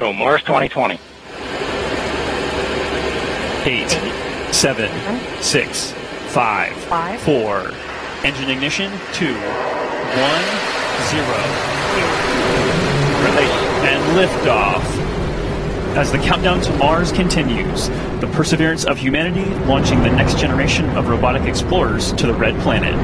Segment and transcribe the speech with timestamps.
[0.00, 0.98] Go Mars 2020.
[3.68, 3.90] Eight,
[4.50, 4.90] seven,
[5.42, 5.92] six,
[6.32, 7.20] five, Five.
[7.20, 7.70] four.
[8.24, 8.90] Engine ignition.
[9.12, 10.46] Two, one,
[11.10, 11.36] zero.
[13.26, 13.60] Release.
[13.84, 14.82] And liftoff.
[15.98, 17.90] As the countdown to Mars continues,
[18.20, 22.94] the perseverance of humanity launching the next generation of robotic explorers to the red planet.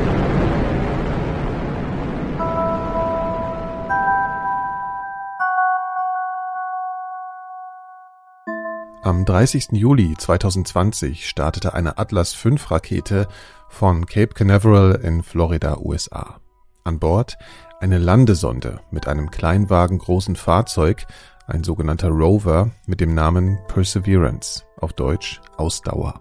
[9.07, 9.69] Am 30.
[9.71, 13.29] Juli 2020 startete eine Atlas V Rakete
[13.69, 16.41] von Cape Canaveral in Florida, USA.
[16.83, 17.39] An Bord
[17.79, 21.07] eine Landesonde mit einem kleinwagengroßen Fahrzeug,
[21.47, 26.21] ein sogenannter Rover mit dem Namen Perseverance, auf Deutsch Ausdauer.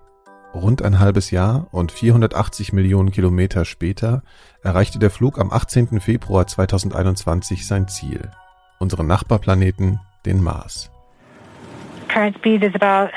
[0.53, 4.21] Rund ein halbes Jahr und 480 Millionen Kilometer später
[4.61, 5.99] erreichte der Flug am 18.
[6.01, 8.29] Februar 2021 sein Ziel,
[8.77, 10.91] unseren Nachbarplaneten, den Mars.
[12.15, 13.11] Current speed is about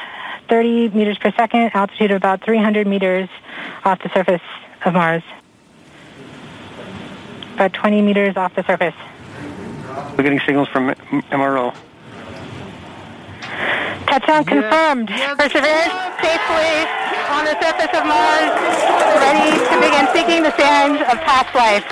[0.48, 3.28] 30 meters per second, altitude of about 300 meters
[3.84, 4.42] off the surface
[4.84, 5.22] of Mars.
[7.54, 8.96] About 20 meters off the surface.
[10.16, 10.88] We're getting signals from
[11.30, 11.72] MRO.
[14.08, 15.06] Touchdown confirmed.
[15.38, 16.74] Perseverance safely
[17.30, 18.50] on the surface of Mars,
[19.22, 21.86] ready to begin seeking the sands of past life.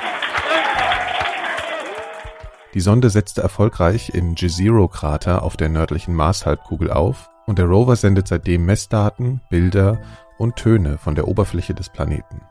[2.76, 8.28] Die Sonde setzte erfolgreich im Jezero-Krater auf der nördlichen Marshalbkugel auf und der Rover sendet
[8.28, 9.98] seitdem Messdaten, Bilder
[10.36, 12.42] und Töne von der Oberfläche des Planeten.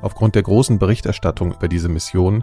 [0.00, 2.42] Aufgrund der großen Berichterstattung über diese Mission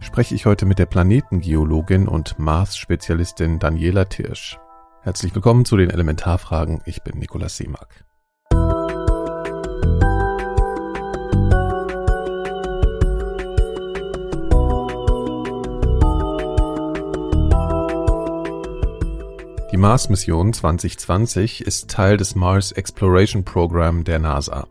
[0.00, 4.58] spreche ich heute mit der Planetengeologin und Mars-Spezialistin Daniela Tirsch.
[5.00, 6.82] Herzlich willkommen zu den Elementarfragen.
[6.84, 8.03] Ich bin Nikolaus Seemack.
[19.74, 24.68] Die Mars-Mission 2020 ist Teil des Mars Exploration Program der NASA.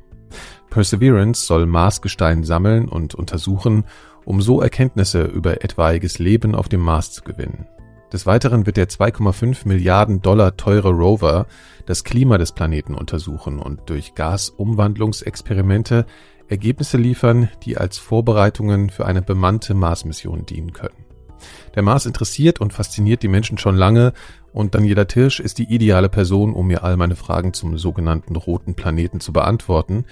[0.70, 3.84] Perseverance soll Marsgestein sammeln und untersuchen,
[4.24, 7.68] um so Erkenntnisse über etwaiges Leben auf dem Mars zu gewinnen.
[8.14, 11.48] Des Weiteren wird der 2,5 Milliarden Dollar teure Rover
[11.86, 16.06] das Klima des Planeten untersuchen und durch Gasumwandlungsexperimente
[16.48, 21.03] Ergebnisse liefern, die als Vorbereitungen für eine bemannte Mars-Mission dienen können.
[21.76, 24.14] Der Mars interessiert und fasziniert die Menschen schon lange
[24.52, 28.76] und Daniela Tirsch ist die ideale Person, um mir all meine Fragen zum sogenannten roten
[28.76, 30.06] Planeten zu beantworten.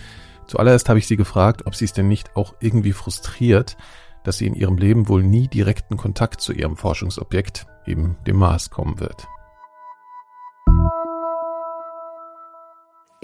[0.48, 3.78] Zuallererst habe ich sie gefragt, ob sie es denn nicht auch irgendwie frustriert,
[4.24, 8.70] dass sie in ihrem Leben wohl nie direkten Kontakt zu ihrem Forschungsobjekt, eben dem Mars,
[8.70, 9.28] kommen wird.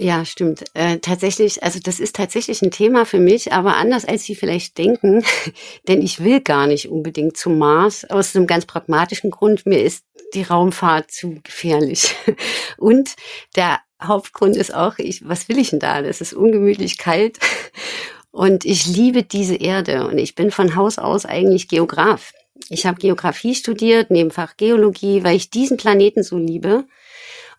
[0.00, 0.64] Ja, stimmt.
[0.74, 4.78] Äh, tatsächlich, also das ist tatsächlich ein Thema für mich, aber anders als Sie vielleicht
[4.78, 5.24] denken,
[5.88, 9.66] denn ich will gar nicht unbedingt zum Mars aus einem ganz pragmatischen Grund.
[9.66, 10.04] Mir ist
[10.34, 12.14] die Raumfahrt zu gefährlich.
[12.78, 13.16] Und
[13.56, 16.00] der Hauptgrund ist auch, ich, was will ich denn da?
[16.00, 17.38] Das ist ungemütlich kalt.
[18.30, 22.32] Und ich liebe diese Erde und ich bin von Haus aus eigentlich Geograf.
[22.68, 26.84] Ich habe Geografie studiert, Nebenfach Geologie, weil ich diesen Planeten so liebe.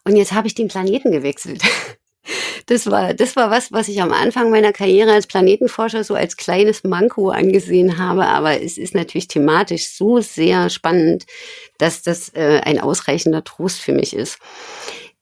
[0.05, 1.63] Und jetzt habe ich den Planeten gewechselt.
[2.69, 6.37] Das war, das war was, was ich am Anfang meiner Karriere als Planetenforscher so als
[6.37, 8.27] kleines Manko angesehen habe.
[8.27, 11.25] Aber es ist natürlich thematisch so sehr spannend,
[11.79, 14.37] dass das äh, ein ausreichender Trost für mich ist.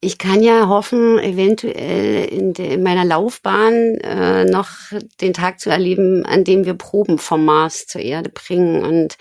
[0.02, 4.68] Ich kann ja hoffen, eventuell in, de, in meiner Laufbahn äh, noch
[5.22, 9.16] den Tag zu erleben, an dem wir Proben vom Mars zur Erde bringen und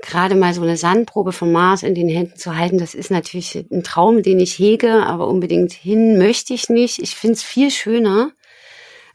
[0.00, 3.54] gerade mal so eine Sandprobe vom Mars in den Händen zu halten, das ist natürlich
[3.54, 6.98] ein Traum, den ich hege, aber unbedingt hin möchte ich nicht.
[7.00, 8.32] Ich finde es viel schöner,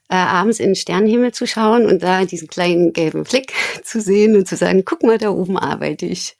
[0.09, 3.53] äh, abends in den Sternenhimmel zu schauen und da diesen kleinen gelben Fleck
[3.83, 6.37] zu sehen und zu sagen, guck mal, da oben arbeite ich.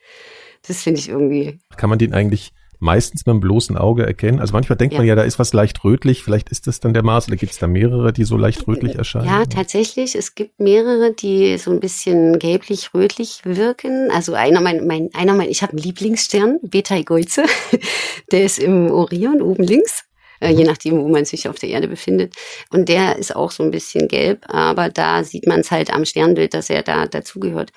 [0.68, 1.60] Das finde ich irgendwie.
[1.78, 4.40] Kann man den eigentlich meistens mit dem bloßen Auge erkennen?
[4.40, 5.00] Also manchmal denkt Ja.
[5.00, 7.52] man ja, da ist was leicht rötlich, vielleicht ist das dann der Mars oder gibt
[7.52, 9.26] es da mehrere, die so leicht rötlich erscheinen?
[9.26, 10.16] Ja, tatsächlich.
[10.16, 14.10] Es gibt mehrere, die so ein bisschen gelblich-rötlich wirken.
[14.12, 17.44] Also einer mein, mein einer mein, ich habe einen Lieblingsstern, Beta Egoize.
[18.32, 20.04] Der ist im Orion oben links.
[20.40, 22.34] Äh, je nachdem, wo man sich auf der Erde befindet.
[22.70, 26.06] Und der ist auch so ein bisschen gelb, aber da sieht man es halt am
[26.06, 27.72] Sternbild, dass er da dazugehört.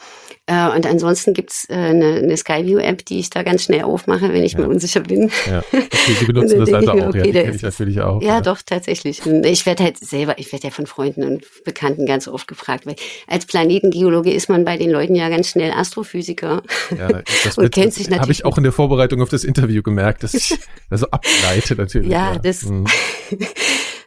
[0.47, 4.43] Äh, und ansonsten gibt's äh, eine, eine Skyview-App, die ich da ganz schnell aufmache, wenn
[4.43, 4.69] ich mir Ja.
[4.69, 5.31] unsicher bin.
[5.47, 5.87] Ja, okay,
[6.19, 8.23] Sie benutzen das also mir, auch, ja, okay, die kenne ist ich natürlich auch.
[8.23, 9.25] Ja, doch, tatsächlich.
[9.25, 12.87] Und Ich werde halt selber, ich werde ja von Freunden und Bekannten ganz oft gefragt,
[12.87, 16.63] weil als Planetengeologe ist man bei den Leuten ja ganz schnell Astrophysiker.
[16.97, 20.23] Ja, das Und kennt sich Habe ich auch in der Vorbereitung auf das Interview gemerkt,
[20.23, 20.59] dass ich
[20.91, 22.11] das so ableite natürlich.
[22.11, 22.87] Ja, das- Mhm.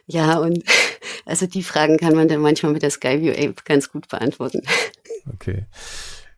[0.08, 0.62] Ja, und
[1.26, 4.62] also die Fragen kann man dann manchmal mit der Skyview App ganz gut beantworten.
[5.34, 5.66] Okay.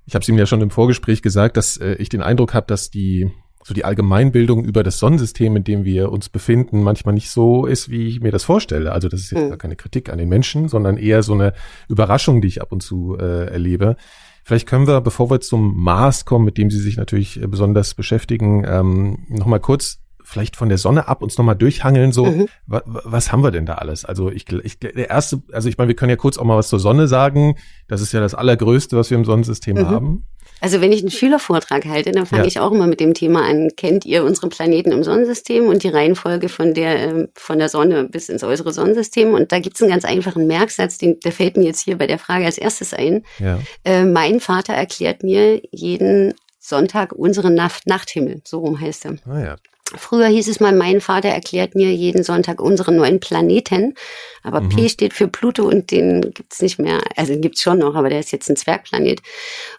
[0.06, 2.66] Ich habe es Ihnen ja schon im Vorgespräch gesagt, dass äh, ich den Eindruck habe,
[2.66, 3.30] dass die
[3.62, 7.90] so die Allgemeinbildung über das Sonnensystem, in dem wir uns befinden, manchmal nicht so ist,
[7.90, 8.92] wie ich mir das vorstelle.
[8.92, 9.48] Also das ist jetzt mhm.
[9.50, 11.52] gar keine Kritik an den Menschen, sondern eher so eine
[11.90, 13.96] Überraschung, die ich ab und zu äh, erlebe.
[14.42, 17.92] Vielleicht können wir, bevor wir zum Mars kommen, mit dem Sie sich natürlich äh, besonders
[17.92, 22.48] beschäftigen, ähm, nochmal kurz vielleicht von der Sonne ab uns nochmal durchhangeln, so, mhm.
[22.66, 24.04] was, was haben wir denn da alles?
[24.04, 26.68] Also ich, ich, der erste, also ich meine, wir können ja kurz auch mal was
[26.68, 27.56] zur Sonne sagen.
[27.88, 29.88] Das ist ja das Allergrößte, was wir im Sonnensystem mhm.
[29.88, 30.26] haben.
[30.60, 32.48] Also wenn ich einen Schülervortrag halte, dann fange ja.
[32.48, 33.70] ich auch immer mit dem Thema an.
[33.76, 38.04] Kennt ihr unsere Planeten im Sonnensystem und die Reihenfolge von der ähm, von der Sonne
[38.04, 39.32] bis ins äußere Sonnensystem?
[39.32, 42.06] Und da gibt es einen ganz einfachen Merksatz, den, der fällt mir jetzt hier bei
[42.06, 43.22] der Frage als erstes ein.
[43.38, 43.60] Ja.
[43.84, 49.16] Äh, mein Vater erklärt mir jeden Sonntag unseren Nacht Nachthimmel, so rum heißt er.
[49.26, 49.56] Ah ja,
[49.96, 53.94] Früher hieß es mal, mein Vater erklärt mir jeden Sonntag unsere neuen Planeten.
[54.42, 54.68] Aber mhm.
[54.68, 57.00] P steht für Pluto und den gibt's nicht mehr.
[57.16, 59.20] Also den gibt's schon noch, aber der ist jetzt ein Zwergplanet.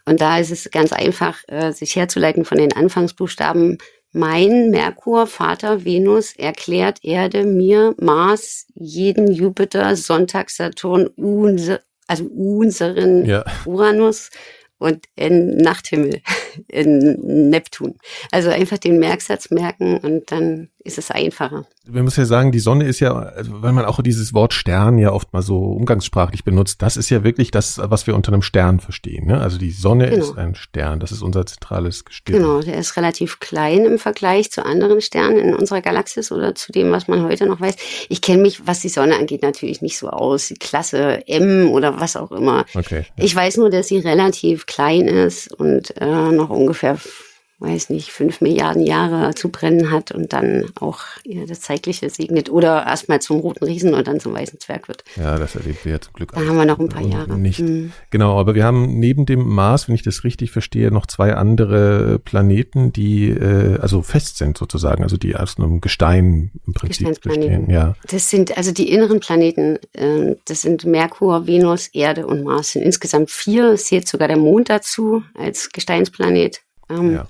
[0.06, 3.77] Und da ist es ganz einfach, äh, sich herzuleiten von den Anfangsbuchstaben.
[4.11, 13.27] Mein Merkur, Vater, Venus erklärt Erde, mir, Mars, jeden Jupiter, Sonntag, Saturn, unser, also unseren
[13.27, 13.45] ja.
[13.65, 14.31] Uranus
[14.79, 16.21] und in Nachthimmel,
[16.67, 17.95] in Neptun.
[18.31, 21.65] Also einfach den Merksatz merken und dann ist es einfacher.
[21.88, 24.97] Man muss ja sagen, die Sonne ist ja, also wenn man auch dieses Wort Stern
[24.97, 28.41] ja oft mal so umgangssprachlich benutzt, das ist ja wirklich das, was wir unter einem
[28.41, 29.27] Stern verstehen.
[29.27, 29.39] Ne?
[29.41, 30.23] Also die Sonne genau.
[30.23, 32.38] ist ein Stern, das ist unser zentrales Gestirn.
[32.38, 36.71] Genau, der ist relativ klein im Vergleich zu anderen Sternen in unserer Galaxis oder zu
[36.71, 37.75] dem, was man heute noch weiß.
[38.07, 42.00] Ich kenne mich, was die Sonne angeht, natürlich nicht so aus, die Klasse M oder
[42.00, 42.65] was auch immer.
[42.73, 43.23] Okay, ja.
[43.23, 46.97] Ich weiß nur, dass sie relativ klein ist und äh, noch ungefähr
[47.59, 52.50] weiß nicht, fünf Milliarden Jahre zu brennen hat und dann auch ja, das Zeitliche segnet
[52.50, 55.03] oder erstmal zum roten Riesen und dann zum weißen Zwerg wird.
[55.17, 56.31] Ja, das erlebt wir ja zum Glück.
[56.31, 57.38] Da haben wir noch ein paar Jahre.
[57.38, 57.59] Nicht.
[57.59, 57.91] Mhm.
[58.11, 62.19] Genau, aber wir haben neben dem Mars, wenn ich das richtig verstehe, noch zwei andere
[62.19, 67.69] Planeten, die äh, also fest sind sozusagen, also die aus einem Gestein im Prinzip bestehen.
[67.69, 67.95] Ja.
[68.07, 72.71] Das sind also die inneren Planeten, äh, das sind Merkur, Venus, Erde und Mars.
[72.71, 76.61] Sind insgesamt vier, es zählt sogar der Mond dazu als Gesteinsplanet.
[76.89, 77.27] Ähm, ja.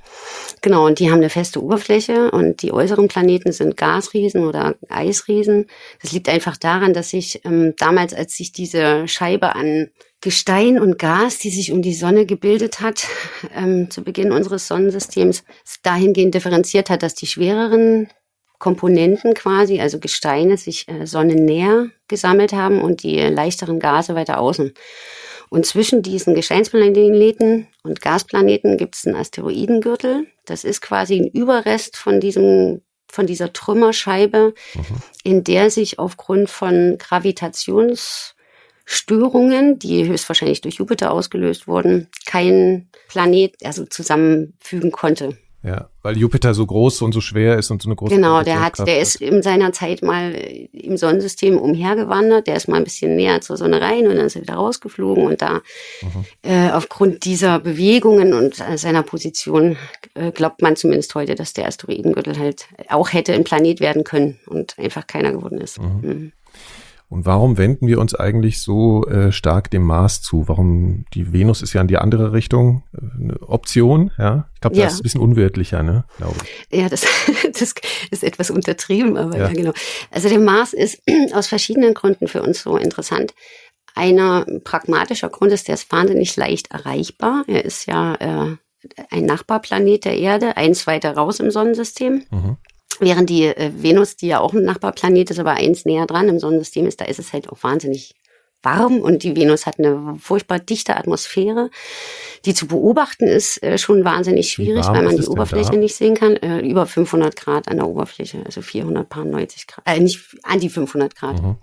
[0.62, 5.68] Genau, und die haben eine feste Oberfläche und die äußeren Planeten sind Gasriesen oder Eisriesen.
[6.02, 9.90] Das liegt einfach daran, dass sich ähm, damals, als sich diese Scheibe an
[10.22, 13.08] Gestein und Gas, die sich um die Sonne gebildet hat,
[13.56, 15.44] ähm, zu Beginn unseres Sonnensystems,
[15.84, 18.10] dahingehend differenziert hat, dass die schwereren
[18.58, 24.74] Komponenten quasi, also Gesteine, sich äh, sonnennäher gesammelt haben und die leichteren Gase weiter außen.
[25.50, 30.28] Und zwischen diesen Gesteinsplaneten und Gasplaneten gibt es einen Asteroidengürtel.
[30.46, 32.82] Das ist quasi ein Überrest von diesem
[33.12, 34.86] von dieser Trümmerscheibe, mhm.
[35.24, 43.86] in der sich aufgrund von Gravitationsstörungen, die höchstwahrscheinlich durch Jupiter ausgelöst wurden, kein Planet also
[43.86, 45.36] zusammenfügen konnte.
[45.62, 48.62] Ja, weil Jupiter so groß und so schwer ist und so eine große Genau, der
[48.62, 52.86] hat, der ist in seiner Zeit mal äh, im Sonnensystem umhergewandert, der ist mal ein
[52.86, 55.56] bisschen näher zur Sonne rein und dann ist er wieder rausgeflogen und da
[56.02, 56.26] mhm.
[56.44, 59.76] äh, aufgrund dieser Bewegungen und äh, seiner Position
[60.14, 64.40] äh, glaubt man zumindest heute, dass der Asteroidengürtel halt auch hätte ein Planet werden können
[64.48, 65.78] und einfach keiner geworden ist.
[65.82, 66.00] Mhm.
[66.02, 66.32] Mhm.
[67.10, 70.48] Und warum wenden wir uns eigentlich so äh, stark dem Mars zu?
[70.48, 74.48] Warum die Venus ist ja in die andere Richtung äh, eine Option, ja?
[74.54, 74.88] Ich glaube, das ja.
[74.88, 76.06] ist ein bisschen unwirtlicher, ne?
[76.18, 76.80] Glaube ich.
[76.80, 77.02] Ja, das,
[77.60, 77.74] das
[78.12, 79.48] ist etwas untertrieben, aber ja.
[79.48, 79.74] ja, genau.
[80.12, 81.02] Also der Mars ist
[81.34, 83.34] aus verschiedenen Gründen für uns so interessant.
[83.96, 87.44] Einer pragmatischer Grund ist, der ist wahnsinnig leicht erreichbar.
[87.48, 88.56] Er ist ja äh,
[89.10, 92.24] ein Nachbarplanet der Erde, eins weiter raus im Sonnensystem.
[92.30, 92.58] Mhm.
[93.00, 96.40] Während die äh, Venus, die ja auch ein Nachbarplanet ist, aber eins näher dran im
[96.40, 98.16] Sonnensystem ist, da ist es halt auch wahnsinnig
[98.62, 101.70] warm und die Venus hat eine furchtbar dichte Atmosphäre.
[102.46, 106.36] Die zu beobachten ist äh, schon wahnsinnig schwierig, weil man die Oberfläche nicht sehen kann.
[106.38, 111.16] Äh, über 500 Grad an der Oberfläche, also 490 Grad, äh, nicht an die 500
[111.16, 111.42] Grad.
[111.42, 111.56] Mhm.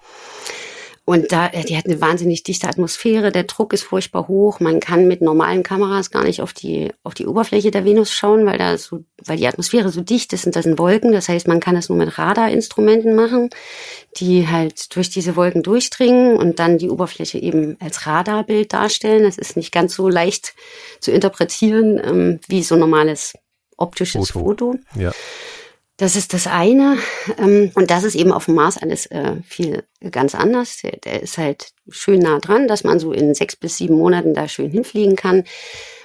[1.07, 4.59] Und da, äh, die hat eine wahnsinnig dichte Atmosphäre, der Druck ist furchtbar hoch.
[4.59, 8.45] Man kann mit normalen Kameras gar nicht auf die, auf die Oberfläche der Venus schauen,
[8.45, 11.13] weil da so, weil die Atmosphäre so dicht ist und da sind Wolken.
[11.13, 13.51] Das heißt, man kann das nur mit Radarinstrumenten machen,
[14.17, 19.23] die halt durch diese Wolken durchdringen und dann die Oberfläche eben als Radarbild darstellen.
[19.23, 20.55] Das ist nicht ganz so leicht
[20.99, 23.35] zu interpretieren ähm, wie so normales
[23.77, 24.73] optisches Foto.
[24.73, 24.79] Foto.
[24.97, 25.13] Ja.
[25.99, 26.99] Das ist das eine.
[27.39, 30.79] Ähm, und das ist eben auf dem Mars alles äh, viel ganz anders.
[30.83, 34.35] Der, der ist halt schön nah dran, dass man so in sechs bis sieben Monaten
[34.35, 35.45] da schön hinfliegen kann.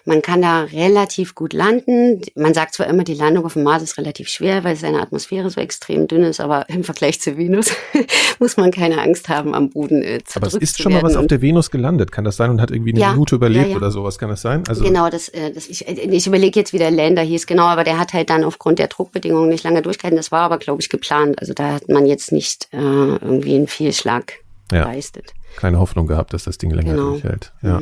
[0.05, 2.21] Man kann da relativ gut landen.
[2.35, 5.49] Man sagt zwar immer, die Landung auf dem Mars ist relativ schwer, weil seine Atmosphäre
[5.49, 7.71] so extrem dünn ist, aber im Vergleich zu Venus
[8.39, 11.27] muss man keine Angst haben, am Boden äh, Aber es ist schon mal was auf
[11.27, 12.49] der Venus gelandet, kann das sein?
[12.49, 13.77] Und hat irgendwie eine Ja, Minute überlebt ja, ja.
[13.77, 14.63] oder sowas, kann das sein?
[14.67, 17.83] Also, Genau, das, äh, das ich, ich überlege jetzt, wie der Lander hieß, genau, aber
[17.83, 20.17] der hat halt dann aufgrund der Druckbedingungen nicht lange durchgehalten.
[20.17, 21.39] Das war aber, glaube ich, geplant.
[21.39, 24.33] Also da hat man jetzt nicht äh, irgendwie einen Fehlschlag
[24.71, 24.83] Ja.
[24.85, 25.33] geleistet.
[25.57, 27.09] keine Hoffnung gehabt, dass das Ding länger Genau.
[27.11, 27.51] durchhält.
[27.61, 27.81] Ja.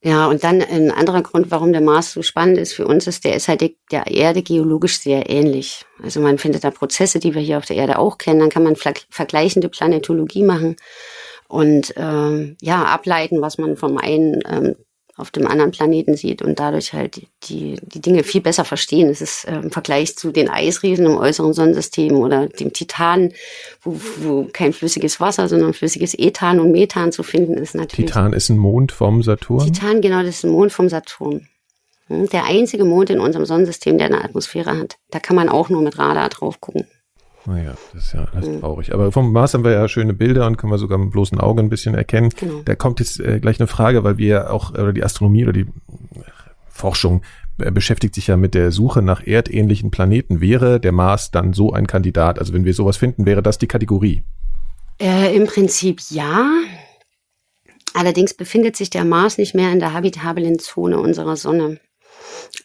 [0.00, 3.24] Ja, und dann ein anderer Grund, warum der Mars so spannend ist für uns, ist,
[3.24, 5.84] der ist halt der Erde geologisch sehr ähnlich.
[6.00, 8.38] Also man findet da Prozesse, die wir hier auf der Erde auch kennen.
[8.38, 10.76] Dann kann man ver- vergleichende Planetologie machen
[11.48, 14.76] und ähm, ja ableiten, was man vom einen ähm,
[15.18, 19.10] auf dem anderen Planeten sieht und dadurch halt die, die Dinge viel besser verstehen.
[19.10, 23.32] Es ist äh, im Vergleich zu den Eisriesen im äußeren Sonnensystem oder dem Titan,
[23.82, 28.06] wo, wo kein flüssiges Wasser, sondern flüssiges Ethan und Methan zu finden ist natürlich.
[28.10, 29.72] Titan ist ein Mond vom Saturn.
[29.72, 31.48] Titan, genau, das ist ein Mond vom Saturn.
[32.06, 34.98] Hm, Der einzige Mond in unserem Sonnensystem, der eine Atmosphäre hat.
[35.10, 36.86] Da kann man auch nur mit Radar drauf gucken.
[37.48, 38.60] Naja, das ist ja alles Mhm.
[38.60, 38.92] traurig.
[38.92, 41.60] Aber vom Mars haben wir ja schöne Bilder und können wir sogar mit bloßen Augen
[41.60, 42.28] ein bisschen erkennen.
[42.38, 42.60] Genau.
[42.64, 45.54] Da kommt jetzt äh, gleich eine Frage, weil wir ja auch, oder die Astronomie oder
[45.54, 45.66] die äh,
[46.68, 47.22] Forschung
[47.58, 50.42] äh, beschäftigt sich ja mit der Suche nach erdähnlichen Planeten.
[50.42, 52.38] Wäre der Mars dann so ein Kandidat?
[52.38, 54.24] Also wenn wir sowas finden, wäre das die Kategorie?
[55.00, 56.50] Äh, Im Prinzip ja.
[57.94, 61.78] Allerdings befindet sich der Mars nicht mehr in der habitablen Zone unserer Sonne.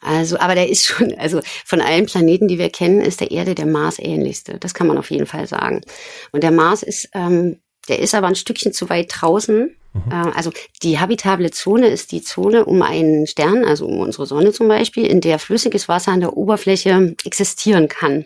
[0.02, 3.56] Also, aber der ist schon, also von allen Planeten, die wir kennen, ist der Erde
[3.56, 4.58] der Mars ähnlichste.
[4.60, 5.82] Das kann man auf jeden Fall sagen.
[6.32, 9.75] Und der Mars ist, ähm, der ist aber ein Stückchen zu weit draußen.
[10.10, 14.52] Äh, also die habitable Zone ist die Zone um einen Stern, also um unsere Sonne
[14.52, 18.25] zum Beispiel, in der flüssiges Wasser an der Oberfläche existieren kann.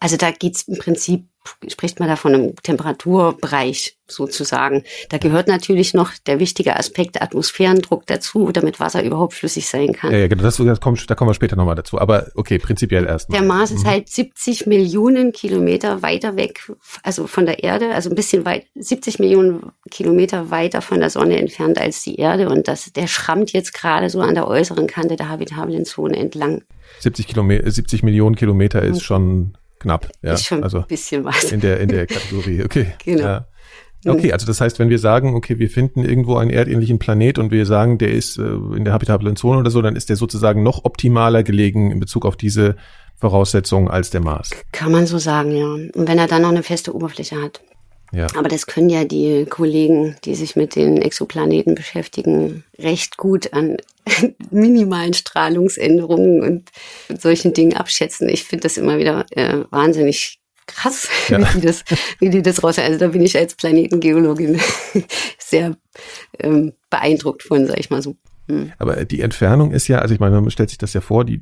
[0.00, 1.26] Also da geht's im Prinzip,
[1.68, 4.84] spricht man da von einem Temperaturbereich sozusagen.
[5.08, 10.12] Da gehört natürlich noch der wichtige Aspekt Atmosphärendruck dazu, damit Wasser überhaupt flüssig sein kann.
[10.12, 11.98] Ja, ja, genau, das, das kommt, da kommen wir später nochmal dazu.
[12.00, 13.40] Aber okay, prinzipiell erstmal.
[13.40, 16.70] Der Mars ist halt 70 Millionen Kilometer weiter weg,
[17.02, 21.38] also von der Erde, also ein bisschen weit, 70 Millionen Kilometer weiter von der Sonne
[21.38, 22.48] entfernt als die Erde.
[22.48, 26.62] Und das, der schrammt jetzt gerade so an der äußeren Kante der habitablen Zone entlang.
[27.00, 30.10] 70, Kilometer, 70 Millionen Kilometer ist schon knapp.
[30.22, 31.52] Ja, ist schon also ein bisschen was.
[31.52, 32.62] in der, in der Kategorie.
[32.64, 32.86] Okay.
[33.04, 33.24] Genau.
[33.24, 33.46] Ja.
[34.06, 37.50] Okay, also das heißt, wenn wir sagen, okay, wir finden irgendwo einen erdähnlichen Planet und
[37.50, 40.62] wir sagen, der ist äh, in der habitablen Zone oder so, dann ist der sozusagen
[40.62, 42.76] noch optimaler gelegen in Bezug auf diese
[43.16, 44.50] Voraussetzungen als der Mars.
[44.72, 45.66] Kann man so sagen, ja.
[45.66, 47.60] Und wenn er dann noch eine feste Oberfläche hat.
[48.12, 48.28] Ja.
[48.36, 53.76] Aber das können ja die Kollegen, die sich mit den Exoplaneten beschäftigen, recht gut an
[54.50, 56.70] minimalen Strahlungsänderungen und
[57.20, 58.28] solchen Dingen abschätzen.
[58.28, 61.38] Ich finde das immer wieder äh, wahnsinnig krass, Ja.
[61.40, 61.84] wie die das,
[62.20, 62.78] wie die das raus.
[62.78, 64.60] Also da bin ich als Planetengeologin
[65.38, 65.76] sehr
[66.38, 68.16] ähm, beeindruckt von, sag ich mal so.
[68.48, 68.72] Hm.
[68.78, 71.40] Aber die Entfernung ist ja, also ich meine, man stellt sich das ja vor, die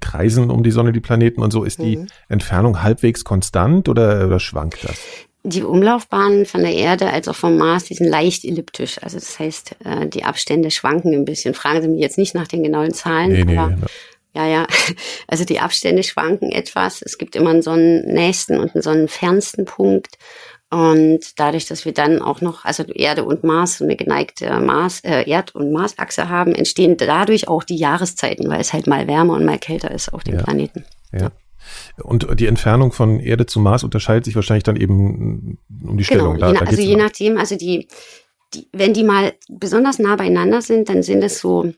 [0.00, 1.64] kreisen um die Sonne, die Planeten und so.
[1.64, 2.06] Ist die Mhm.
[2.28, 4.96] Entfernung halbwegs konstant oder, oder schwankt das?
[5.48, 9.00] Die Umlaufbahnen von der Erde als auch vom Mars, die sind leicht elliptisch.
[9.00, 11.54] Also das heißt, äh, die Abstände schwanken ein bisschen.
[11.54, 13.86] Fragen Sie mich jetzt nicht nach den genauen Zahlen, Nee, nee, aber ne.
[14.34, 14.66] ja, ja.
[15.28, 17.00] Also die Abstände schwanken etwas.
[17.00, 20.18] Es gibt immer einen sonnennächsten und einen sonnenfernsten Punkt.
[20.68, 24.98] Und dadurch, dass wir dann auch noch, also Erde und Mars, so eine geneigte Mars,
[25.04, 29.34] äh, Erd- und Marsachse haben, entstehen dadurch auch die Jahreszeiten, weil es halt mal wärmer
[29.34, 30.42] und mal kälter ist auf dem Ja.
[30.42, 30.84] Planeten.
[31.12, 31.30] Ja.
[32.02, 36.34] Und die Entfernung von Erde zu Mars unterscheidet sich wahrscheinlich dann eben um die Stellung.
[36.34, 37.88] Genau, Da- je, da also je nachdem, also die,
[38.54, 41.72] die, wenn die mal besonders nah beieinander sind, dann sind es so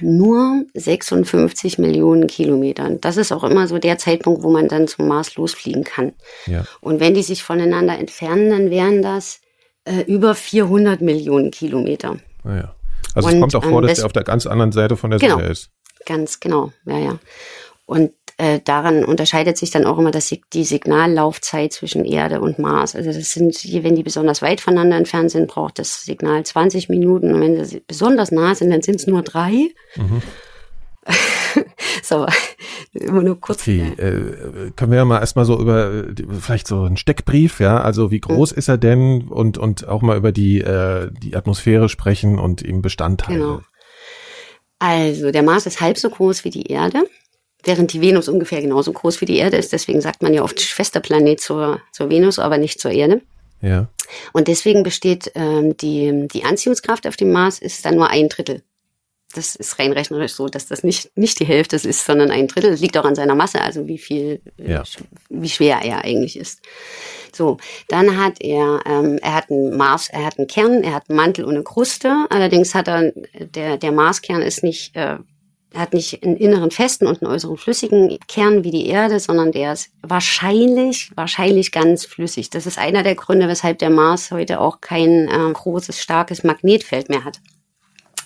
[0.00, 2.88] nur 56 Millionen Kilometer.
[3.00, 6.12] Das ist auch immer so der Zeitpunkt, wo man dann zum Mars losfliegen kann.
[6.46, 6.64] Ja.
[6.80, 9.40] Und wenn die sich voneinander entfernen, dann wären das
[9.84, 12.18] äh, über 400 Millionen Kilometer.
[12.44, 12.74] Naja.
[13.14, 14.96] Also es Und, kommt auch vor, ähm, dass das- der auf der ganz anderen Seite
[14.96, 15.36] von der Genau.
[15.36, 15.70] Sonne ist.
[16.06, 17.18] Ganz genau, ja, ja.
[17.86, 22.96] Und äh, daran unterscheidet sich dann auch immer das, die Signallaufzeit zwischen Erde und Mars.
[22.96, 23.54] Also das sind,
[23.84, 27.34] wenn die besonders weit voneinander entfernt sind, braucht das Signal 20 Minuten.
[27.34, 29.68] Und wenn sie besonders nah sind, dann sind es nur drei.
[29.96, 30.22] Mhm.
[32.02, 32.26] so,
[32.92, 33.62] immer nur kurz.
[33.62, 36.04] Okay, äh, können wir ja mal erstmal so über
[36.40, 38.20] vielleicht so einen Steckbrief, ja, also wie Mhm.
[38.20, 42.62] groß ist er denn und und auch mal über die äh, die Atmosphäre sprechen und
[42.62, 43.38] eben Bestandteile.
[43.38, 43.60] Genau.
[44.78, 47.04] Also, der Mars ist halb so groß wie die Erde,
[47.64, 49.72] während die Venus ungefähr genauso groß wie die Erde ist.
[49.72, 53.20] Deswegen sagt man ja oft Schwesterplanet zur, zur Venus, aber nicht zur Erde.
[53.62, 53.88] Ja.
[54.32, 58.62] Und deswegen besteht ähm, die, die Anziehungskraft auf dem Mars ist dann nur ein Drittel
[59.34, 62.70] Das ist rein rechnerisch so, dass das nicht, nicht die Hälfte ist, sondern ein Drittel.
[62.70, 64.82] Das liegt auch an seiner Masse, also wie viel, äh, Ja.
[65.28, 66.62] wie schwer er eigentlich ist.
[67.32, 71.08] So, dann hat er, ähm, er hat einen Mars, er hat einen Kern, er hat
[71.08, 72.26] einen Mantel und eine Kruste.
[72.30, 75.18] Allerdings hat er, der, der Marskern ist nicht, äh,
[75.72, 79.52] er hat nicht einen inneren festen und einen äußeren flüssigen Kern wie die Erde, sondern
[79.52, 82.50] der ist wahrscheinlich, wahrscheinlich ganz flüssig.
[82.50, 87.08] Das ist einer der Gründe, weshalb der Mars heute auch kein äh, großes, starkes Magnetfeld
[87.08, 87.40] mehr hat.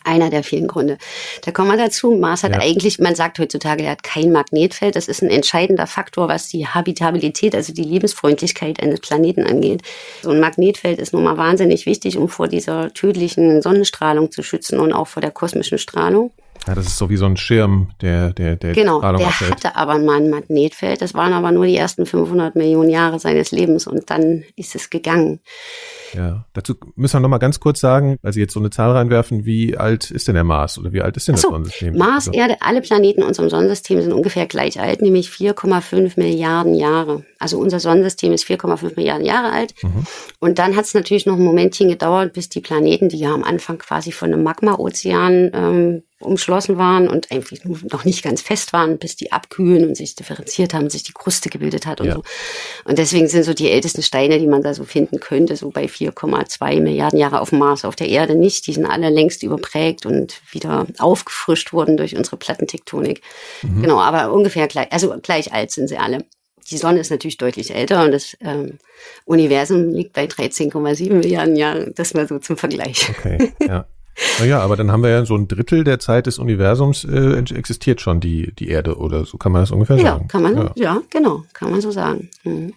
[0.06, 0.98] Einer der vielen Gründe.
[1.42, 2.12] Da kommen wir dazu.
[2.12, 2.60] Mars hat Ja.
[2.60, 4.96] eigentlich, man sagt heutzutage, er hat kein Magnetfeld.
[4.96, 9.82] Das ist ein entscheidender Faktor, was die Habitabilität, also die Lebensfreundlichkeit eines Planeten angeht.
[10.22, 14.78] So ein Magnetfeld ist nun mal wahnsinnig wichtig, um vor dieser tödlichen Sonnenstrahlung zu schützen
[14.78, 16.32] und auch vor der kosmischen Strahlung.
[16.66, 19.50] Ja, das ist so wie so ein Schirm, der, der, der Genau, Strahlung der abhält.
[19.50, 21.02] hatte aber mal ein Magnetfeld.
[21.02, 24.88] Das waren aber nur die ersten 500 Millionen Jahre seines Lebens und dann ist es
[24.88, 25.40] gegangen.
[26.14, 28.92] Ja, dazu müssen wir noch mal ganz kurz sagen, weil Sie jetzt so eine Zahl
[28.92, 31.96] reinwerfen, wie alt ist denn der Mars oder wie alt ist denn das So, Sonnensystem?
[31.99, 36.75] Mars, Also, Erde, alle Planeten in unserem Sonnensystem sind ungefähr gleich alt, nämlich 4,5 Milliarden
[36.75, 37.25] Jahre.
[37.40, 39.75] Also unser Sonnensystem ist 4,5 Milliarden Jahre alt.
[39.82, 40.06] Mhm.
[40.38, 43.42] Und dann hat es natürlich noch ein Momentchen gedauert, bis die Planeten, die ja am
[43.44, 48.72] Anfang quasi von einem Magma-Ozean ähm, umschlossen waren und eigentlich nur noch nicht ganz fest
[48.72, 52.14] waren, bis die abkühlen und sich differenziert haben, sich die Kruste gebildet hat und Ja.
[52.14, 52.22] so.
[52.84, 55.86] Und deswegen sind so die ältesten Steine, die man da so finden könnte, so bei
[55.86, 58.66] 4,2 Milliarden Jahre auf dem Mars, auf der Erde nicht.
[58.66, 63.22] Die sind alle längst überprägt und wieder aufgefrischt worden durch unsere Plattentektonik.
[63.62, 66.24] Genau, aber ungefähr gleich, also gleich alt sind sie alle.
[66.70, 68.78] Die Sonne ist natürlich deutlich älter und das ähm,
[69.26, 71.92] Universum liegt bei 13,7 Milliarden Jahren.
[71.94, 73.10] Das mal so zum Vergleich.
[73.10, 73.86] Okay, ja.
[74.38, 78.00] Naja, aber dann haben wir ja so ein Drittel der Zeit des Universums äh, existiert
[78.00, 80.28] schon die, die Erde oder so kann man das ungefähr Ja, sagen.
[80.28, 80.73] kann man, Ja.
[80.76, 81.02] ja.
[81.11, 82.30] genau, kann man so sagen.
[82.44, 82.75] Mhm.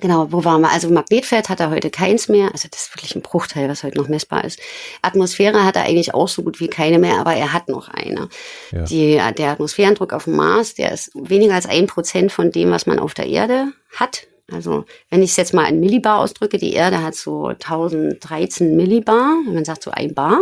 [0.00, 0.70] Genau, wo waren wir?
[0.72, 2.50] Also Magnetfeld hat er heute keins mehr.
[2.52, 4.58] Also das ist wirklich ein Bruchteil, was heute noch messbar ist.
[5.00, 8.28] Atmosphäre hat er eigentlich auch so gut wie keine mehr, aber er hat noch eine.
[8.72, 8.82] Ja.
[8.82, 12.86] Die, der Atmosphärendruck auf dem Mars, der ist weniger als ein Prozent von dem, was
[12.86, 14.26] man auf der Erde hat.
[14.50, 19.36] Also wenn ich es jetzt mal in Millibar ausdrücke, die Erde hat so 1013 Millibar,
[19.44, 20.40] man sagt so ein Bar.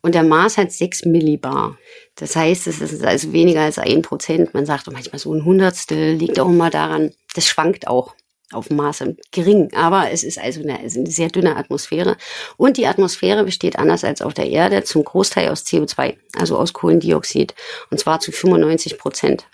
[0.00, 1.76] Und der Mars hat 6 Millibar.
[2.14, 4.54] Das heißt, es ist also weniger als ein Prozent.
[4.54, 7.12] Man sagt manchmal so ein Hundertstel, liegt auch immer daran.
[7.34, 8.14] Das schwankt auch
[8.52, 9.72] auf Mars gering.
[9.74, 12.16] Aber es ist also eine, eine sehr dünne Atmosphäre.
[12.56, 16.72] Und die Atmosphäre besteht anders als auf der Erde zum Großteil aus CO2, also aus
[16.72, 17.54] Kohlendioxid.
[17.90, 19.44] Und zwar zu 95 Prozent.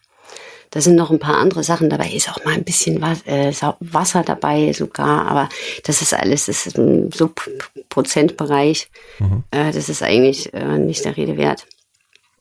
[0.75, 2.09] Da sind noch ein paar andere Sachen dabei.
[2.11, 5.49] Ist auch mal ein bisschen Was- äh, Wasser dabei sogar, aber
[5.85, 8.89] das ist alles, das ist im Subprozentbereich.
[9.51, 11.67] Äh, das ist eigentlich äh, nicht der Rede wert.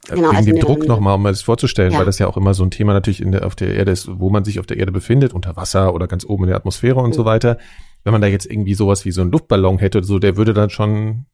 [0.09, 1.99] Genau, Wegen also dem Druck nochmal, um das vorzustellen, Ja.
[1.99, 4.09] weil das ja auch immer so ein Thema natürlich in der, auf der Erde ist,
[4.11, 6.99] wo man sich auf der Erde befindet, unter Wasser oder ganz oben in der Atmosphäre
[6.99, 7.13] und Mhm.
[7.13, 7.57] so weiter.
[8.03, 10.53] Wenn man da jetzt irgendwie sowas wie so einen Luftballon hätte, oder so, der würde
[10.53, 11.25] dann schon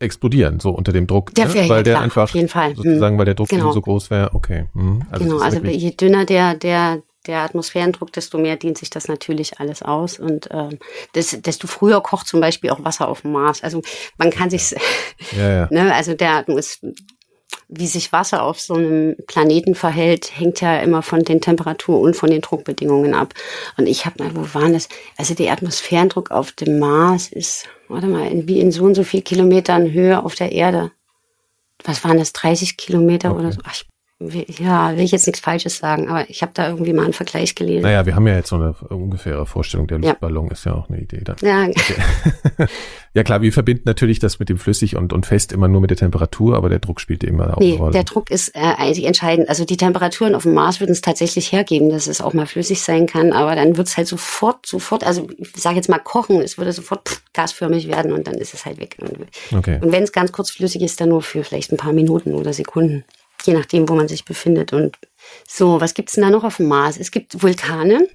[0.00, 1.34] explodieren, so unter dem Druck.
[1.34, 1.54] Der ne?
[1.54, 2.74] weil ja der klar, einfach auf jeden Fall.
[2.76, 3.18] sozusagen, Hm.
[3.18, 3.64] weil der Druck Genau.
[3.66, 4.34] eben so groß wäre.
[4.34, 4.66] Okay.
[4.74, 5.02] Hm.
[5.10, 9.60] Also genau, also je dünner der, der, der Atmosphärendruck, desto mehr dehnt sich das natürlich
[9.60, 10.18] alles aus.
[10.18, 10.78] Und ähm,
[11.12, 13.62] das, desto früher kocht zum Beispiel auch Wasser auf dem Mars.
[13.62, 13.82] Also
[14.16, 14.74] man kann sich,
[15.36, 15.68] ja, ja.
[15.70, 16.44] ne, also der
[17.68, 22.16] wie sich Wasser auf so einem Planeten verhält, hängt ja immer von den Temperatur- und
[22.16, 23.34] von den Druckbedingungen ab.
[23.76, 24.88] Und ich habe mal, wo waren das?
[25.16, 29.04] Also der Atmosphärendruck auf dem Mars ist, warte mal, in, wie in so und so
[29.04, 30.92] viel Kilometern Höhe auf der Erde.
[31.84, 32.32] Was waren das?
[32.32, 33.60] 30 Kilometer oder so?
[33.64, 33.86] Ach, ich,
[34.20, 37.54] ja, will ich jetzt nichts Falsches sagen, aber ich habe da irgendwie mal einen Vergleich
[37.54, 37.82] gelesen.
[37.82, 39.86] Naja, wir haben ja jetzt so eine ungefähre Vorstellung.
[39.86, 40.08] Der Ja.
[40.10, 41.22] Luftballon ist ja auch eine Idee.
[41.22, 41.36] Dann.
[41.40, 41.68] Ja,
[43.14, 45.90] Ja klar, wir verbinden natürlich das mit dem Flüssig und, und Fest immer nur mit
[45.90, 47.92] der Temperatur, aber der Druck spielt immer auch eine Nee, Rolle.
[47.92, 49.48] der Druck ist äh, eigentlich entscheidend.
[49.48, 52.80] Also die Temperaturen auf dem Mars würden es tatsächlich hergeben, dass es auch mal flüssig
[52.82, 56.40] sein kann, aber dann wird es halt sofort, sofort, also ich sage jetzt mal kochen,
[56.40, 58.96] es würde sofort pff, gasförmig werden und dann ist es halt weg.
[59.00, 59.26] Und,
[59.56, 59.78] Okay.
[59.80, 62.52] und wenn es ganz kurz flüssig ist, dann nur für vielleicht ein paar Minuten oder
[62.52, 63.04] Sekunden,
[63.44, 64.72] je nachdem, wo man sich befindet.
[64.72, 64.96] Und
[65.46, 66.96] so, was gibt's denn da noch auf dem Mars?
[66.98, 68.08] Es gibt Vulkane.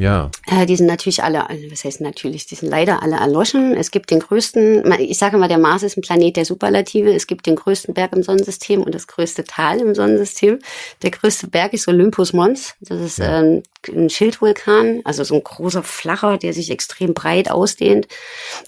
[0.00, 3.76] Ja, Äh, die sind natürlich alle, also was heißt natürlich, die sind leider alle erloschen.
[3.76, 7.12] Es gibt den größten, ich sage mal, der Mars ist ein Planet der Superlative.
[7.12, 10.60] Es gibt den größten Berg im Sonnensystem und das größte Tal im Sonnensystem.
[11.02, 12.74] Der größte Berg ist Olympus Mons.
[12.80, 13.40] Das ist Ja.
[13.40, 18.08] ähm, ein Schildvulkan, also so ein großer Flacher, der sich extrem breit ausdehnt.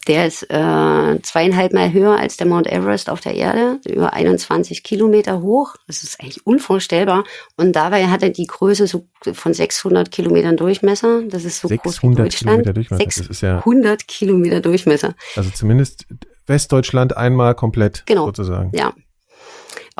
[0.08, 4.82] Der ist äh, zweieinhalb Mal höher als der Mount Everest auf der Erde, über 21
[4.82, 5.76] Kilometer hoch.
[5.86, 7.24] Das ist eigentlich unvorstellbar.
[7.56, 11.22] Und dabei hat er die Größe so von 600 Kilometern Durchmesser.
[11.28, 12.62] Das ist so groß wie 600 Deutschland.
[12.62, 15.14] Kilometer Durchmesser, das ist ja- 600 Kilometer Durchmesser.
[15.36, 16.06] also zumindest
[16.46, 18.26] Westdeutschland einmal komplett Genau.
[18.26, 18.70] sozusagen.
[18.74, 18.92] Ja.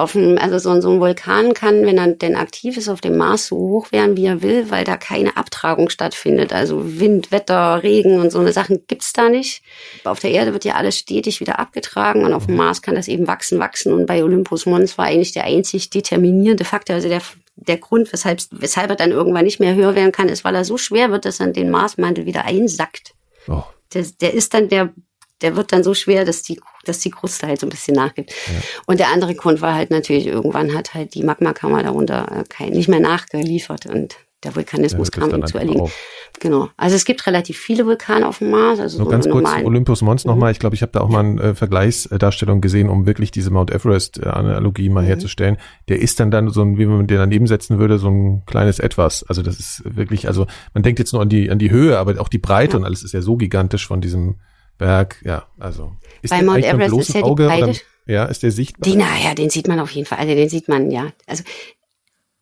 [0.01, 3.19] Auf dem, also so, so ein Vulkan kann, wenn er denn aktiv ist, auf dem
[3.19, 6.55] Mars so hoch werden, wie er will, weil da keine Abtragung stattfindet.
[6.55, 9.63] Also Wind, Wetter, Regen und so eine Sachen gibt's da nicht.
[10.05, 13.09] Auf der Erde wird ja alles stetig wieder abgetragen und auf dem Mars kann das
[13.09, 13.93] eben wachsen, wachsen.
[13.93, 17.21] Und bei Olympus Mons war eigentlich der einzig determinierende Faktor, also der
[17.57, 20.65] der Grund, weshalb, weshalb er dann irgendwann nicht mehr höher werden kann, ist, weil er
[20.65, 23.13] so schwer wird, dass er den Marsmantel wieder einsackt.
[23.49, 23.65] Oh.
[23.93, 24.95] Der, der ist dann, der,
[25.43, 28.31] der wird dann so schwer, dass die, dass die Kruste halt so ein bisschen nachgibt.
[28.31, 28.61] Ja.
[28.87, 32.71] Und der andere Grund war halt natürlich, irgendwann hat halt die Magmakammer darunter äh, kein,
[32.71, 35.83] nicht mehr nachgeliefert und der Vulkanismus ja, kam ihm zu erliegen.
[35.83, 35.95] Auf.
[36.39, 36.71] Genau.
[36.79, 38.81] Also es gibt relativ viele Vulkane auf dem Mars.
[38.81, 40.31] Also Nur so ganz kurz Olympus Mons mhm.
[40.31, 40.53] nochmal.
[40.53, 43.71] Ich glaube, ich habe da auch mal eine äh, Vergleichsdarstellung gesehen, um wirklich diese Mount
[43.71, 45.09] Everest-Analogie mal mhm.
[45.09, 45.59] herzustellen.
[45.89, 48.79] Der ist dann dann so ein, wie man den daneben setzen würde, so ein kleines
[48.79, 49.25] Etwas.
[49.29, 52.19] Also das ist wirklich, also man denkt jetzt nur an die, an die Höhe, aber
[52.19, 52.79] auch die Breite ja.
[52.79, 54.37] und alles ist ja so gigantisch von diesem
[54.81, 55.21] Berg.
[55.25, 55.93] Ja, also.
[56.23, 57.65] Ist Bei Mount Everest ist ja Auge, die Breite.
[57.65, 57.75] Oder,
[58.07, 58.91] ja, ist der sichtbar?
[58.91, 60.19] Die, naja, den sieht man auf jeden Fall.
[60.19, 61.13] Also den sieht man, ja.
[61.27, 61.45] Also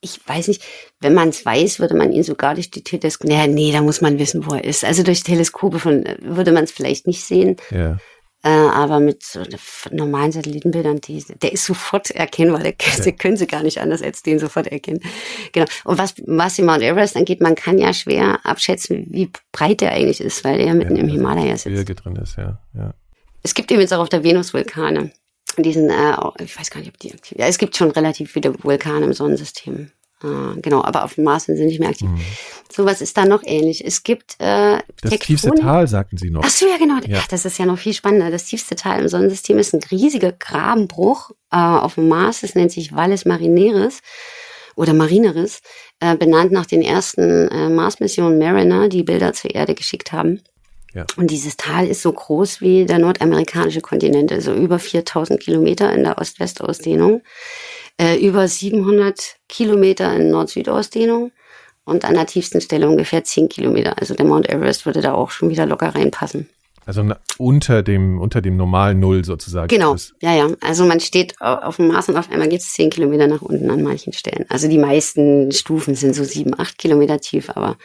[0.01, 0.63] ich weiß nicht,
[1.01, 4.01] wenn man es weiß, würde man ihn sogar durch die Teleskope, naja, nee, da muss
[4.01, 4.85] man wissen, wo er ist.
[4.85, 7.57] Also durch Teleskope von, würde man es vielleicht nicht sehen.
[7.71, 7.99] Ja.
[8.45, 9.43] Äh, aber mit so
[9.91, 12.63] normalen Satellitenbildern, die, der ist sofort erkennbar.
[12.63, 13.03] Der, ja.
[13.05, 15.01] der können sie gar nicht anders als den sofort erkennen.
[15.53, 15.67] Genau.
[15.85, 19.93] Und was, was die Mount Everest angeht, man kann ja schwer abschätzen, wie breit der
[19.93, 21.65] eigentlich ist, weil er mitten ja, im Himalaya sitzt.
[21.65, 22.95] Gebirge drin ist, ja, ja.
[23.43, 25.13] Es gibt übrigens auch auf der Venus Vulkane
[25.63, 28.55] diesen, äh, ich weiß gar nicht, ob die aktiv Ja, es gibt schon relativ viele
[28.63, 29.91] Vulkane im Sonnensystem.
[30.23, 32.09] Äh, genau, aber auf dem Mars sind sie nicht mehr aktiv.
[32.09, 32.21] Mhm.
[32.75, 33.85] So was ist da noch ähnlich.
[33.85, 35.21] Es gibt äh, Das Tektonik.
[35.21, 36.43] tiefste Tal, sagten Sie noch.
[36.45, 36.97] Ach so, ja, genau.
[37.07, 37.21] Ja.
[37.23, 38.31] Ach, das ist ja noch viel spannender.
[38.31, 42.41] Das tiefste Tal im Sonnensystem ist ein riesiger Grabenbruch äh, auf dem Mars.
[42.43, 44.01] Das nennt sich Valles Marineris
[44.77, 45.61] oder Marineris,
[45.99, 50.41] äh, benannt nach den ersten äh, Mars-Missionen Mariner, die Bilder zur Erde geschickt haben.
[50.95, 51.05] Ja.
[51.17, 56.05] Und dieses Tal ist so groß wie der nordamerikanische Kontinent, also über 4000 Kilometer in
[56.05, 57.23] der Ost-West-Ausdehnung,
[58.01, 61.33] äh, über 700 Kilometer in Nord-Süd-Ausdehnung
[61.85, 63.99] und an der tiefsten Stelle ungefähr 10 Kilometer.
[63.99, 66.49] Also der Mount Everest würde da auch schon wieder locker reinpassen.
[66.89, 67.05] Also
[67.37, 69.69] unter dem, unter dem normalen Null sozusagen.
[69.69, 70.49] Genau, ja, ja.
[70.63, 73.71] Also man steht auf dem Mars und auf einmal geht es zehn Kilometer nach unten
[73.71, 74.47] an manchen Stellen.
[74.49, 77.77] Also die meisten Stufen sind so sieben, acht Kilometer tief, aber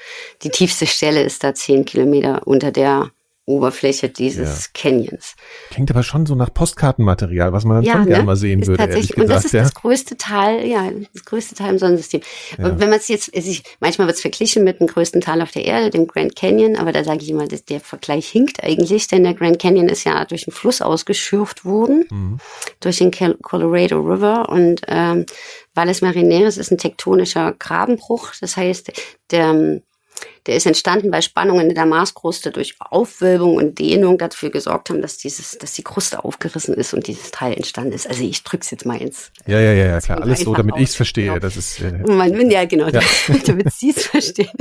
[0.44, 3.12] die tiefste Stelle ist da zehn Kilometer unter der
[3.46, 4.70] Oberfläche dieses ja.
[4.74, 5.36] Canyons.
[5.70, 8.08] Klingt aber schon so nach Postkartenmaterial, was man dann ja, schon ne?
[8.08, 8.84] gerne mal sehen ist würde.
[8.84, 9.18] Tatsächlich.
[9.18, 9.64] Und das ist ja?
[9.64, 12.22] das größte Teil, ja, das größte Teil im Sonnensystem.
[12.58, 15.52] Und wenn man es jetzt, ich, manchmal wird es verglichen mit dem größten Teil auf
[15.52, 19.24] der Erde, dem Grand Canyon, aber da sage ich immer, der Vergleich hinkt eigentlich, denn
[19.24, 22.38] der Grand Canyon ist ja durch einen Fluss ausgeschürft worden, mhm.
[22.80, 25.26] durch den Colorado River und ähm,
[25.74, 28.32] Valles Marineris ist ein tektonischer Grabenbruch.
[28.40, 28.92] Das heißt,
[29.32, 29.82] der
[30.46, 35.02] der ist entstanden, weil Spannungen in der Marskruste durch Aufwölbung und Dehnung dafür gesorgt haben,
[35.02, 38.08] dass dieses, dass die Kruste aufgerissen ist und dieses Teil entstanden ist.
[38.08, 39.32] Also ich drück's jetzt mal ins.
[39.48, 40.22] Ja, ja, ja, ja klar.
[40.22, 41.28] Alles so, damit ich's verstehe.
[41.28, 41.40] Genau.
[41.40, 41.80] Das ist.
[41.80, 43.02] Äh, man, ja, genau, ja.
[43.46, 44.52] damit Sie's verstehen.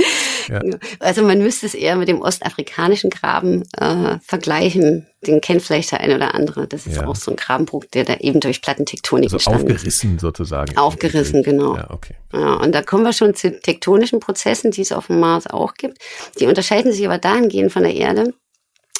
[0.47, 0.59] Ja.
[0.59, 0.77] Genau.
[0.99, 5.07] Also man müsste es eher mit dem ostafrikanischen Graben äh, vergleichen.
[5.25, 6.67] Den kennt vielleicht der eine oder andere.
[6.67, 7.07] Das ist ja.
[7.07, 10.21] auch so ein Grabenbruch, der da eben durch Plattentektonik also aufgerissen ist.
[10.21, 10.77] sozusagen.
[10.77, 11.77] Aufgerissen, genau.
[11.77, 12.15] Ja, okay.
[12.33, 15.72] Ja, und da kommen wir schon zu tektonischen Prozessen, die es auf dem Mars auch
[15.77, 15.97] gibt.
[16.39, 18.33] Die unterscheiden sich aber dahingehend von der Erde,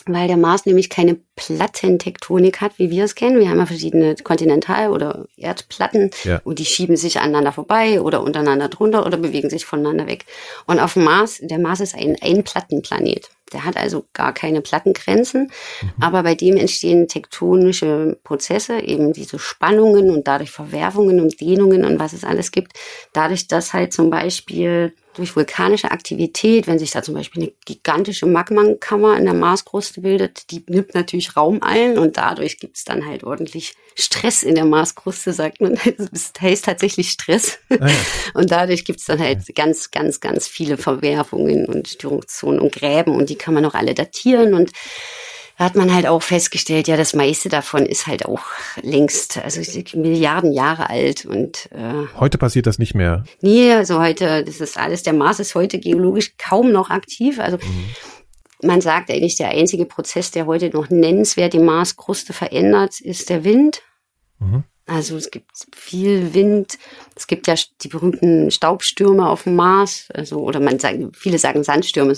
[0.06, 3.40] weil der Mars nämlich keine Plattentektonik hat, wie wir es kennen.
[3.40, 6.42] Wir haben ja verschiedene Kontinental- oder Erdplatten ja.
[6.44, 10.26] und die schieben sich aneinander vorbei oder untereinander drunter oder bewegen sich voneinander weg.
[10.66, 13.30] Und auf dem Mars, der Mars ist ein Einplattenplanet.
[13.54, 15.92] Der hat also gar keine Plattengrenzen, mhm.
[16.02, 22.00] aber bei dem entstehen tektonische Prozesse, eben diese Spannungen und dadurch Verwerfungen und Dehnungen und
[22.00, 22.74] was es alles gibt.
[23.14, 28.26] Dadurch, dass halt zum Beispiel durch vulkanische Aktivität, wenn sich da zum Beispiel eine gigantische
[28.26, 33.06] Magmakammer in der Marskruste bildet, die nimmt natürlich Raum ein und dadurch gibt es dann
[33.06, 35.78] halt ordentlich Stress in der Marskruste, sagt man.
[36.14, 37.60] Das heißt tatsächlich Stress.
[37.70, 37.96] Ah ja.
[38.34, 43.16] Und dadurch gibt es dann halt ganz, ganz, ganz viele Verwerfungen und Störungszonen und Gräben
[43.16, 44.72] und die kann man auch alle datieren und
[45.64, 48.42] da hat man halt auch festgestellt, ja, das meiste davon ist halt auch
[48.82, 49.62] längst, also
[49.98, 53.24] Milliarden Jahre alt und äh, heute passiert das nicht mehr.
[53.40, 57.40] Nee, also heute, das ist alles, der Mars ist heute geologisch kaum noch aktiv.
[57.40, 58.68] Also mhm.
[58.68, 63.46] man sagt eigentlich, der einzige Prozess, der heute noch nennenswert die Marskruste verändert, ist der
[63.46, 63.84] Wind.
[64.40, 64.66] Mhm.
[64.86, 66.78] Also es gibt viel Wind.
[67.16, 70.10] Es gibt ja die berühmten Staubstürme auf dem Mars.
[70.14, 72.12] Also, oder man sagt, viele sagen Sandstürme.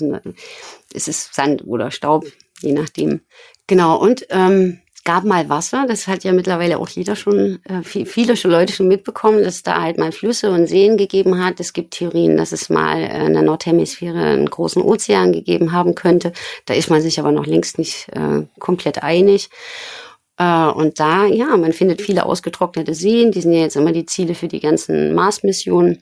[0.92, 2.26] Es ist Sand oder Staub,
[2.62, 3.22] je nachdem.
[3.68, 8.36] Genau, und ähm, gab mal Wasser, das hat ja mittlerweile auch jeder schon, äh, viele
[8.36, 11.60] schon Leute schon mitbekommen, dass da halt mal Flüsse und Seen gegeben hat.
[11.60, 15.94] Es gibt Theorien, dass es mal äh, in der Nordhemisphäre einen großen Ozean gegeben haben
[15.94, 16.34] könnte.
[16.66, 19.50] Da ist man sich aber noch längst nicht äh, komplett einig.
[20.38, 23.32] Äh, und da, ja, man findet viele ausgetrocknete Seen.
[23.32, 26.02] Die sind ja jetzt immer die Ziele für die ganzen Mars-Missionen.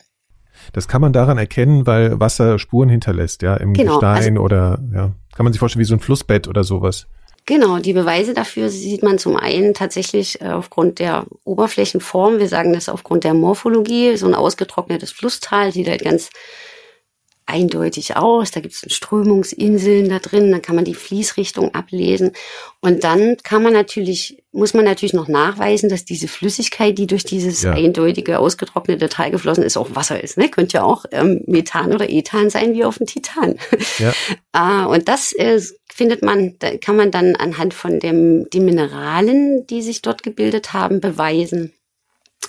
[0.74, 4.80] Das kann man daran erkennen, weil Wasser Spuren hinterlässt, ja, im Genau, Gestein also- oder,
[4.94, 5.12] ja.
[5.36, 7.08] Kann man sich vorstellen, wie so ein Flussbett oder sowas.
[7.46, 12.40] Genau, die Beweise dafür sieht man zum einen tatsächlich äh, aufgrund der Oberflächenform.
[12.40, 14.16] Wir sagen das aufgrund der Morphologie.
[14.16, 16.30] So ein ausgetrocknetes Flusstal sieht halt ganz
[17.46, 18.52] eindeutig aus.
[18.52, 22.32] Da gibt es Strömungsinseln da drin, dann kann man die Fließrichtung ablesen.
[22.80, 27.24] Und dann kann man natürlich, muss man natürlich noch nachweisen, dass diese Flüssigkeit, die durch
[27.24, 27.74] dieses Ja.
[27.74, 30.38] eindeutige, ausgetrocknete Tal geflossen ist, auch Wasser ist.
[30.38, 30.48] Ne?
[30.50, 33.56] Könnte ja auch ähm, Methan oder Ethan sein, wie auf dem Titan.
[34.00, 34.14] Ja.
[34.56, 35.60] Ah, und das äh,
[35.92, 40.74] findet man, da kann man dann anhand von dem, den Mineralen, die sich dort gebildet
[40.74, 41.74] haben, beweisen.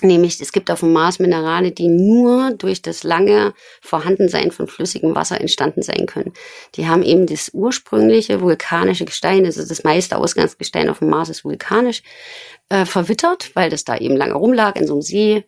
[0.01, 5.15] Nämlich, es gibt auf dem Mars Minerale, die nur durch das lange Vorhandensein von flüssigem
[5.15, 6.33] Wasser entstanden sein können.
[6.75, 11.45] Die haben eben das ursprüngliche vulkanische Gestein, also das meiste Ausgangsgestein auf dem Mars ist
[11.45, 12.03] vulkanisch,
[12.69, 15.45] äh, verwittert, weil das da eben lange rumlag in so einem See.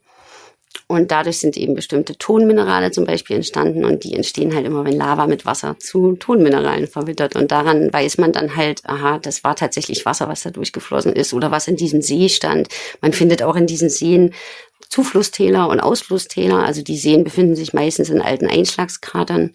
[0.87, 4.97] Und dadurch sind eben bestimmte Tonminerale zum Beispiel entstanden und die entstehen halt immer, wenn
[4.97, 7.35] Lava mit Wasser zu Tonmineralen verwittert.
[7.35, 11.33] Und daran weiß man dann halt, aha, das war tatsächlich Wasser, was da durchgeflossen ist
[11.33, 12.69] oder was in diesem See stand.
[13.01, 14.33] Man findet auch in diesen Seen
[14.89, 16.63] Zuflusstäler und Ausflusstäler.
[16.63, 19.53] Also die Seen befinden sich meistens in alten Einschlagskratern.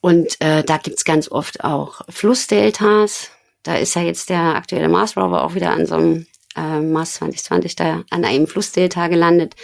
[0.00, 3.30] Und äh, da gibt's ganz oft auch Flussdeltas.
[3.62, 6.26] Da ist ja jetzt der aktuelle Mars Rover auch wieder an so einem
[6.58, 9.54] äh, Mars 2020 da an einem Flussdelta gelandet.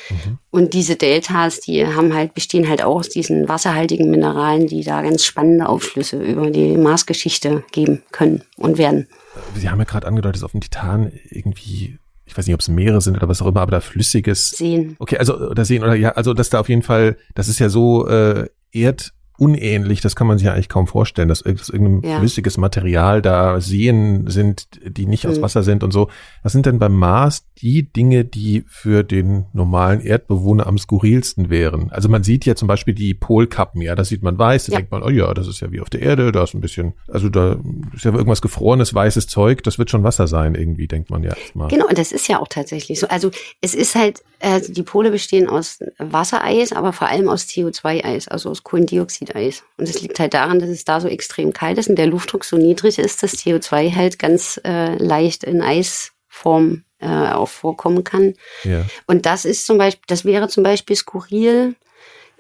[0.50, 5.02] Und diese Deltas, die haben halt, bestehen halt auch aus diesen wasserhaltigen Mineralen, die da
[5.02, 9.08] ganz spannende Aufschlüsse über die Marsgeschichte geben können und werden.
[9.56, 12.68] Sie haben ja gerade angedeutet, dass auf dem Titan irgendwie, ich weiß nicht, ob es
[12.68, 14.50] Meere sind oder was auch immer, aber da flüssiges.
[14.50, 14.96] Sehen.
[14.98, 17.68] Okay, also oder sehen oder ja, also dass da auf jeden Fall, das ist ja
[17.68, 18.48] so äh,
[19.52, 22.18] erdunähnlich, das kann man sich ja eigentlich kaum vorstellen, dass, irg- dass irgendein Ja.
[22.18, 25.42] flüssiges Material da Seen sind, die nicht aus Mhm.
[25.42, 26.08] Wasser sind und so.
[26.42, 31.90] Was sind denn beim Mars die Dinge, die für den normalen Erdbewohner am skurrilsten wären?
[31.90, 34.78] Also man sieht ja zum Beispiel die Polkappen, ja, das sieht man weiß, da Ja.
[34.78, 36.94] denkt man, oh ja, das ist ja wie auf der Erde, da ist ein bisschen,
[37.08, 37.58] also da
[37.94, 41.30] ist ja irgendwas gefrorenes, weißes Zeug, das wird schon Wasser sein irgendwie, denkt man ja
[41.34, 41.68] erstmal.
[41.68, 43.08] Genau, und das ist ja auch tatsächlich so.
[43.08, 43.30] Also
[43.60, 48.50] es ist halt, äh, die Pole bestehen aus Wassereis, aber vor allem aus CO2-Eis, also
[48.50, 48.62] aus
[49.34, 49.62] Kohlendioxideis.
[49.76, 52.44] Und es liegt halt daran, dass es da so extrem kalt ist und der Luftdruck
[52.44, 58.34] so niedrig ist, dass CO2 halt ganz äh, leicht in Eisform äh, auch vorkommen kann.
[58.62, 58.84] Ja.
[59.06, 61.74] Und das ist zum Beispiel, das wäre zum Beispiel skurril.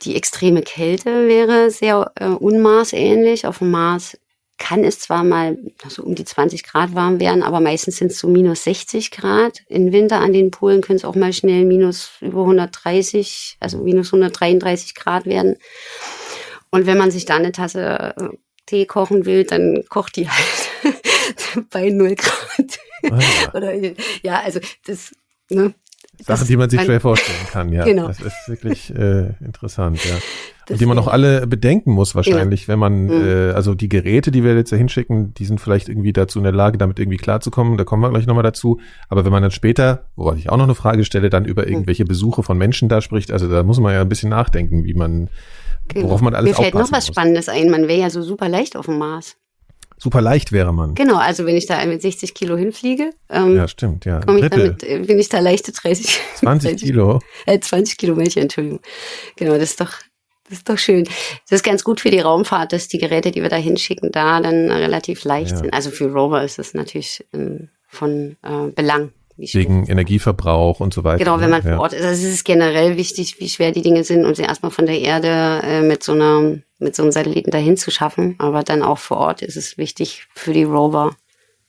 [0.02, 3.46] Die extreme Kälte wäre sehr äh, unmaßähnlich.
[3.46, 4.18] Auf dem Mars
[4.56, 8.18] kann es zwar mal so um die 20 Grad warm werden, aber meistens sind es
[8.18, 9.62] so minus 60 Grad.
[9.68, 14.08] Im Winter an den Polen können es auch mal schnell minus über 130, also minus
[14.08, 15.56] 133 Grad werden.
[16.74, 18.28] Und wenn man sich da eine Tasse äh,
[18.66, 20.90] Tee kochen will, dann kocht die halt
[21.70, 22.78] bei 0 Grad.
[23.10, 23.54] Ah, ja.
[23.54, 23.74] Oder,
[24.22, 25.12] ja, also das,
[25.50, 25.74] ne,
[26.18, 27.84] Sachen, das- die man sich schwer vorstellen kann, ja.
[27.84, 28.08] Genau.
[28.08, 30.14] Das ist wirklich äh, interessant, ja.
[30.70, 33.10] Und die man auch alle bedenken muss wahrscheinlich, wenn man, Mhm.
[33.26, 36.44] äh, also die Geräte, die wir jetzt da hinschicken, die sind vielleicht irgendwie dazu in
[36.44, 38.80] der Lage, damit irgendwie klarzukommen, da kommen wir gleich nochmal dazu.
[39.10, 41.48] Aber wenn man dann später, wobei ich auch noch eine Frage stelle, dann Mhm.
[41.50, 44.84] über irgendwelche Besuche von Menschen da spricht, also da muss man ja ein bisschen nachdenken,
[44.84, 45.28] wie man,
[45.94, 46.58] worauf man alles Genau.
[46.58, 47.14] Mir fällt noch was muss.
[47.14, 47.70] Spannendes ein.
[47.70, 49.36] Man wäre ja so super leicht auf dem Mars.
[49.96, 50.94] Super leicht wäre man.
[50.96, 54.20] Genau, also wenn ich da mit 60 Kilo hinfliege, ähm, Ja, stimmt, ja.
[54.20, 57.20] komme ich damit, äh, bin ich da leichte 30, 20 Kilo.
[57.46, 58.80] Äh, 20 Kilometer, Entschuldigung.
[59.36, 59.92] Genau, das ist doch,
[60.48, 61.04] das ist doch schön.
[61.48, 64.40] Das ist ganz gut für die Raumfahrt, dass die Geräte, die wir da hinschicken, da
[64.40, 65.56] dann relativ leicht Ja.
[65.58, 65.72] sind.
[65.72, 69.12] Also für Rover ist das natürlich ähm, von äh, Belang.
[69.36, 71.18] Wegen Energieverbrauch und so weiter.
[71.18, 71.74] Genau, wenn man ja.
[71.74, 72.04] vor Ort ist.
[72.04, 75.00] Also es ist generell wichtig, wie schwer die Dinge sind und sie erstmal von der
[75.00, 78.36] Erde äh, mit so einer, mit so einem Satelliten dahin zu schaffen.
[78.38, 81.16] Aber dann auch vor Ort ist es wichtig für die Rover,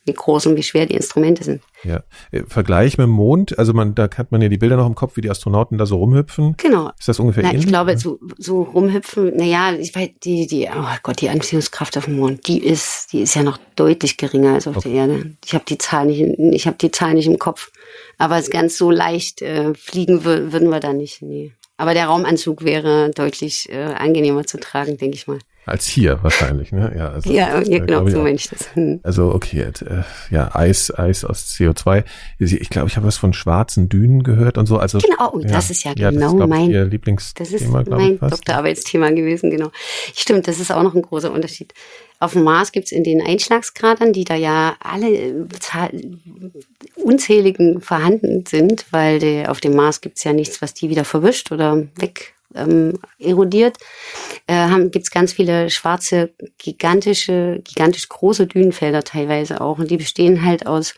[0.05, 1.61] wie groß und wie schwer die Instrumente sind.
[1.83, 2.03] Ja.
[2.31, 4.95] Äh, Vergleich mit dem Mond, also man, da hat man ja die Bilder noch im
[4.95, 6.55] Kopf, wie die Astronauten da so rumhüpfen.
[6.57, 6.91] Genau.
[6.97, 7.67] Ist das ungefähr Na, ich ähnlich?
[7.67, 12.17] glaube, so, so rumhüpfen, naja, ich weiß, die, die, oh Gott, die Anziehungskraft auf dem
[12.17, 15.35] Mond, die ist, die ist ja noch deutlich geringer als auf der Erde.
[15.43, 17.71] Ich habe die Zahl nicht, ich habe die Zahl nicht im Kopf.
[18.17, 21.51] Aber es ganz so leicht äh, fliegen wür würden wir da nicht, nee.
[21.77, 25.39] Aber der Raumanzug wäre deutlich äh, angenehmer zu tragen, denke ich mal.
[25.65, 26.93] Als hier wahrscheinlich, ne?
[26.95, 28.73] Ja, also, Ja, ja genau, so meine ich das.
[28.75, 28.99] Hm.
[29.03, 32.03] Also okay, äh, ja, Eis, Eis aus CO2.
[32.39, 34.77] Ich glaube, ich habe was von schwarzen Dünen gehört und so.
[34.77, 37.81] Also Genau, oh, das ist ja das genau ist, glaub ich, mein- Ihr Das Lieblingsthema,
[37.81, 38.33] ist mein fast.
[38.33, 39.71] Doktorarbeitsthema gewesen, genau.
[40.15, 41.73] Stimmt, das ist auch noch ein großer Unterschied.
[42.19, 45.33] Auf dem Mars gibt's in den Einschlagskratern, die da ja alle äh,
[46.95, 51.51] unzähligen vorhanden sind, weil die, auf dem Mars gibt's ja nichts, was die wieder verwischt
[51.51, 53.77] oder weg ähm, erodiert,
[54.47, 59.79] äh, haben, gibt's ganz viele schwarze, gigantische, gigantisch große Dünenfelder teilweise auch.
[59.79, 60.93] Und die bestehen halt aus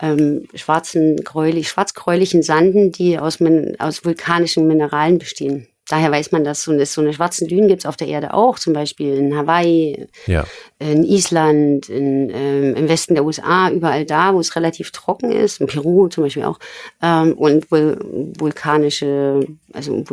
[0.00, 3.38] ähm, schwarzen, gräulich, schwarzgräulichen Sanden, die aus,
[3.78, 5.68] aus vulkanischen Mineralen bestehen.
[5.88, 6.66] Daher weiß man das.
[6.66, 10.08] Und so eine schwarzen Dünen gibt es auf der Erde auch, zum Beispiel in Hawaii,
[10.26, 10.46] ja.
[10.78, 15.60] in Island, in, ähm, im Westen der USA, überall da, wo es relativ trocken ist,
[15.60, 16.58] in Peru zum Beispiel auch,
[17.02, 17.98] ähm, und vul
[18.38, 20.04] vulkanische, also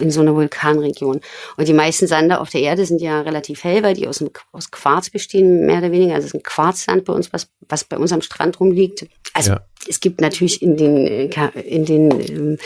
[0.00, 1.20] in so einer Vulkanregion.
[1.56, 4.70] Und die meisten Sande auf der Erde sind ja relativ hell, weil die aus, aus
[4.72, 6.14] Quarz bestehen, mehr oder weniger.
[6.14, 9.06] Also es ist ein Quarzsand bei uns, was, was bei uns am Strand rumliegt.
[9.34, 9.60] Also ja.
[9.88, 12.58] Es gibt natürlich in den, äh, in den ähm,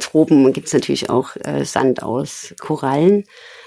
[0.00, 3.24] Tropen gibt es natürlich auch äh, Sand aus Korallen.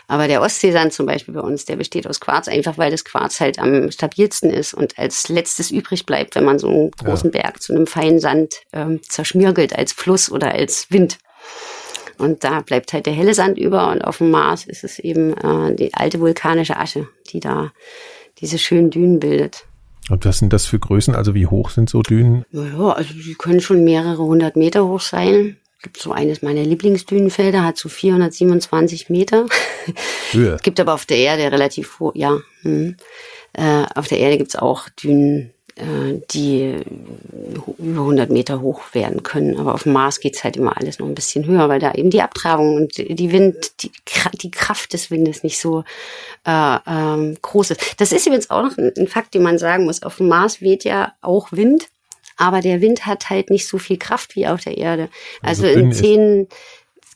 [0.08, 3.40] Aber der Ostseesand zum Beispiel bei uns, der besteht aus Quarz, einfach weil das Quarz
[3.40, 7.42] halt am stabilsten ist und als letztes übrig bleibt, wenn man so einen großen ja.
[7.42, 11.18] Berg zu einem feinen Sand ähm, zerschmirgelt als Fluss oder als Wind.
[12.18, 15.34] Und da bleibt halt der helle Sand über und auf dem Mars ist es eben
[15.34, 17.74] äh, die alte vulkanische Asche, die da
[18.40, 19.66] diese schönen Dünen bildet.
[20.10, 21.16] Und was sind das für Größen?
[21.16, 22.46] Also wie hoch sind so Dünen?
[22.52, 25.58] Ja, also die können schon mehrere hundert Meter hoch sein.
[25.82, 29.46] Gibt so eines meiner Lieblingsdünenfelder, hat so 427 Meter.
[30.32, 30.58] Höhe.
[30.64, 32.40] gibt aber auf der Erde relativ hoch, ja.
[32.62, 32.98] Hm.
[33.54, 36.82] Äh, auf der Erde gibt's auch Dünen, äh, die
[37.78, 39.60] über 100 Meter hoch werden können.
[39.60, 42.10] Aber auf dem Mars geht's halt immer alles noch ein bisschen höher, weil da eben
[42.10, 43.92] die Abtragung und die Wind, die,
[44.42, 45.84] die Kraft des Windes nicht so
[46.46, 48.00] äh, ähm, groß ist.
[48.00, 50.04] Das ist übrigens auch noch ein, ein Fakt, den man sagen muss.
[50.04, 51.90] Auf dem Mars weht ja auch Wind,
[52.38, 55.10] aber der Wind hat halt nicht so viel Kraft wie auf der Erde.
[55.42, 56.48] Also, also in zehn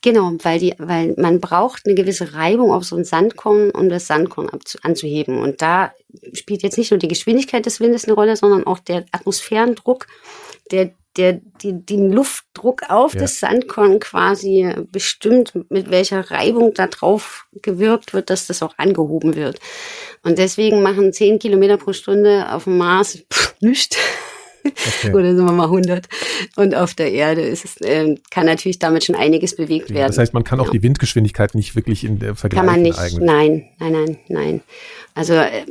[0.02, 4.08] Genau, weil die, weil man braucht eine gewisse Reibung auf so ein Sandkorn, um das
[4.08, 4.50] Sandkorn
[4.82, 5.40] anzuheben.
[5.40, 5.94] Und da
[6.34, 10.08] spielt jetzt nicht nur die Geschwindigkeit des Windes eine Rolle, sondern auch der Atmosphärendruck,
[10.72, 13.22] der der die, den Luftdruck auf ja.
[13.22, 19.36] das Sandkorn quasi bestimmt, mit welcher Reibung da drauf gewirkt wird, dass das auch angehoben
[19.36, 19.60] wird.
[20.24, 23.98] Und deswegen machen 10 Kilometer pro Stunde auf dem Mars pff, nichts.
[24.64, 25.14] Okay.
[25.14, 26.08] Oder sagen wir mal 100.
[26.56, 30.08] Und auf der Erde ist es, äh, kann natürlich damit schon einiges bewegt werden.
[30.08, 30.72] Das heißt, man kann auch ja.
[30.72, 32.60] die Windgeschwindigkeit nicht wirklich in der Vergleich.
[32.60, 32.98] Kann man nicht.
[32.98, 33.26] Eigentlich.
[33.26, 34.62] Nein, nein, nein, nein.
[35.16, 35.66] Also äh,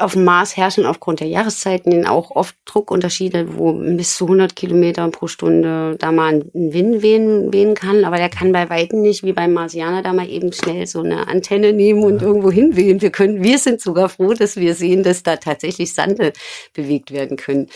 [0.00, 5.08] auf dem Mars herrschen aufgrund der Jahreszeiten auch oft Druckunterschiede, wo bis zu 100 Kilometer
[5.08, 8.04] pro Stunde da mal ein Wind wehen, wehen kann.
[8.04, 11.28] Aber der kann bei Weitem nicht, wie beim Marsianer, da mal eben schnell so eine
[11.28, 13.00] Antenne nehmen und irgendwo hinwehen.
[13.02, 16.32] Wir können, wir sind sogar froh, dass wir sehen, dass da tatsächlich Sande
[16.74, 17.68] bewegt werden können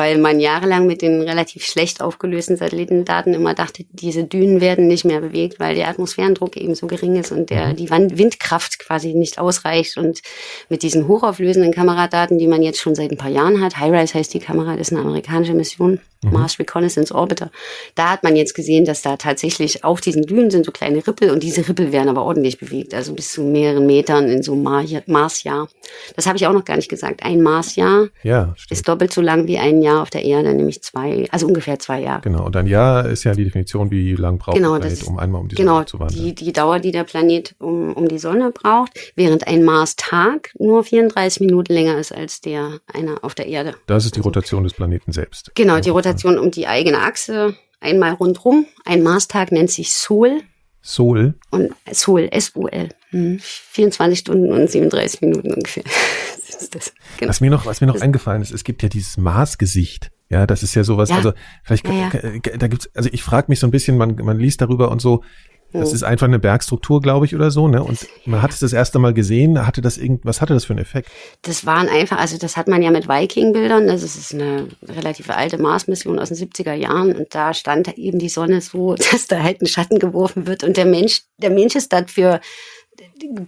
[0.00, 5.04] weil man jahrelang mit den relativ schlecht aufgelösten Satellitendaten immer dachte, diese Dünen werden nicht
[5.04, 7.76] mehr bewegt, weil der Atmosphärendruck eben so gering ist und der, mhm.
[7.76, 9.98] die Windkraft quasi nicht ausreicht.
[9.98, 10.22] Und
[10.70, 14.32] mit diesen hochauflösenden Kameradaten, die man jetzt schon seit ein paar Jahren hat, HiRISE heißt
[14.32, 16.32] die Kamera, das ist eine amerikanische Mission, mhm.
[16.32, 17.50] Mars Reconnaissance Orbiter.
[17.94, 21.30] Da hat man jetzt gesehen, dass da tatsächlich auf diesen Dünen sind so kleine Rippel
[21.30, 25.02] und diese Rippel werden aber ordentlich bewegt, also bis zu mehreren Metern in so einem
[25.06, 25.68] Marsjahr.
[26.16, 27.22] Das habe ich auch noch gar nicht gesagt.
[27.22, 31.26] Ein Marsjahr ja, ist doppelt so lang wie ein Jahr auf der Erde, nämlich zwei,
[31.30, 32.22] also ungefähr zwei Jahre.
[32.22, 35.18] Genau, und ein Jahr ist ja die Definition, wie lang braucht genau, der Planet, um
[35.18, 36.18] einmal um die genau, Sonne zu wandern.
[36.18, 40.84] Die, die Dauer, die der Planet um, um die Sonne braucht, während ein Mars-Tag nur
[40.84, 43.74] 34 Minuten länger ist als der einer auf der Erde.
[43.86, 45.52] Das ist die also, Rotation des Planeten selbst.
[45.54, 48.66] Genau, die Rotation Rotation um die eigene Achse, einmal rundrum.
[48.84, 50.42] Ein Marstag nennt sich Sol.
[50.82, 51.34] Sol?
[51.50, 52.88] Und Sol, S-O-L.
[53.10, 53.38] Hm.
[53.40, 55.84] 24 Stunden und 37 Minuten ungefähr.
[57.18, 57.28] genau.
[57.28, 60.10] Was mir noch, was mir noch eingefallen ist, es gibt ja dieses Marsgesicht.
[60.28, 61.16] Ja, das ist ja sowas, ja.
[61.16, 61.32] also
[61.64, 62.56] vielleicht, ja, ja.
[62.56, 65.24] da gibt's, also ich frage mich so ein bisschen, man, man liest darüber und so,
[65.72, 67.82] das ist einfach eine Bergstruktur, glaube ich, oder so, ne?
[67.82, 70.72] Und man hat es das erste Mal gesehen, hatte das irgend, was hatte das für
[70.72, 71.10] einen Effekt?
[71.42, 75.58] Das waren einfach, also das hat man ja mit Viking-Bildern, das ist eine relativ alte
[75.58, 77.14] Mars-Mission aus den 70er Jahren.
[77.14, 80.64] Und da stand eben die Sonne so, dass da halt ein Schatten geworfen wird.
[80.64, 82.40] Und der Mensch, der Mensch ist dafür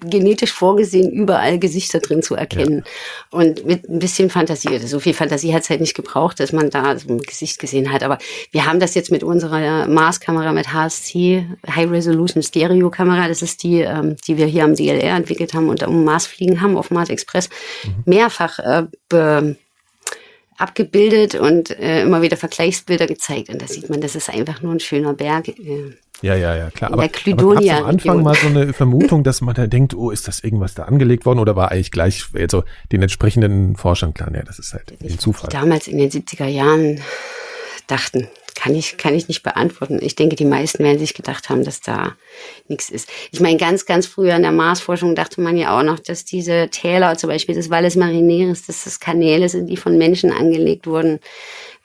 [0.04, 2.84] genetisch vorgesehen, überall Gesichter drin zu erkennen.
[2.84, 3.38] Ja.
[3.38, 6.70] Und mit ein bisschen Fantasie, so viel Fantasie hat es halt nicht gebraucht, dass man
[6.70, 8.02] da so ein Gesicht gesehen hat.
[8.02, 8.18] Aber
[8.50, 13.62] wir haben das jetzt mit unserer Mars-Kamera, mit HSC, High Resolution Stereo Kamera, das ist
[13.62, 16.90] die, ähm, die wir hier am DLR entwickelt haben und um Mars fliegen haben, auf
[16.90, 17.48] Mars Express,
[17.84, 18.02] mhm.
[18.06, 19.56] mehrfach äh, be
[20.58, 23.48] abgebildet und äh, immer wieder Vergleichsbilder gezeigt.
[23.48, 25.48] Und da sieht man, das ist einfach nur ein schöner Berg.
[25.48, 26.92] Äh, ja, ja, ja, klar.
[26.92, 30.28] Aber, aber gab am Anfang mal so eine Vermutung, dass man da denkt, oh, ist
[30.28, 34.42] das irgendwas da angelegt worden oder war eigentlich gleich also den entsprechenden Forschern klar, ja,
[34.42, 35.50] das ist halt ein Zufall.
[35.50, 37.00] Damals in den 70er Jahren
[37.88, 39.98] dachten, kann ich, kann ich nicht beantworten.
[40.00, 42.12] Ich denke, die meisten werden sich gedacht haben, dass da
[42.68, 43.08] nichts ist.
[43.32, 46.68] Ich meine, ganz, ganz früher in der Marsforschung dachte man ja auch noch, dass diese
[46.70, 51.18] Täler, zum Beispiel des Valles Marineris, dass das Kanäle sind, die von Menschen angelegt wurden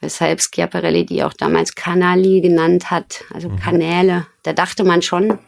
[0.01, 3.57] weshalb Schiaparelli die auch damals Kanali genannt hat, also mhm.
[3.57, 4.27] Kanäle.
[4.43, 5.39] Da dachte man schon,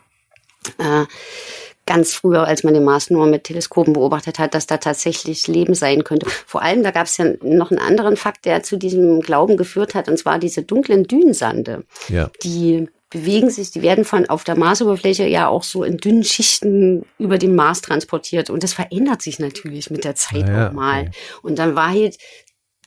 [0.78, 1.06] äh,
[1.90, 5.74] ganz früher, als man den Mars nur mit Teleskopen beobachtet hat, dass da tatsächlich Leben
[5.74, 6.30] sein könnte.
[6.46, 9.96] Vor allem, da gab es ja noch einen anderen Fakt, der zu diesem Glauben geführt
[9.96, 12.30] hat, und zwar diese dunklen Dünensande, ja.
[12.44, 17.06] die bewegen sich, die werden von auf der Marsoberfläche ja auch so in dünnen Schichten
[17.18, 18.52] über den Mars transportiert.
[18.52, 21.02] Und das verändert sich natürlich mit der Zeit ja, auch mal.
[21.02, 21.12] okay.
[21.42, 22.18] Und dann war halt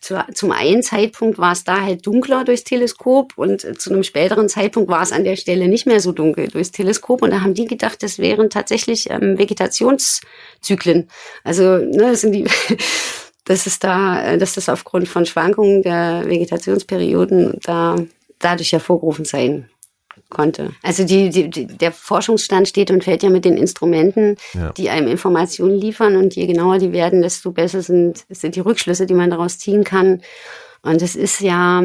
[0.03, 4.03] zu, zum einen Zeitpunkt war es da halt dunkler durchs Teleskop und äh, zu einem
[4.03, 7.23] späteren Zeitpunkt war es an der Stelle nicht mehr so dunkel durchs Teleskop.
[7.23, 11.09] Und da haben die gedacht, das wären tatsächlich ähm, Vegetationszyklen.
[11.45, 12.45] Also, ne, das sind die.
[13.45, 17.97] Das ist da, äh, dass das aufgrund von Schwankungen der Vegetationsperioden da
[18.39, 19.69] dadurch hervorgerufen sein
[20.33, 20.73] konnte.
[20.83, 24.73] Also die, die, die, der Forschungsstand steht und fällt ja mit den Instrumenten, Ja.
[24.73, 29.07] die einem Informationen liefern und je genauer die werden, desto besser sind, sind die Rückschlüsse,
[29.07, 30.23] die man daraus ziehen kann.
[30.83, 31.85] Und es ist ja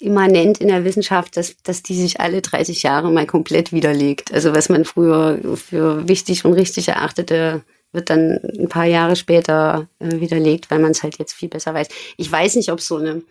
[0.00, 4.32] immanent in der Wissenschaft, dass, dass die sich alle 30 Jahre mal komplett widerlegt.
[4.32, 7.62] Also was man früher für wichtig und richtig erachtete,
[7.92, 11.72] wird dann ein paar Jahre später äh, widerlegt, weil man es halt jetzt viel besser
[11.74, 11.88] weiß.
[12.16, 13.22] Ich weiß nicht, ob so eine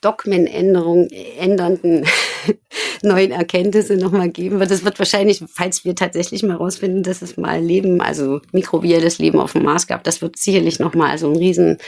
[0.00, 2.06] Dogmenänderung ändernden
[3.02, 4.70] neuen Erkenntnisse nochmal geben wird.
[4.70, 9.38] Das wird wahrscheinlich, falls wir tatsächlich mal rausfinden, dass es mal Leben, also mikrobielles Leben
[9.40, 11.78] auf dem Mars gab, das wird sicherlich nochmal so ein riesen,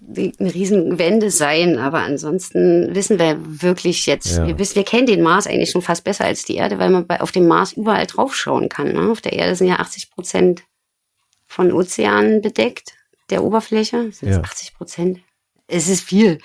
[0.00, 1.78] die- eine riesen Wende sein.
[1.78, 4.46] Aber ansonsten wissen wir wirklich jetzt, Ja.
[4.46, 7.06] wir wissen, wir kennen den Mars eigentlich schon fast besser als die Erde, weil man
[7.06, 8.92] bei, auf dem Mars überall draufschauen kann.
[8.92, 9.10] Ne?
[9.10, 10.62] Auf der Erde sind ja 80 Prozent
[11.46, 12.92] von Ozeanen bedeckt,
[13.30, 14.10] der Oberfläche.
[14.12, 14.40] Sind Ja.
[14.40, 15.20] 80 Prozent?
[15.70, 16.38] Es ist viel.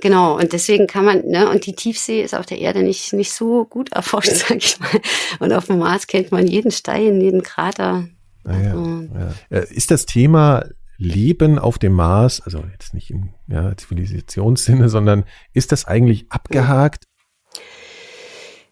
[0.00, 0.38] Genau.
[0.38, 3.66] Und deswegen kann man, ne, und die Tiefsee ist auf der Erde nicht, nicht so
[3.66, 5.00] gut erforscht, sag ich mal.
[5.38, 8.08] Und auf dem Mars kennt man jeden Stein, jeden Krater.
[8.44, 9.34] Ah, ja, Also, ja.
[9.50, 10.64] Äh, Ist das Thema
[10.96, 17.04] Leben auf dem Mars, also jetzt nicht im ja, Zivilisationssinne, sondern ist das eigentlich abgehakt?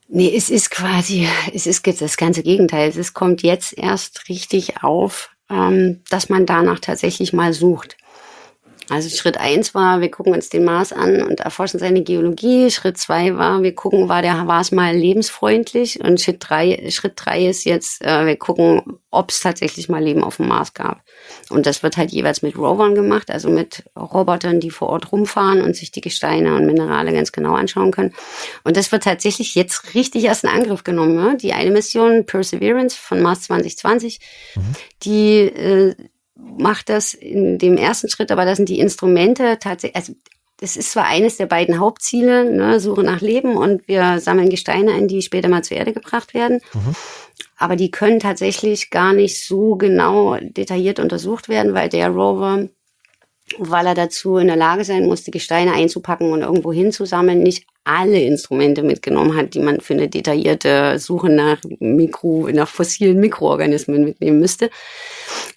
[0.08, 2.92] Nee, es ist quasi, es ist das ganze Gegenteil.
[2.96, 7.96] Es kommt jetzt erst richtig auf, ähm, dass man danach tatsächlich mal sucht.
[8.92, 12.70] Also Schritt eins war, wir gucken uns den Mars an und erforschen seine Geologie.
[12.70, 16.04] Schritt zwei war, wir gucken, war der war es mal lebensfreundlich.
[16.04, 20.22] Und Schritt drei, Schritt drei ist jetzt, äh, wir gucken, ob es tatsächlich mal Leben
[20.22, 21.00] auf dem Mars gab.
[21.48, 25.62] Und das wird halt jeweils mit Rovern gemacht, also mit Robotern, die vor Ort rumfahren
[25.62, 28.12] und sich die Gesteine und Minerale ganz genau anschauen können.
[28.62, 31.16] Und das wird tatsächlich jetzt richtig erst in Angriff genommen.
[31.16, 31.34] Ja?
[31.34, 34.20] Die eine Mission Perseverance von Mars 2020,
[35.02, 35.94] die äh,
[36.58, 40.14] macht das in dem ersten Schritt, aber das sind die Instrumente tatsächlich, also
[40.58, 44.92] das ist zwar eines der beiden Hauptziele, ne, Suche nach Leben und wir sammeln Gesteine
[44.92, 46.60] ein, die später mal zur Erde gebracht werden.
[47.56, 52.68] Aber die können tatsächlich gar nicht so genau detailliert untersucht werden, weil der Rover,
[53.58, 57.66] weil er dazu in der Lage sein muss, die Gesteine einzupacken und irgendwo hinzusammeln, nicht
[57.84, 64.04] alle Instrumente mitgenommen hat, die man für eine detaillierte Suche nach Mikro, nach fossilen Mikroorganismen
[64.04, 64.70] mitnehmen müsste.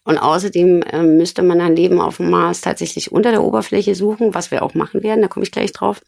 [0.03, 4.33] Und außerdem ähm, müsste man dann Leben auf dem Mars tatsächlich unter der Oberfläche suchen,
[4.33, 6.01] was wir auch machen werden, da komme ich gleich drauf.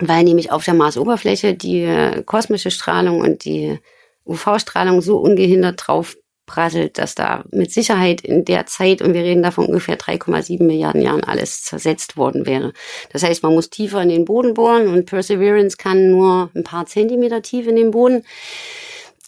[0.00, 3.78] Weil nämlich auf der Marsoberfläche die äh, kosmische Strahlung und die
[4.24, 6.16] UV-Strahlung so ungehindert drauf
[6.52, 10.62] prasselt, dass da mit Sicherheit in der Zeit, und wir reden da von ungefähr 3,7
[10.62, 12.74] Milliarden Jahren, alles zersetzt worden wäre.
[13.10, 16.84] Das heißt, man muss tiefer in den Boden bohren und Perseverance kann nur ein paar
[16.84, 18.24] Zentimeter tief in den Boden.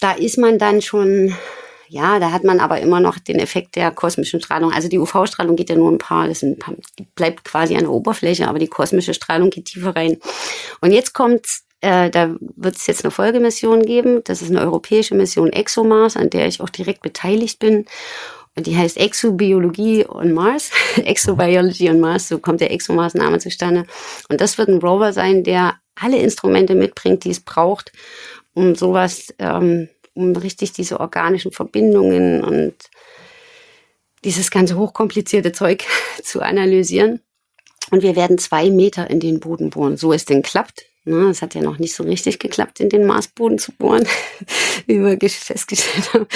[0.01, 1.35] Da ist man dann schon
[1.89, 4.72] ja, da hat man aber immer noch den Effekt der kosmischen Strahlung.
[4.72, 6.45] Also die UV-Strahlung geht ja nur ein paar, das
[7.14, 10.16] bleibt quasi an der Oberfläche, aber die kosmische Strahlung geht tiefer rein.
[10.81, 11.47] Und jetzt kommt,
[11.85, 14.24] äh, da wird es jetzt eine Folgemission geben.
[14.24, 17.85] Das ist eine europäische Mission ExoMars, an der ich auch direkt beteiligt bin.
[18.57, 20.70] Und die heißt Exobiologie on Mars.
[20.97, 23.85] Exobiology on Mars, so kommt der ExoMars-Name zustande.
[24.30, 27.93] Und das wird ein Rover sein, der alle Instrumente mitbringt, die es braucht,
[28.55, 32.74] um sowas ähm, um richtig diese organischen Verbindungen und
[34.24, 35.85] dieses ganze hochkomplizierte Zeug
[36.22, 37.20] zu analysieren.
[37.91, 40.87] Und wir werden zwei Meter in den Boden bohren, so es denn klappt.
[41.07, 44.07] Ne, es hat ja noch nicht so richtig geklappt, in den Marsboden zu bohren,
[44.86, 46.26] wie wir festgestellt haben.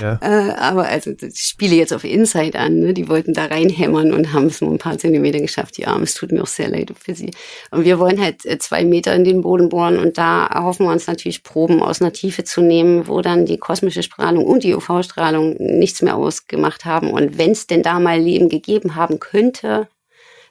[0.00, 0.18] Ja.
[0.20, 2.80] Äh, aber also das spiele jetzt auf Inside an.
[2.80, 2.92] Ne?
[2.92, 5.76] Die wollten da reinhämmern und haben es nur ein paar Zentimeter geschafft.
[5.78, 7.30] Die Arme, es tut mir auch sehr leid für sie.
[7.70, 10.92] Und wir wollen halt äh, zwei Meter in den Boden bohren und da erhoffen wir
[10.92, 14.74] uns natürlich Proben aus einer Tiefe zu nehmen, wo dann die kosmische Strahlung und die
[14.74, 17.10] UV-Strahlung nichts mehr ausgemacht haben.
[17.10, 19.86] Und wenn es denn da mal Leben gegeben haben könnte,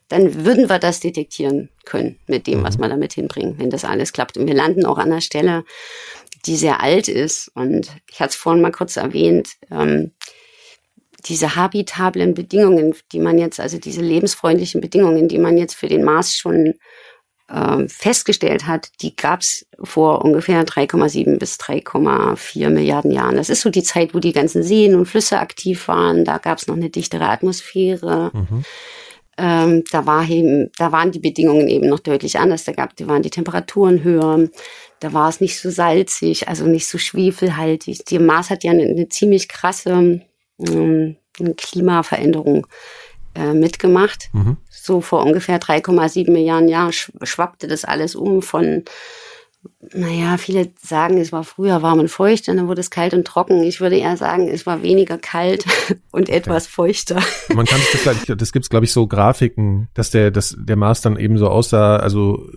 [0.08, 4.14] dann würden wir das detektieren können mit dem, was wir damit hinbringen, wenn das alles
[4.14, 4.38] klappt.
[4.38, 5.64] Und wir landen auch an einer Stelle,
[6.45, 7.51] die sehr alt ist.
[7.56, 10.12] Und ich hatte es vorhin mal kurz erwähnt, ähm,
[11.28, 16.03] diese habitablen Bedingungen, die man jetzt, also diese lebensfreundlichen Bedingungen, die man jetzt für den
[16.03, 16.76] Mars schon
[17.47, 23.38] äh, festgestellt hat, die gab es vor ungefähr 3,7 bis 3,4 Milliarden Jahren.
[23.38, 26.26] Das ist so die Zeit, wo die ganzen Seen und Flüsse aktiv waren.
[26.26, 28.32] Da gab es noch eine dichtere Atmosphäre.
[28.34, 28.64] Mhm.
[29.38, 32.63] Ähm, da, war eben, da waren die Bedingungen eben noch deutlich anders.
[32.63, 34.47] Da gab, da waren die Temperaturen höher.
[34.99, 38.05] Da war es nicht so salzig, also nicht so schwefelhaltig.
[38.05, 40.21] Die Mars hat ja eine, eine ziemlich krasse
[40.59, 41.17] ähm,
[41.57, 42.65] Klimaveränderung
[43.36, 44.29] äh, mitgemacht.
[44.31, 44.57] Mhm.
[44.69, 48.83] So vor ungefähr 3,7 Milliarden Jahren schwappte das alles um von
[49.93, 53.26] naja, viele sagen, es war früher warm und feucht, und dann wurde es kalt und
[53.26, 53.63] trocken.
[53.63, 55.66] Ich würde eher sagen, es war weniger kalt
[56.11, 57.22] und etwas feuchter.
[57.53, 61.01] Man kann sich das, das gibt's glaube ich so Grafiken, dass der, dass der Mars
[61.01, 62.49] dann eben so aussah, also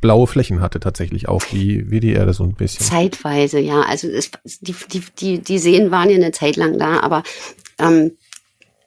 [0.00, 2.84] blaue Flächen hatte tatsächlich auch, wie, wie die Erde so ein bisschen.
[2.84, 3.82] Zeitweise, ja.
[3.82, 4.30] Also es,
[4.60, 7.22] die, die, die, die Seen waren ja eine Zeit lang da, aber
[7.78, 8.12] ähm,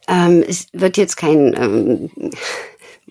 [0.08, 2.32] ähm, es wird jetzt kein ähm,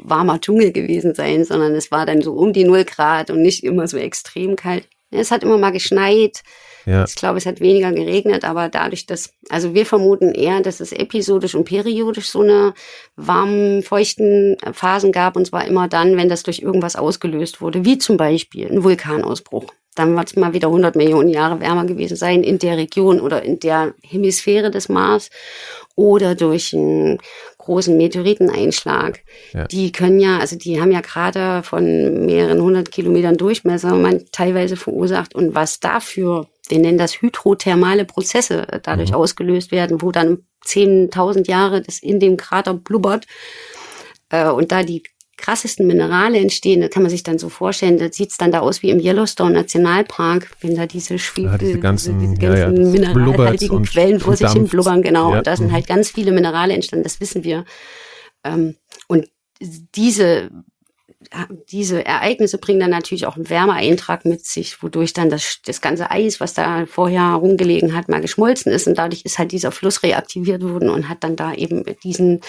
[0.02, 3.64] warmer Dschungel gewesen sein, sondern es war dann so um die null Grad und nicht
[3.64, 4.88] immer so extrem kalt.
[5.10, 6.42] Es hat immer mal geschneit.
[6.84, 7.04] Ja.
[7.04, 10.92] Ich glaube, es hat weniger geregnet, aber dadurch, dass, also wir vermuten eher, dass es
[10.92, 12.74] episodisch und periodisch so eine
[13.16, 17.98] warmen, feuchten Phasen gab und zwar immer dann, wenn das durch irgendwas ausgelöst wurde, wie
[17.98, 19.66] zum Beispiel ein Vulkanausbruch.
[19.94, 23.42] Dann wird es mal wieder 100 Millionen Jahre wärmer gewesen sein in der Region oder
[23.42, 25.28] in der Hemisphäre des Mars
[25.96, 27.18] oder durch einen
[27.68, 29.20] großen Meteoriteneinschlag.
[29.52, 29.64] Ja.
[29.66, 34.76] Die können ja, also die haben ja gerade von mehreren hundert Kilometern Durchmesser man teilweise
[34.76, 39.16] verursacht und was dafür, wir nennen das hydrothermale Prozesse dadurch mhm.
[39.16, 43.26] ausgelöst werden, wo dann 10.000 Jahre das in dem Krater blubbert
[44.30, 45.02] äh, und da die
[45.38, 46.82] krassesten Minerale entstehen.
[46.82, 47.96] Das kann man sich dann so vorstellen.
[47.96, 51.58] Das sieht es dann da aus wie im Yellowstone Nationalpark, wenn da diese Schwefel, ja,
[51.58, 55.32] diese ganzen, diese, diese ganzen ja, ja, mineralhaltigen Quellen vor sich hin blubbern, genau.
[55.32, 55.72] Und da sind mhm.
[55.72, 57.64] halt ganz viele Minerale entstanden, das wissen wir.
[58.44, 58.74] Ähm,
[59.06, 59.30] und
[59.94, 60.50] diese
[61.68, 66.12] diese Ereignisse bringen dann natürlich auch einen Wärmeeintrag mit sich, wodurch dann das, das ganze
[66.12, 68.86] Eis, was da vorher rumgelegen hat, mal geschmolzen ist.
[68.86, 72.40] Und dadurch ist halt dieser Fluss reaktiviert worden und hat dann da eben diesen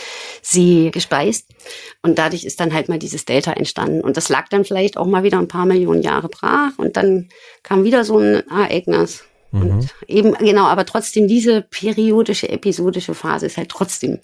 [0.43, 1.49] See gespeist.
[2.03, 4.01] Und dadurch ist dann halt mal dieses Delta entstanden.
[4.01, 6.77] Und das lag dann vielleicht auch mal wieder ein paar Millionen Jahre brach.
[6.77, 7.29] Und dann
[7.63, 9.23] kam wieder so ein Ereignis.
[9.51, 9.61] Mhm.
[9.61, 14.19] Und eben, genau, aber trotzdem diese periodische, episodische Phase ist halt trotzdem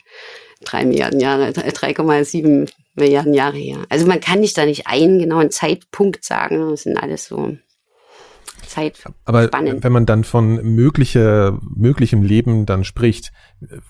[0.66, 3.78] drei Milliarden Jahre, 3,7 Milliarden Jahre her.
[3.90, 6.70] Also man kann nicht da nicht einen genauen Zeitpunkt sagen.
[6.70, 7.58] Das sind alles so
[8.68, 9.04] Zeit.
[9.26, 13.32] Aber wenn man dann von mögliche, möglichem Leben dann spricht,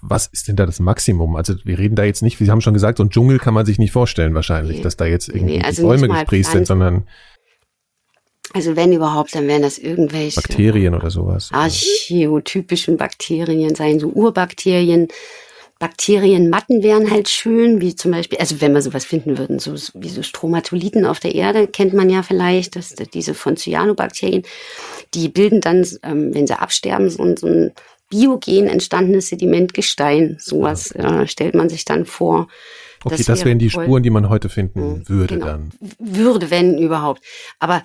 [0.01, 1.35] was ist denn da das Maximum?
[1.35, 3.65] Also wir reden da jetzt nicht, wir haben schon gesagt, so ein Dschungel kann man
[3.65, 4.83] sich nicht vorstellen wahrscheinlich, nee.
[4.83, 7.07] dass da jetzt irgendwie nee, also Bäume gesprießt sind, sondern
[8.53, 11.49] also wenn überhaupt, dann wären das irgendwelche Bakterien oder sowas.
[11.51, 15.09] Archeotypischen Bakterien sein, so Urbakterien,
[15.79, 20.09] Bakterienmatten wären halt schön, wie zum Beispiel, also wenn wir sowas finden würden, so wie
[20.09, 24.43] so Stromatoliten auf der Erde, kennt man ja vielleicht, dass diese von Cyanobakterien,
[25.13, 27.73] die bilden dann, ähm, wenn sie absterben, so, so ein
[28.09, 30.37] biogen entstandenes Sedimentgestein.
[30.39, 32.47] Sowas äh, stellt man sich dann vor.
[33.03, 35.45] Okay, das, das wären die Spuren, die man heute finden mhm, würde genau.
[35.45, 35.71] dann.
[35.99, 37.21] Würde, wenn überhaupt.
[37.59, 37.83] Aber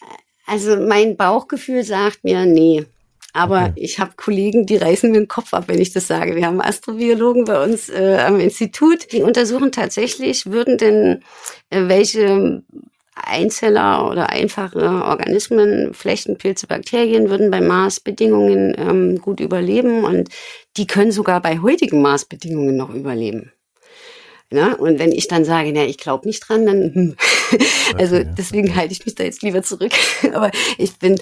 [0.00, 0.04] äh,
[0.46, 2.86] also mein Bauchgefühl sagt mir, nee,
[3.32, 3.72] aber okay.
[3.76, 6.36] ich habe Kollegen, die reißen mir den Kopf ab, wenn ich das sage.
[6.36, 11.22] Wir haben Astrobiologen bei uns äh, am Institut, die untersuchen tatsächlich, würden denn
[11.70, 12.62] äh, welche
[13.14, 20.28] Einzeller oder einfache Organismen, Flechtenpilze, Bakterien würden bei Marsbedingungen ähm, gut überleben und
[20.76, 23.52] die können sogar bei heutigen Marsbedingungen noch überleben.
[24.50, 24.76] Ne?
[24.76, 27.16] Und wenn ich dann sage, na, ich glaube nicht dran, dann hm.
[27.98, 28.76] also okay, deswegen okay.
[28.76, 29.92] halte ich mich da jetzt lieber zurück.
[30.34, 31.18] Aber ich bin,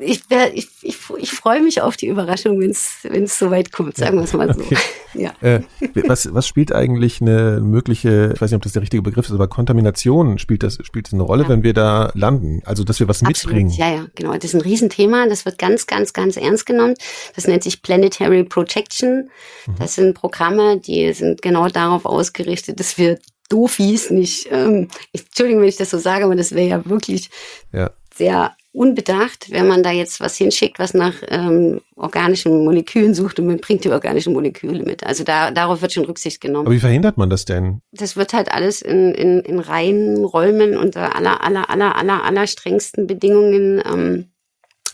[0.00, 3.72] ich, wär, ich, ich, ich freue mich auf die Überraschung, wenn es wenn es soweit
[3.72, 4.60] kommt, sagen wir es mal so.
[4.60, 4.76] Okay.
[5.16, 5.32] Ja.
[5.42, 5.60] Äh,
[6.08, 9.32] was, was spielt eigentlich eine mögliche, ich weiß nicht, ob das der richtige Begriff ist,
[9.32, 11.50] aber Kontamination spielt das, spielt das eine Rolle, ja.
[11.50, 12.62] wenn wir da landen?
[12.64, 13.54] Also dass wir was Absolut.
[13.54, 13.70] mitbringen?
[13.70, 14.34] Ja, ja, genau.
[14.34, 15.28] Das ist ein Riesenthema.
[15.28, 16.94] Das wird ganz, ganz, ganz ernst genommen.
[17.34, 19.30] Das nennt sich Planetary Protection.
[19.66, 19.74] Mhm.
[19.78, 23.18] Das sind Programme, die sind genau darauf ausgerichtet, dass wir
[23.48, 27.30] Doofies nicht, ähm, ich, Entschuldigung, wenn ich das so sage, aber das wäre ja wirklich
[27.72, 27.90] ja.
[28.14, 33.46] sehr unbedacht, wenn man da jetzt was hinschickt, was nach ähm, organischen Molekülen sucht und
[33.46, 35.06] man bringt die organischen Moleküle mit.
[35.06, 36.66] Also da, darauf wird schon Rücksicht genommen.
[36.66, 37.82] Aber wie verhindert man das denn?
[37.92, 42.46] Das wird halt alles in, in, in reinen Räumen unter aller, aller, aller, aller, aller
[42.48, 44.32] strengsten Bedingungen ähm,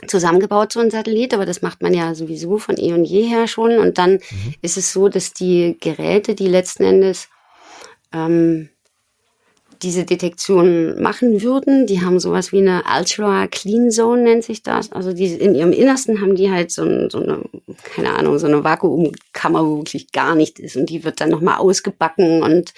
[0.07, 3.47] zusammengebaut, so ein Satellit, aber das macht man ja sowieso von eh und je her
[3.47, 3.79] schon.
[3.79, 4.55] Und dann mhm.
[4.61, 7.29] ist es so, dass die Geräte, die letzten Endes
[8.13, 8.69] ähm,
[9.83, 11.87] diese Detektion machen würden.
[11.87, 14.93] Die haben sowas wie eine Ultra Clean Zone, nennt sich das.
[14.93, 17.43] Also die, in ihrem Innersten haben die halt so, ein, so eine,
[17.95, 20.77] keine Ahnung, so eine Vakuumkammer, wo wirklich gar nichts ist.
[20.77, 22.43] Und die wird dann nochmal ausgebacken.
[22.43, 22.75] Und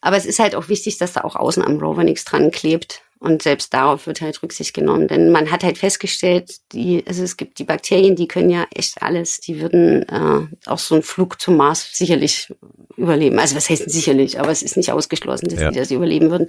[0.00, 3.02] aber es ist halt auch wichtig, dass da auch außen am Rover nichts dran klebt.
[3.20, 5.06] Und selbst darauf wird halt Rücksicht genommen.
[5.06, 9.02] Denn man hat halt festgestellt, die, also es gibt die Bakterien, die können ja echt
[9.02, 9.40] alles.
[9.40, 12.50] Die würden äh, auch so einen Flug zum Mars sicherlich
[12.96, 13.38] überleben.
[13.38, 15.70] Also was heißt sicherlich, aber es ist nicht ausgeschlossen, dass ja.
[15.70, 16.48] die das überleben würden.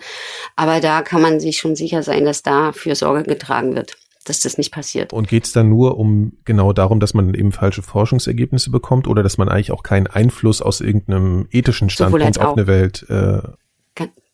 [0.55, 4.41] Aber da kann man sich schon sicher sein, dass da für Sorge getragen wird dass
[4.41, 5.13] das nicht passiert.
[5.13, 9.24] Und geht es dann nur um genau darum, dass man eben falsche Forschungsergebnisse bekommt oder
[9.24, 13.41] dass man eigentlich auch keinen Einfluss aus irgendeinem ethischen Standpunkt auf eine Welt äh,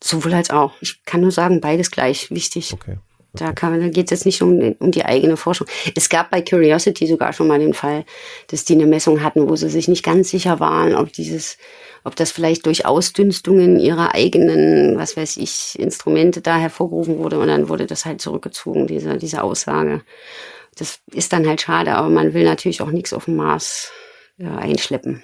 [0.02, 0.74] Sowohl als auch.
[0.80, 2.72] Ich kann nur sagen, beides gleich wichtig.
[2.72, 2.98] Okay.
[3.34, 5.66] Da, kann, da geht es jetzt nicht um, um die eigene Forschung.
[5.94, 8.04] Es gab bei Curiosity sogar schon mal den Fall,
[8.48, 11.58] dass die eine Messung hatten, wo sie sich nicht ganz sicher waren, ob dieses,
[12.04, 17.48] ob das vielleicht durch Ausdünstungen ihrer eigenen, was weiß ich, Instrumente da hervorgerufen wurde und
[17.48, 20.02] dann wurde das halt zurückgezogen, diese, diese Aussage.
[20.76, 23.92] Das ist dann halt schade, aber man will natürlich auch nichts auf dem Mars
[24.38, 25.22] ja, einschleppen.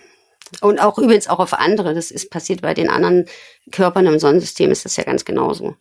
[0.61, 1.95] Und auch übrigens auch auf andere.
[1.95, 3.27] Das ist passiert bei den anderen
[3.71, 5.77] Körpern im Sonnensystem ist das ja ganz genauso.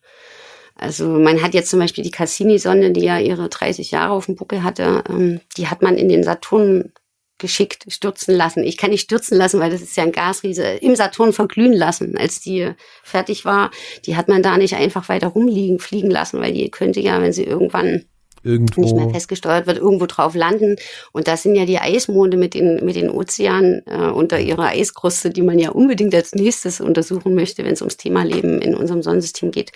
[0.76, 4.36] Also man hat jetzt zum Beispiel die Cassini-Sonde, die ja ihre 30 Jahre auf dem
[4.36, 6.92] Buckel hatte, ähm, die hat man in den Saturn
[7.38, 8.64] geschickt stürzen lassen.
[8.64, 10.64] Ich kann nicht stürzen lassen, weil das ist ja ein Gasriese.
[10.64, 12.72] Im Saturn verglühen lassen, als die
[13.04, 13.72] fertig war.
[14.06, 17.34] Die hat man da nicht einfach weiter rumliegen, fliegen lassen, weil die könnte ja, wenn
[17.34, 18.06] sie irgendwann
[18.44, 20.76] irgendwo nicht mehr festgesteuert wird, irgendwo drauf landen.
[21.12, 25.30] Und das sind ja die Eismonde mit den, mit den Ozeanen äh, unter ihrer Eiskruste,
[25.30, 29.02] die man ja unbedingt als nächstes untersuchen möchte, wenn es ums Thema Leben in unserem
[29.02, 29.72] Sonnensystem geht.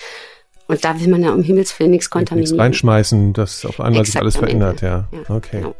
[0.67, 2.51] Und da will man ja um Himmels Willen nichts kontaminieren.
[2.51, 5.07] Nichts reinschmeißen, dass auf einmal sich alles verändert, ja.
[5.11, 5.35] ja.
[5.35, 5.61] Okay.
[5.61, 5.75] Genau.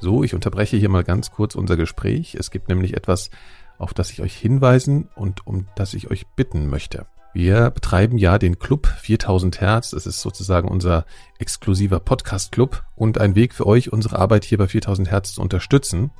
[0.00, 2.34] So, ich unterbreche hier mal ganz kurz unser Gespräch.
[2.34, 3.30] Es gibt nämlich etwas,
[3.78, 7.06] auf das ich euch hinweisen und um das ich euch bitten möchte.
[7.34, 9.90] Wir betreiben ja den Club 4000 Hertz.
[9.90, 11.04] Das ist sozusagen unser
[11.40, 16.12] exklusiver Podcast-Club und ein Weg für euch, unsere Arbeit hier bei 4000 Hertz zu unterstützen.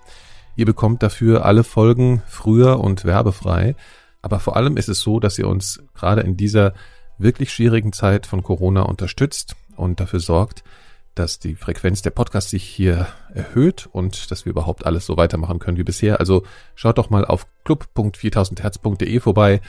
[0.57, 3.77] Ihr bekommt dafür alle Folgen früher und werbefrei.
[4.23, 6.75] Aber vor allem ist es so, dass ihr uns gerade in dieser
[7.17, 10.65] wirklich schwierigen Zeit von Corona unterstützt und dafür sorgt,
[11.15, 15.61] dass die Frequenz der Podcasts sich hier erhöht und dass wir überhaupt alles so weitermachen
[15.61, 16.19] können wie bisher.
[16.19, 16.43] Also
[16.75, 19.61] schaut doch mal auf club.4000herz.de vorbei.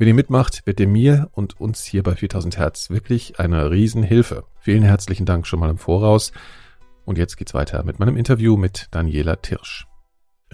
[0.00, 4.44] Wenn ihr mitmacht, wird ihr mir und uns hier bei 4000 Hertz wirklich eine Riesenhilfe.
[4.60, 6.30] Vielen herzlichen Dank schon mal im Voraus.
[7.04, 9.88] Und jetzt geht's weiter mit meinem Interview mit Daniela Tirsch.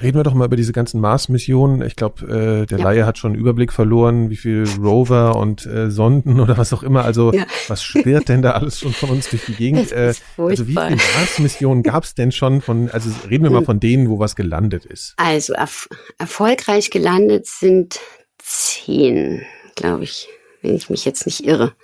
[0.00, 1.82] Reden wir doch mal über diese ganzen Mars-Missionen.
[1.82, 2.84] Ich glaube, äh, der ja.
[2.84, 6.82] Laie hat schon einen Überblick verloren, wie viel Rover und äh, Sonden oder was auch
[6.82, 7.04] immer.
[7.04, 7.44] Also ja.
[7.68, 9.92] was schwirrt denn da alles schon von uns durch die Gegend?
[9.92, 13.66] Äh, also wie viele Mars-Missionen gab es denn schon von, also reden wir mal hm.
[13.66, 15.12] von denen, wo was gelandet ist.
[15.18, 15.86] Also erf
[16.18, 18.00] erfolgreich gelandet sind
[18.44, 20.28] zehn, glaube ich,
[20.62, 21.74] wenn ich mich jetzt nicht irre.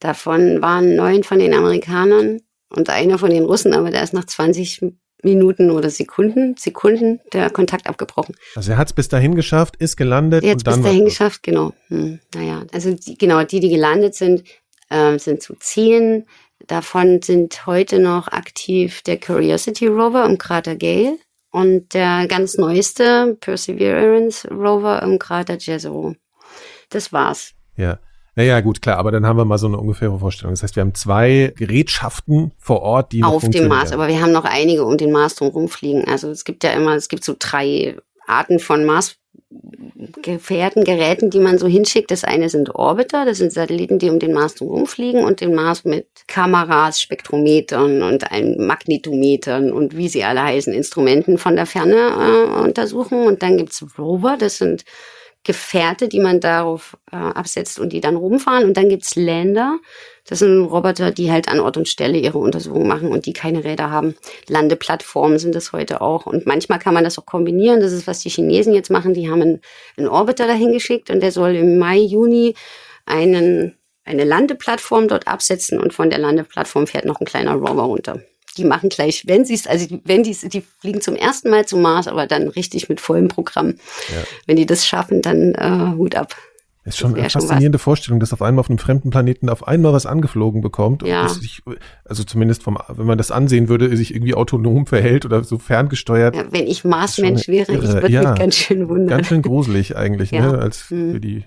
[0.00, 4.24] Davon waren neun von den Amerikanern und einer von den Russen, aber der ist nach
[4.24, 4.82] 20
[5.22, 8.36] Minuten oder Sekunden, Sekunden der Kontakt abgebrochen.
[8.54, 11.42] Also er hat es bis dahin geschafft, ist gelandet er und dann bis dahin geschafft,
[11.42, 11.72] genau.
[11.88, 14.44] Hm, naja, also die, genau die, die gelandet sind,
[14.90, 16.26] äh, sind zu zehn.
[16.66, 21.18] Davon sind heute noch aktiv der Curiosity Rover im Krater Gale
[21.56, 26.14] und der ganz neueste Perseverance Rover im Krater Jezero.
[26.90, 27.54] Das war's.
[27.76, 27.98] Ja.
[28.34, 30.52] Naja, gut, klar, aber dann haben wir mal so eine ungefähre Vorstellung.
[30.52, 34.32] Das heißt, wir haben zwei Gerätschaften vor Ort, die auf dem Mars, aber wir haben
[34.32, 36.06] noch einige um den Mars drum rumfliegen.
[36.06, 37.96] Also es gibt ja immer, es gibt so drei
[38.26, 39.16] Arten von Mars
[40.22, 42.10] Gefährten, Geräten, die man so hinschickt.
[42.10, 45.84] Das eine sind Orbiter, das sind Satelliten, die um den Mars rumfliegen und den Mars
[45.84, 51.94] mit Kameras, Spektrometern und ein Magnetometern und wie sie alle heißen, Instrumenten von der Ferne
[51.96, 53.24] äh, untersuchen.
[53.26, 54.84] Und dann gibt's Rover, das sind
[55.46, 58.64] Gefährte, die man darauf äh, absetzt und die dann rumfahren.
[58.64, 59.78] Und dann gibt's Lander,
[60.28, 63.62] das sind Roboter, die halt an Ort und Stelle ihre Untersuchungen machen und die keine
[63.62, 64.16] Räder haben.
[64.48, 66.26] Landeplattformen sind das heute auch.
[66.26, 67.80] Und manchmal kann man das auch kombinieren.
[67.80, 69.14] Das ist, was die Chinesen jetzt machen.
[69.14, 69.60] Die haben einen,
[69.96, 72.54] einen Orbiter dahin geschickt und der soll im Mai, Juni
[73.06, 78.20] einen, eine Landeplattform dort absetzen und von der Landeplattform fährt noch ein kleiner Rover runter.
[78.56, 81.82] Die machen gleich, wenn sie es, also wenn die, die fliegen zum ersten Mal zum
[81.82, 83.74] Mars, aber dann richtig mit vollem Programm.
[84.08, 84.24] Ja.
[84.46, 86.34] Wenn die das schaffen, dann äh, Hut ab.
[86.86, 89.92] Ist schon eine faszinierende schon Vorstellung, dass auf einmal auf einem fremden Planeten auf einmal
[89.92, 91.02] was angeflogen bekommt.
[91.02, 91.28] Ja.
[91.28, 91.62] Sich,
[92.04, 96.36] also zumindest vom, wenn man das ansehen würde, sich irgendwie autonom verhält oder so ferngesteuert.
[96.36, 97.84] Ja, wenn ich Marsmensch wäre, irre.
[97.84, 99.08] ich würde ja, mich ganz schön wundern.
[99.08, 100.52] Ganz schön gruselig eigentlich, ja.
[100.52, 101.12] ne, als hm.
[101.14, 101.44] für die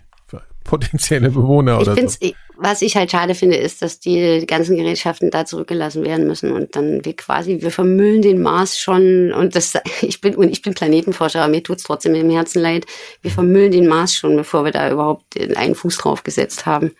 [0.70, 2.32] potenzielle Bewohner ich oder so.
[2.58, 6.76] was ich halt schade finde, ist, dass die ganzen Gerätschaften da zurückgelassen werden müssen und
[6.76, 10.76] dann wir quasi, wir vermüllen den Mars schon und das, ich bin, und ich bin
[10.76, 12.86] Planetenforscher, aber mir tut's trotzdem im Herzen leid.
[13.24, 15.24] Wir vermüllen den Mars schon, bevor wir da überhaupt
[15.56, 16.92] einen Fuß drauf gesetzt haben.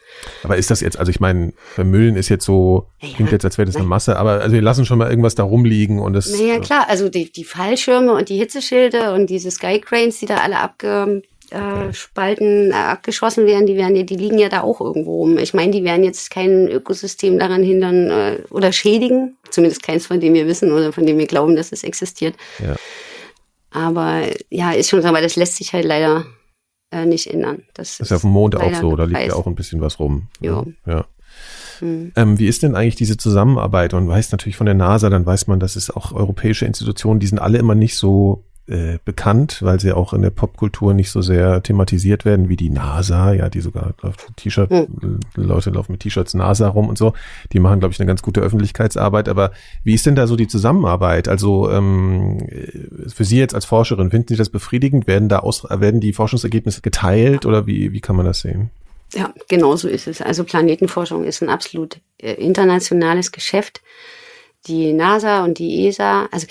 [0.44, 3.60] Aber ist das jetzt, also ich meine, vermüllen ist jetzt so, ja, klingt jetzt, als
[3.60, 6.32] wäre das eine Masse, aber also wir lassen schon mal irgendwas da rumliegen und das.
[6.32, 10.58] Naja, klar, also die, die Fallschirme und die Hitzeschilde und diese Skycranes, die da alle
[10.58, 15.38] abge, äh, Spalten äh, abgeschossen werden, die werden, die liegen ja da auch irgendwo rum.
[15.38, 20.20] Ich meine, die werden jetzt kein Ökosystem daran hindern äh, oder schädigen, zumindest keins, von
[20.20, 22.36] dem wir wissen oder von dem wir glauben, dass es existiert.
[22.60, 22.76] Ja.
[23.72, 26.26] Aber ja, ist schon so, aber das lässt sich halt leider
[26.92, 27.64] äh, nicht ändern.
[27.74, 29.82] Das, das ist ja auf dem Mond auch so, da liegt ja auch ein bisschen
[29.82, 30.28] was rum.
[30.42, 30.66] Ja.
[30.86, 31.06] ja.
[31.80, 32.12] Hm.
[32.16, 33.94] Ähm, wie ist denn eigentlich diese Zusammenarbeit?
[33.94, 37.28] Man weiß natürlich von der NASA, dann weiß man, dass es auch europäische Institutionen, die
[37.28, 41.22] sind alle immer nicht so äh, bekannt, weil sie auch in der Popkultur nicht so
[41.22, 43.94] sehr thematisiert werden wie die NASA, ja, die sogar
[44.36, 45.20] T-Shirt, mhm.
[45.36, 47.14] Leute laufen mit T-Shirts NASA rum und so.
[47.52, 49.28] Die machen, glaube ich, eine ganz gute Öffentlichkeitsarbeit.
[49.28, 49.52] Aber
[49.84, 51.28] wie ist denn da so die Zusammenarbeit?
[51.28, 52.48] Also ähm,
[53.08, 55.08] für Sie jetzt als Forscherin, finden Sie das befriedigend?
[55.08, 58.70] Werden da aus, werden die Forschungsergebnisse geteilt oder wie, wie kann man das sehen?
[59.14, 60.22] Ja, genau so ist es.
[60.22, 63.82] Also Planetenforschung ist ein absolut äh, internationales Geschäft
[64.68, 66.48] die NASA und die ESA, also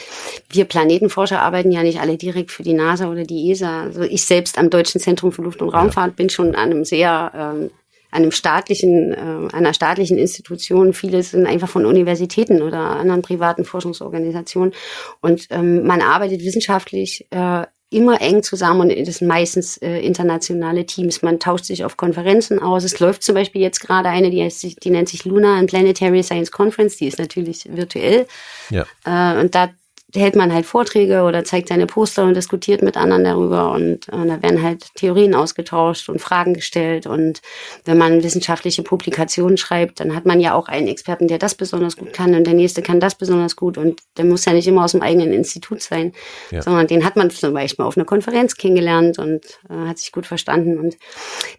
[0.51, 3.83] wir Planetenforscher arbeiten ja nicht alle direkt für die NASA oder die ESA.
[3.83, 6.15] Also ich selbst am Deutschen Zentrum für Luft- und Raumfahrt ja.
[6.17, 7.71] bin schon an einem sehr ähm,
[8.11, 10.95] einem staatlichen, äh, einer staatlichen Institution.
[10.95, 14.73] Viele sind einfach von Universitäten oder anderen privaten Forschungsorganisationen.
[15.21, 20.85] Und ähm, man arbeitet wissenschaftlich äh, immer eng zusammen und das sind meistens äh, internationale
[20.85, 21.23] Teams.
[21.23, 22.85] Man tauscht sich auf Konferenzen aus.
[22.85, 26.23] Es läuft zum Beispiel jetzt gerade eine, die, heißt, die nennt sich Luna and Planetary
[26.23, 28.27] Science Conference, die ist natürlich virtuell.
[28.71, 28.85] Ja.
[29.05, 29.71] Äh, und da
[30.15, 34.29] hält man halt Vorträge oder zeigt seine Poster und diskutiert mit anderen darüber und, und
[34.29, 37.43] da werden halt Theorien ausgetauscht und Fragen gestellt und
[37.85, 41.99] wenn man wissenschaftliche Publikationen schreibt, dann hat man ja auch einen Experten, der das besonders
[41.99, 44.85] gut kann und der nächste kann das besonders gut und der muss ja nicht immer
[44.85, 46.13] aus dem eigenen Institut sein,
[46.51, 46.63] ja.
[46.63, 50.25] sondern den hat man zum Beispiel auf einer Konferenz kennengelernt und äh, hat sich gut
[50.25, 50.97] verstanden und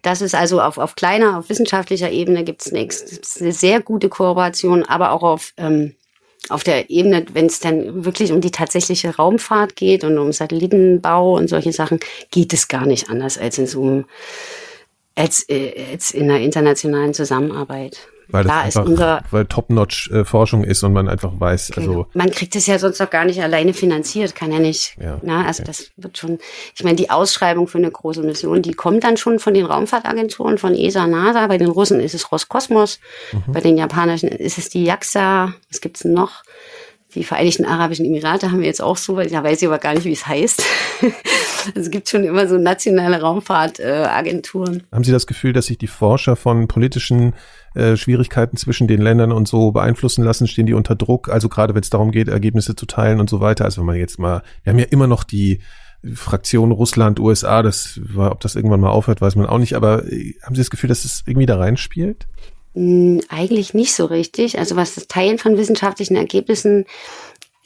[0.02, 2.88] das ist also auf, auf kleiner, auf wissenschaftlicher Ebene gibt es eine,
[3.40, 5.94] eine sehr gute Kooperation, aber auch auf ähm,
[6.48, 11.36] auf der Ebene, wenn es dann wirklich um die tatsächliche Raumfahrt geht und um Satellitenbau
[11.36, 14.04] und solche Sachen, geht es gar nicht anders als in so einem,
[15.14, 18.08] als, äh, als in einer internationalen Zusammenarbeit.
[18.32, 21.88] Weil Klar das einfach, unser, weil Top-Notch-Forschung ist und man einfach weiß, genau.
[21.88, 22.06] also.
[22.14, 24.96] Man kriegt es ja sonst auch gar nicht alleine finanziert, kann ja nicht.
[25.00, 25.72] Ja, Na, also okay.
[25.72, 26.38] das wird schon,
[26.74, 30.58] ich meine, die Ausschreibung für eine große Mission, die kommt dann schon von den Raumfahrtagenturen,
[30.58, 31.46] von ESA, NASA.
[31.46, 33.00] Bei den Russen ist es Roskosmos,
[33.32, 33.52] mhm.
[33.52, 36.42] bei den Japanischen ist es die JAXA, was gibt's denn noch?
[37.14, 40.04] Die Vereinigten Arabischen Emirate haben wir jetzt auch so, da weiß ich aber gar nicht,
[40.04, 40.62] wie es heißt.
[41.74, 44.76] es gibt schon immer so nationale Raumfahrtagenturen.
[44.76, 47.34] Äh, haben Sie das Gefühl, dass sich die Forscher von politischen
[47.74, 50.46] äh, Schwierigkeiten zwischen den Ländern und so beeinflussen lassen?
[50.46, 51.28] Stehen die unter Druck?
[51.28, 53.64] Also gerade wenn es darum geht, Ergebnisse zu teilen und so weiter.
[53.64, 55.60] Also wenn man jetzt mal, wir haben ja immer noch die
[56.14, 59.74] Fraktion Russland, USA, das war, ob das irgendwann mal aufhört, weiß man auch nicht.
[59.74, 62.26] Aber äh, haben Sie das Gefühl, dass es irgendwie da reinspielt?
[62.74, 64.58] Hm, eigentlich nicht so richtig.
[64.58, 66.86] Also was das Teilen von wissenschaftlichen Ergebnissen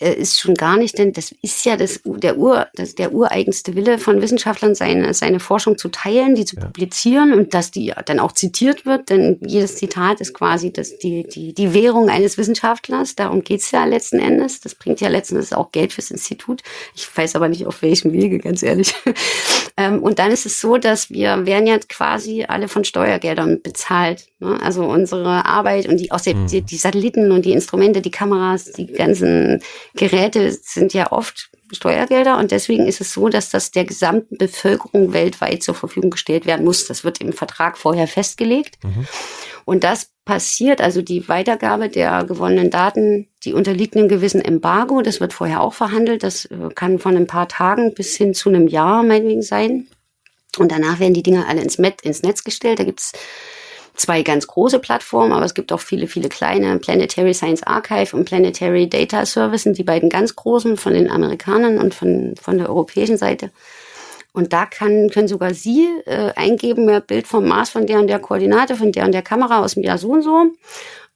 [0.00, 3.76] äh, ist schon gar nicht, denn das ist ja das, der, Ur, das, der ureigenste
[3.76, 6.64] Wille von Wissenschaftlern, seine, seine Forschung zu teilen, die zu ja.
[6.64, 11.22] publizieren und dass die dann auch zitiert wird, denn jedes Zitat ist quasi das, die,
[11.28, 13.14] die, die Währung eines Wissenschaftlers.
[13.14, 14.60] Darum geht's ja letzten Endes.
[14.60, 16.62] Das bringt ja letzten Endes auch Geld fürs Institut.
[16.96, 18.94] Ich weiß aber nicht, auf welchem Wege, ganz ehrlich.
[19.76, 24.28] Ähm, und dann ist es so, dass wir werden ja quasi alle von Steuergeldern bezahlt.
[24.44, 24.60] Ne?
[24.62, 26.66] Also unsere Arbeit und die, auch die, mhm.
[26.66, 29.60] die Satelliten und die Instrumente, die Kameras, die ganzen
[29.94, 35.12] Geräte sind ja oft Steuergelder und deswegen ist es so, dass das der gesamten Bevölkerung
[35.12, 36.86] weltweit zur Verfügung gestellt werden muss.
[36.86, 38.76] Das wird im Vertrag vorher festgelegt.
[38.84, 39.06] Mhm.
[39.64, 45.02] Und das passiert, also die Weitergabe der gewonnenen Daten, die unterliegt einem gewissen Embargo.
[45.02, 46.22] Das wird vorher auch verhandelt.
[46.22, 49.86] Das äh, kann von ein paar Tagen bis hin zu einem Jahr meinetwegen sein.
[50.58, 52.78] Und danach werden die Dinge alle ins, Netz gestellt.
[52.78, 53.12] Da gibt's
[53.94, 56.78] zwei ganz große Plattformen, aber es gibt auch viele, viele kleine.
[56.78, 61.78] Planetary Science Archive und Planetary Data Service sind die beiden ganz großen von den Amerikanern
[61.78, 63.50] und von, von der europäischen Seite.
[64.32, 68.08] Und da kann, können sogar Sie äh, eingeben, ja, Bild vom Mars von der und
[68.08, 70.46] der Koordinate, von der und der Kamera aus dem Jahr so und so.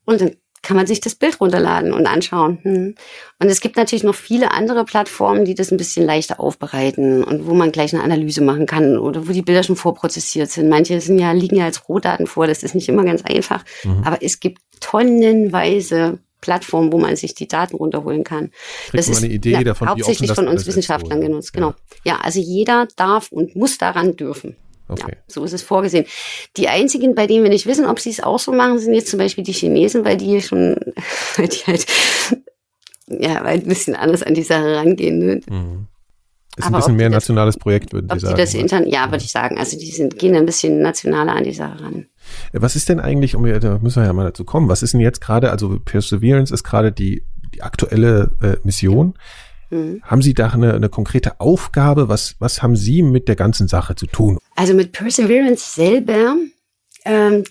[0.05, 0.37] Und dann
[0.69, 2.59] kann man sich das Bild runterladen und anschauen.
[2.61, 2.95] Hm.
[3.39, 7.47] Und es gibt natürlich noch viele andere Plattformen, die das ein bisschen leichter aufbereiten und
[7.47, 10.69] wo man gleich eine Analyse machen kann oder wo die Bilder schon vorprozessiert sind.
[10.69, 13.64] Manche sind ja, liegen ja als Rohdaten vor, das ist nicht immer ganz einfach.
[13.83, 14.03] Mhm.
[14.05, 18.51] Aber es gibt tonnenweise Plattformen, wo man sich die Daten runterholen kann.
[18.89, 21.55] Kriegt das ist eine Idee ja, davon, hauptsächlich von uns Wissenschaftlern genutzt.
[21.55, 21.69] Genau.
[22.05, 22.12] Ja.
[22.12, 24.55] ja, also jeder darf und muss daran dürfen.
[24.89, 25.12] Okay.
[25.12, 26.07] Ja, so ist es vorgesehen.
[26.57, 29.11] Die einzigen, bei denen wir nicht wissen, ob sie es auch so machen, sind jetzt
[29.11, 30.76] zum Beispiel die Chinesen, weil die schon,
[31.36, 31.86] weil die halt,
[33.09, 35.18] ja, weil ein bisschen anders an die Sache rangehen.
[35.18, 35.41] Ne?
[35.49, 35.86] Mhm.
[36.57, 38.36] Ist Aber ein bisschen mehr das- nationales Projekt, würden Sie die sagen.
[38.36, 39.59] das intern, ja, würde ich sagen.
[39.59, 42.07] Also die sind, gehen ein bisschen nationaler an die Sache ran.
[42.53, 45.01] Was ist denn eigentlich, um da müssen wir ja mal dazu kommen, was ist denn
[45.01, 47.24] jetzt gerade, also Perseverance ist gerade die,
[47.55, 49.14] die aktuelle äh, Mission.
[49.71, 50.01] Mhm.
[50.03, 52.09] Haben Sie da eine, eine konkrete Aufgabe?
[52.09, 54.39] Was, was haben Sie mit der ganzen Sache zu tun?
[54.57, 56.37] Also mit Perseverance selber
[57.05, 57.45] ähm,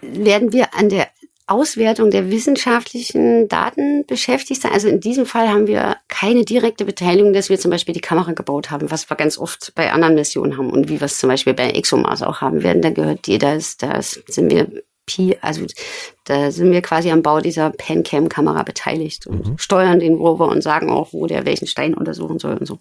[0.00, 1.08] werden wir an der
[1.50, 4.72] Auswertung der wissenschaftlichen Daten beschäftigt sein.
[4.72, 8.32] Also in diesem Fall haben wir keine direkte Beteiligung, dass wir zum Beispiel die Kamera
[8.32, 11.28] gebaut haben, was wir ganz oft bei anderen Missionen haben und wie wir es zum
[11.30, 12.82] Beispiel bei ExoMars auch haben werden.
[12.82, 14.70] Da gehört jeder, ist- da ist- sind wir
[15.08, 15.64] Pi, also
[16.24, 20.90] da sind wir quasi am Bau dieser Pancam-Kamera beteiligt und steuern den Rover und sagen
[20.90, 22.78] auch, wo der welchen Stein untersuchen soll und so.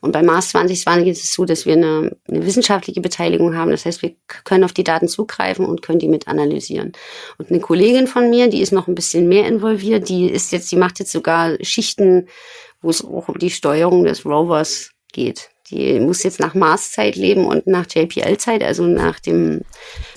[0.00, 3.70] Und bei Mars 2020 ist es so, dass wir eine, eine wissenschaftliche Beteiligung haben.
[3.70, 4.14] Das heißt, wir
[4.44, 6.92] können auf die Daten zugreifen und können die mit analysieren.
[7.38, 10.70] Und eine Kollegin von mir, die ist noch ein bisschen mehr involviert, die ist jetzt,
[10.72, 12.28] die macht jetzt sogar Schichten,
[12.82, 15.49] wo es auch um die Steuerung des Rovers geht.
[15.70, 19.62] Die muss jetzt nach Marszeit leben und nach JPL-Zeit, also nach dem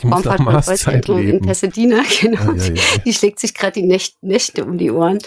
[0.03, 1.41] Raumfahrtkontrollzentrum in.
[1.41, 2.51] Pasadena, genau.
[2.51, 2.81] Ah, ja, ja.
[3.05, 5.19] Die schlägt sich gerade die Nächt, Nächte um die Ohren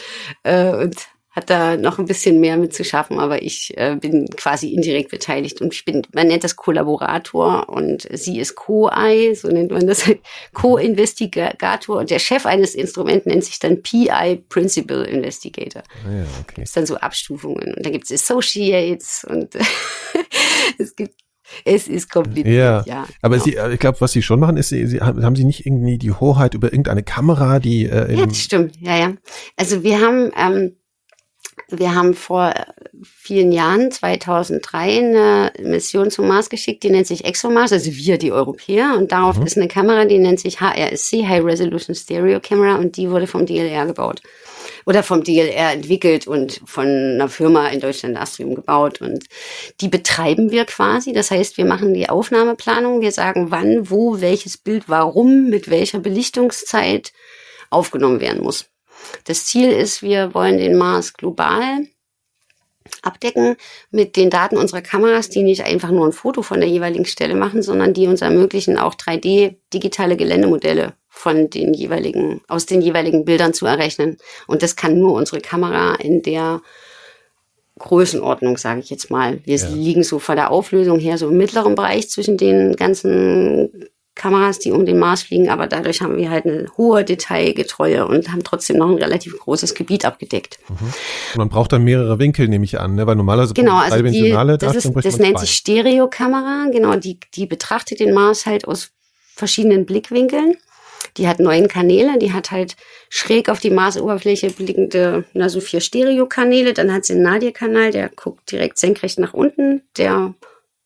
[0.42, 0.96] äh, und
[1.36, 5.10] hat da noch ein bisschen mehr mit zu schaffen, aber ich äh, bin quasi indirekt
[5.10, 9.86] beteiligt und ich bin, man nennt das Kollaborator und sie ist Co-I, so nennt man
[9.86, 10.10] das,
[10.54, 15.82] Co-Investigator und der Chef eines Instruments nennt sich dann PI, Principal Investigator.
[16.06, 16.54] Ah, ja, okay.
[16.62, 19.54] Das ist dann so Abstufungen und da gibt es Associates und
[20.78, 21.20] es gibt,
[21.66, 23.06] es ist kompliziert, Ja, ja.
[23.20, 23.44] aber genau.
[23.44, 25.98] Sie, äh, ich glaube, was Sie schon machen, ist, Sie, Sie haben Sie nicht irgendwie
[25.98, 28.74] die Hoheit über irgendeine Kamera, die äh, Ja, das stimmt.
[28.80, 29.12] Ja, ja.
[29.56, 30.76] Also wir haben, ähm,
[31.68, 32.54] wir haben vor
[33.02, 38.30] vielen Jahren, 2003, eine Mission zum Mars geschickt, die nennt sich ExoMars, also wir, die
[38.30, 38.94] Europäer.
[38.96, 43.10] Und darauf ist eine Kamera, die nennt sich HRSC, High Resolution Stereo Camera, und die
[43.10, 44.22] wurde vom DLR gebaut.
[44.84, 49.00] Oder vom DLR entwickelt und von einer Firma in Deutschland, Astrium, gebaut.
[49.00, 49.24] Und
[49.80, 51.12] die betreiben wir quasi.
[51.12, 53.00] Das heißt, wir machen die Aufnahmeplanung.
[53.00, 57.12] Wir sagen, wann, wo, welches Bild, warum, mit welcher Belichtungszeit
[57.70, 58.66] aufgenommen werden muss.
[59.24, 61.86] Das Ziel ist, wir wollen den Mars global
[63.02, 63.56] abdecken
[63.90, 67.34] mit den Daten unserer Kameras, die nicht einfach nur ein Foto von der jeweiligen Stelle
[67.34, 73.24] machen, sondern die uns ermöglichen, auch 3D digitale Geländemodelle von den jeweiligen, aus den jeweiligen
[73.24, 74.18] Bildern zu errechnen.
[74.46, 76.62] Und das kann nur unsere Kamera in der
[77.78, 79.40] Größenordnung, sage ich jetzt mal.
[79.44, 79.68] Wir Ja.
[79.68, 84.72] liegen so von der Auflösung her so im mittleren Bereich zwischen den ganzen Kameras, die
[84.72, 88.78] um den Mars fliegen, aber dadurch haben wir halt eine hohe Detailgetreue und haben trotzdem
[88.78, 90.58] noch ein relativ großes Gebiet abgedeckt.
[90.68, 93.06] und man braucht dann mehrere Winkel, nehme ich an, ne?
[93.06, 95.44] weil normalerweise Genau, also die, dreidimensionale das, ist, das nennt zwei.
[95.44, 96.66] sich Stereokamera.
[96.72, 98.90] Genau, die, die betrachtet den Mars halt aus
[99.34, 100.56] verschiedenen Blickwinkeln.
[101.18, 102.76] Die hat neun Kanäle, die hat halt
[103.08, 106.72] schräg auf die Marsoberfläche blickende, na, so vier Stereokanäle.
[106.72, 109.82] Dann hat sie einen Nadir-Kanal, der guckt direkt senkrecht nach unten.
[109.96, 110.34] Der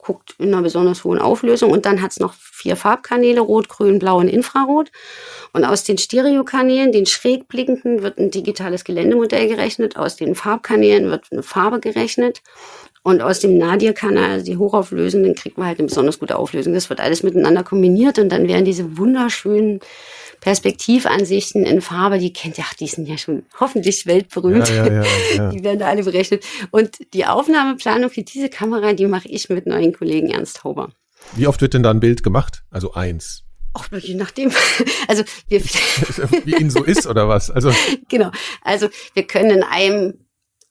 [0.02, 1.70] guckt in einer besonders hohen Auflösung.
[1.70, 4.90] Und dann hat es noch vier Farbkanäle, Rot, Grün, Blau und Infrarot.
[5.52, 9.96] Und aus den Stereokanälen, den schräg blickenden, wird ein digitales Geländemodell gerechnet.
[9.96, 12.42] Aus den Farbkanälen wird eine Farbe gerechnet.
[13.02, 16.74] Und aus dem Nadir-Kanal, also die hochauflösenden, kriegt man halt eine besonders gute Auflösung.
[16.74, 19.80] Das wird alles miteinander kombiniert und dann werden diese wunderschönen
[20.40, 24.68] Perspektivansichten in Farbe, die kennt ja, ach, die sind ja schon hoffentlich weltberühmt.
[24.68, 25.50] Ja, ja, ja.
[25.52, 26.44] Die werden da alle berechnet.
[26.70, 30.90] Und die Aufnahmeplanung für diese Kamera, die mache ich mit neuen Kollegen Ernst Hauber.
[31.34, 32.62] Wie oft wird denn da ein Bild gemacht?
[32.70, 33.44] Also eins.
[33.72, 34.50] Auch je nachdem.
[35.08, 35.60] Also wir,
[36.44, 37.50] Wie Ihnen so ist oder was?
[37.50, 37.72] Also
[38.08, 38.30] genau.
[38.62, 40.14] Also wir können in einem,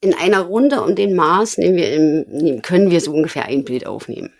[0.01, 3.85] in einer Runde um den Mars nehmen wir im, können wir so ungefähr ein Bild
[3.85, 4.31] aufnehmen.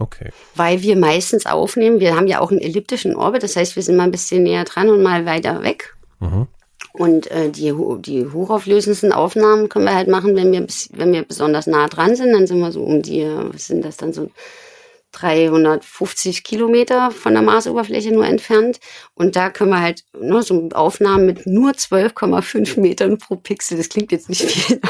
[0.00, 0.30] Okay.
[0.54, 3.96] Weil wir meistens aufnehmen, wir haben ja auch einen elliptischen Orbit, das heißt, wir sind
[3.96, 5.94] mal ein bisschen näher dran und mal weiter weg.
[6.18, 6.48] Mhm.
[6.92, 11.66] Und äh, die, die hochauflösendsten Aufnahmen können wir halt machen, wenn wir, wenn wir besonders
[11.66, 12.32] nah dran sind.
[12.32, 14.30] Dann sind wir so um die, was sind das dann so
[15.12, 18.80] 350 Kilometer von der Marsoberfläche nur entfernt.
[19.14, 23.78] Und da können wir halt nur so Aufnahmen mit nur 12,5 Metern pro Pixel.
[23.78, 24.80] Das klingt jetzt nicht viel,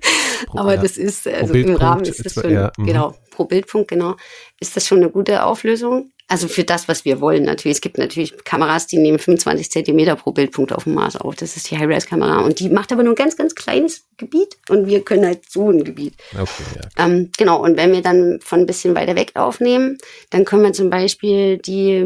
[0.54, 2.86] aber das ist also im Rahmen ist das schon ja, mhm.
[2.86, 4.16] genau pro Bildpunkt genau
[4.60, 6.12] ist das schon eine gute Auflösung.
[6.28, 7.78] Also für das, was wir wollen natürlich.
[7.78, 11.34] Es gibt natürlich Kameras, die nehmen 25 Zentimeter pro Bildpunkt auf dem Mars auf.
[11.34, 12.40] Das ist die High-Res-Kamera.
[12.40, 14.56] Und die macht aber nur ein ganz, ganz kleines Gebiet.
[14.68, 16.14] Und wir können halt so ein Gebiet.
[16.34, 17.04] Okay, ja.
[17.04, 20.72] Ähm, genau, und wenn wir dann von ein bisschen weiter weg aufnehmen, dann können wir
[20.72, 22.04] zum Beispiel die,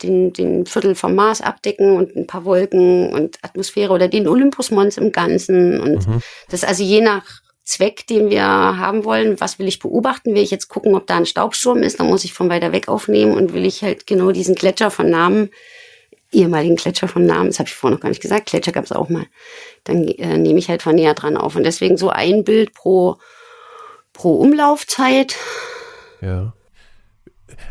[0.00, 4.96] den, den Viertel vom Mars abdecken und ein paar Wolken und Atmosphäre oder den Olympusmons
[4.96, 5.80] im Ganzen.
[5.80, 6.06] Und
[6.48, 9.40] das also je nach Zweck, den wir haben wollen.
[9.40, 10.34] Was will ich beobachten?
[10.34, 11.98] Will ich jetzt gucken, ob da ein Staubsturm ist?
[11.98, 15.10] Dann muss ich von weiter weg aufnehmen und will ich halt genau diesen Gletscher von
[15.10, 15.50] Namen,
[16.30, 18.92] ehemaligen Gletscher von Namen, das habe ich vorher noch gar nicht gesagt, Gletscher gab es
[18.92, 19.26] auch mal,
[19.82, 21.56] dann äh, nehme ich halt von näher dran auf.
[21.56, 23.16] Und deswegen so ein Bild pro,
[24.12, 25.34] pro Umlaufzeit.
[26.20, 26.52] Ja.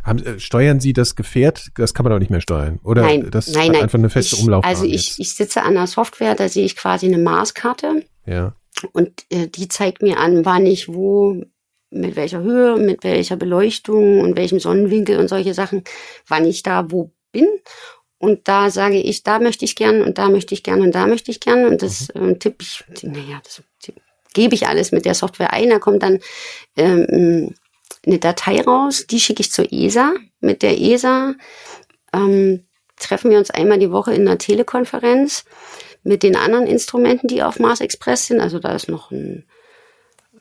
[0.03, 1.67] Haben, äh, steuern Sie das Gefährt?
[1.77, 3.03] Das kann man doch nicht mehr steuern, oder?
[3.03, 3.83] Nein, das nein, nein.
[3.83, 4.69] einfach eine feste ich, Umlaufbahn.
[4.69, 5.19] Also ich, jetzt.
[5.19, 8.55] ich sitze an der Software, da sehe ich quasi eine Marskarte ja.
[8.91, 11.41] Und äh, die zeigt mir an, wann ich wo,
[11.91, 15.83] mit welcher Höhe, mit welcher Beleuchtung und welchem Sonnenwinkel und solche Sachen,
[16.27, 17.47] wann ich da wo bin.
[18.17, 21.05] Und da sage ich, da möchte ich gern und da möchte ich gern und da
[21.07, 21.65] möchte ich gern.
[21.65, 22.29] Und das Mhm.
[22.29, 24.01] ähm, tippe ich, naja, das tipp-
[24.33, 25.69] gebe ich alles mit der Software ein.
[25.69, 26.19] Da kommt dann
[26.75, 27.53] ähm,
[28.05, 30.13] eine Datei raus, die schicke ich zur ESA.
[30.39, 31.35] Mit der ESA
[32.13, 32.65] ähm,
[32.97, 35.45] treffen wir uns einmal die Woche in einer Telekonferenz
[36.05, 38.39] mit den anderen Instrumenten, die auf Mars Express sind.
[38.39, 39.43] Also da ist noch ein,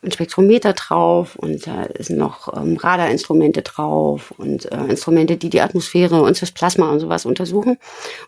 [0.02, 5.62] ein Spektrometer drauf und da sind noch ähm, Radarinstrumente drauf und äh, Instrumente, die die
[5.62, 7.78] Atmosphäre und das Plasma und sowas untersuchen.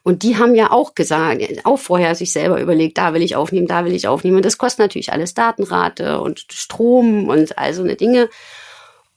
[0.03, 3.67] Und die haben ja auch gesagt, auch vorher sich selber überlegt, da will ich aufnehmen,
[3.67, 4.37] da will ich aufnehmen.
[4.37, 8.31] Und das kostet natürlich alles Datenrate und Strom und all so eine Dinge.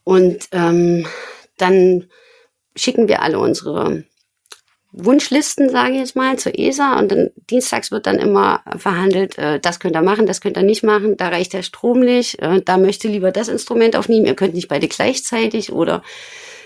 [0.03, 1.05] Und ähm,
[1.57, 2.07] dann
[2.75, 4.03] schicken wir alle unsere
[4.91, 9.59] Wunschlisten, sage ich jetzt mal, zur ESA und dann dienstags wird dann immer verhandelt, äh,
[9.59, 12.61] das könnt ihr machen, das könnt ihr nicht machen, da reicht der Strom nicht, äh,
[12.63, 16.01] da möchte lieber das Instrument aufnehmen, ihr könnt nicht beide gleichzeitig oder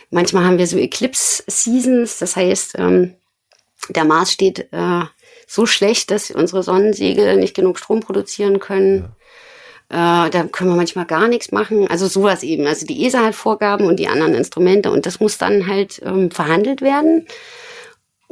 [0.10, 3.16] manchmal haben wir so Eclipse Seasons, das heißt, ähm,
[3.90, 5.02] der Mars steht äh,
[5.48, 9.14] so schlecht, dass unsere Sonnensegel nicht genug Strom produzieren können.
[9.90, 11.88] Äh, da können wir manchmal gar nichts machen.
[11.90, 12.66] Also sowas eben.
[12.66, 16.32] Also die ESA hat Vorgaben und die anderen Instrumente und das muss dann halt ähm,
[16.32, 17.28] verhandelt werden.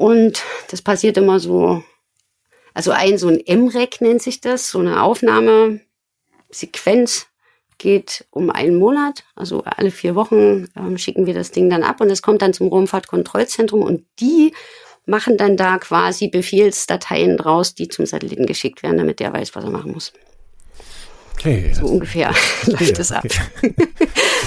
[0.02, 0.42] Und
[0.72, 1.84] das passiert immer so,
[2.74, 7.28] also ein so ein MREC nennt sich das, so eine Aufnahmesequenz
[7.78, 12.02] geht um einen Monat, also alle vier Wochen ähm, schicken wir das Ding dann ab
[12.02, 14.56] und es kommt dann zum Raumfahrtkontrollzentrum und die
[15.06, 19.64] machen dann da quasi Befehlsdateien draus, die zum Satelliten geschickt werden, damit der weiß, was
[19.64, 20.14] er machen muss.
[21.42, 21.72] Okay.
[21.74, 22.34] So ungefähr
[22.68, 23.26] läuft das ab.
[23.26, 23.74] okay.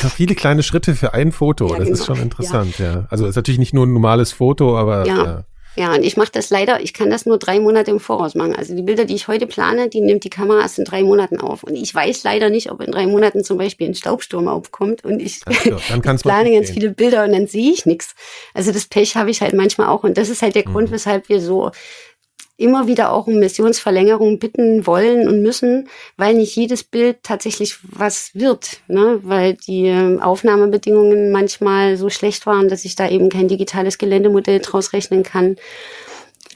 [0.03, 1.69] Ja, viele kleine Schritte für ein Foto.
[1.73, 2.15] Ja, das ist genau.
[2.17, 3.07] schon interessant, ja.
[3.11, 5.25] Also ist natürlich nicht nur ein normales Foto, aber Ja.
[5.25, 5.45] ja.
[5.77, 8.55] Ja, und ich mache das leider, ich kann das nur drei Monate im Voraus machen.
[8.55, 11.41] Also die Bilder, die ich heute plane, die nimmt die Kamera erst in drei Monaten
[11.41, 11.65] auf.
[11.65, 15.19] Und ich weiß leider nicht, ob in drei Monaten zum Beispiel ein Staubsturm aufkommt und
[15.19, 15.57] ich dann
[16.05, 18.15] mal plane ganz viele Bilder und dann sehe ich nichts.
[18.55, 20.05] Also das Pech habe ich halt manchmal auch.
[20.05, 20.73] Und das ist halt der Mhm.
[20.75, 21.73] Grund, weshalb wir so
[22.57, 28.31] immer wieder auch um Missionsverlängerung bitten wollen und müssen, weil nicht jedes Bild tatsächlich was
[28.35, 29.19] wird, ne?
[29.23, 34.61] weil die ähm, Aufnahmebedingungen manchmal so schlecht waren, dass ich da eben kein digitales Geländemodell
[34.61, 35.57] draus rechnen kann.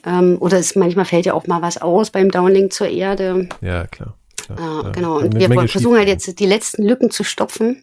[0.06, 3.48] Ähm, oder es manchmal fällt ja auch mal was aus beim Downlink zur Erde.
[3.60, 4.14] Ja, klar.
[4.46, 4.92] klar, klar.
[4.92, 5.18] genau.
[5.18, 7.82] Und wir versuchen halt jetzt die letzten Lücken zu stopfen,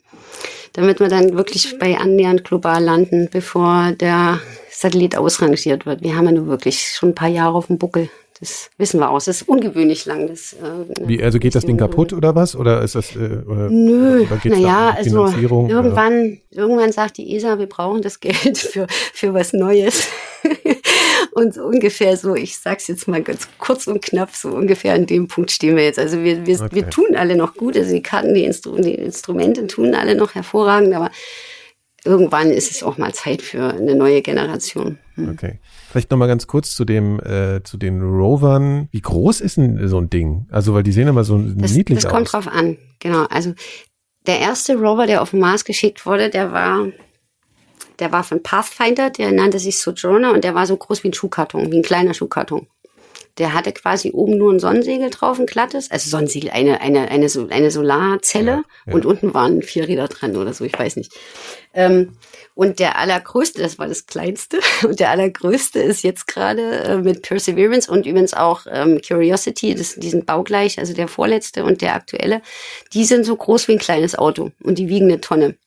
[0.71, 4.39] damit wir dann wirklich bei annähernd global landen, bevor der
[4.77, 6.01] Satellit ausrangiert wird.
[6.01, 8.09] Wir haben ja nur wirklich schon ein paar Jahre auf dem Buckel.
[8.41, 9.25] Das wissen wir aus.
[9.25, 10.27] Das ist ungewöhnlich lang.
[10.27, 12.53] Das, äh, Wie, also geht das Ding kaputt oder was?
[12.57, 15.65] Oder ist das äh, oder, Nö, naja, um also Finanzierung?
[15.65, 15.75] oder?
[15.75, 20.09] irgendwann, irgendwann sagt die ESA, wir brauchen das Geld für, für was Neues.
[21.31, 25.05] und so ungefähr so, ich sag's jetzt mal ganz kurz und knapp, so ungefähr an
[25.05, 25.99] dem Punkt stehen wir jetzt.
[25.99, 26.75] Also wir, wir, Okay.
[26.75, 30.35] wir tun alle noch gut, also die Karten, die, Instru die Instrumente tun alle noch
[30.35, 31.09] hervorragend, aber
[32.05, 34.97] irgendwann ist es auch mal Zeit für eine neue Generation.
[35.15, 35.29] Hm.
[35.29, 35.59] Okay.
[35.89, 38.87] Vielleicht noch mal ganz kurz zu dem äh, zu den Rovern.
[38.91, 40.47] Wie groß ist denn so ein Ding?
[40.51, 42.31] Also weil die sehen immer so Das, niedlich das kommt aus.
[42.31, 43.25] drauf an, genau.
[43.29, 43.53] Also
[44.27, 46.87] der erste Rover, der auf den Mars geschickt wurde, der war,
[47.99, 51.13] der war von Pathfinder, der nannte sich Sojourner und der war so groß wie ein
[51.13, 52.67] Schuhkarton, wie ein kleiner Schuhkarton.
[53.37, 57.29] Der hatte quasi oben nur ein Sonnensegel drauf, ein glattes, also Sonnensegel, eine, eine, eine,
[57.49, 58.93] eine Solarzelle Ja, ja.
[58.93, 61.11] und unten waren vier Räder dran oder so, ich weiß nicht.
[61.73, 62.13] Ähm,
[62.53, 67.21] und der allergrößte, das war das kleinste, und der allergrößte ist jetzt gerade äh, mit
[67.21, 71.95] Perseverance und übrigens auch ähm, Curiosity, das, die sind baugleich, also der vorletzte und der
[71.95, 72.41] aktuelle,
[72.93, 75.57] die sind so groß wie ein kleines Auto und die wiegen eine Tonne.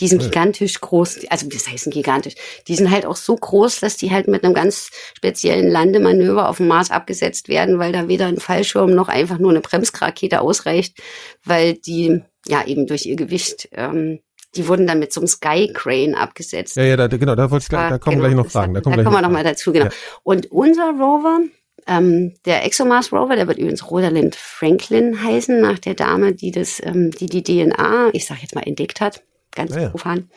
[0.00, 2.34] Die sind gigantisch groß, also das heißt gigantisch.
[2.68, 6.58] Die sind halt auch so groß, dass die halt mit einem ganz speziellen Landemanöver auf
[6.58, 10.98] dem Mars abgesetzt werden, weil da weder ein Fallschirm noch einfach nur eine Bremsrakete ausreicht,
[11.44, 14.20] weil die ja eben durch ihr Gewicht, ähm,
[14.56, 16.76] die wurden dann mit so einem Sky Crane abgesetzt.
[16.76, 18.72] Ja, ja, da, genau, da wollte ich gleich, war- da kommen genau, gleich noch Fragen.
[18.74, 19.54] Da hat- kommen, da kommen wir noch noch mal Fragen.
[19.54, 19.84] dazu, genau.
[19.86, 19.90] Ja.
[20.22, 21.40] Und unser Rover,
[21.86, 26.80] ähm, der ExoMars Rover, der wird übrigens Rosalind Franklin heißen, nach der Dame, die das,
[26.84, 29.22] ähm, die die DNA, ich sag jetzt mal, entdeckt hat,
[29.58, 29.90] ganz ja.
[29.90, 30.30] profan.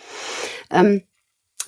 [0.70, 1.04] Ähm,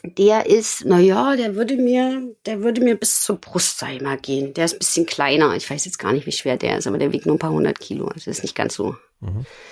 [0.04, 4.02] der ist, na ja, der würde mir, der würde mir bis zur Brust, sag ich
[4.02, 4.54] mal, gehen.
[4.54, 5.56] Der ist ein bisschen kleiner.
[5.56, 7.52] Ich weiß jetzt gar nicht, wie schwer der ist, aber der wiegt nur ein paar
[7.52, 8.10] hundert Kilo.
[8.14, 8.98] Das ist nicht ganz so.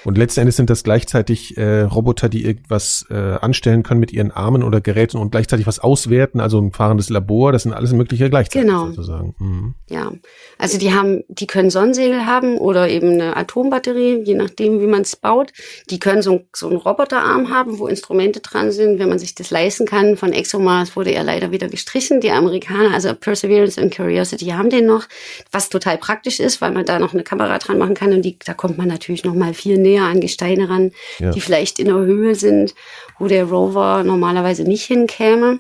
[0.04, 4.32] Und letzten Endes sind das gleichzeitig äh, Roboter, die irgendwas äh, anstellen können mit ihren
[4.32, 8.30] Armen oder Geräten und gleichzeitig was auswerten, also ein fahrendes Labor, das sind alles mögliche
[8.30, 8.88] gleichzeitig Genau.
[8.88, 9.36] sozusagen.
[9.40, 9.76] Mhm.
[9.90, 10.12] Ja,
[10.58, 15.02] also die haben, die können Sonnensegel haben oder eben eine Atombatterie, je nachdem, wie man
[15.02, 15.52] es baut.
[15.90, 19.52] Die können so, so einen Roboterarm haben, wo Instrumente dran sind, wenn man sich das
[19.52, 20.18] leisten kann.
[20.18, 22.22] Von ExoMars wurde er leider wieder gestrichen.
[22.22, 25.06] Die Amerikaner, also Perseverance und Curiosity, haben den noch,
[25.52, 28.38] was total praktisch ist, weil man da noch eine Kamera dran machen kann und die,
[28.40, 31.32] da kommt man natürlich noch mal viel näher an Gesteine ran, Ja.
[31.32, 32.74] die vielleicht in der Höhe sind,
[33.20, 35.60] wo der Rover normalerweise nicht hinkäme.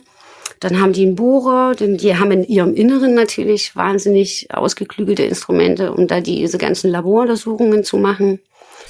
[0.61, 5.91] Dann haben die einen Bohrer, denn die haben in ihrem Inneren natürlich wahnsinnig ausgeklügelte Instrumente,
[5.91, 8.39] um da diese ganzen Laboruntersuchungen zu machen.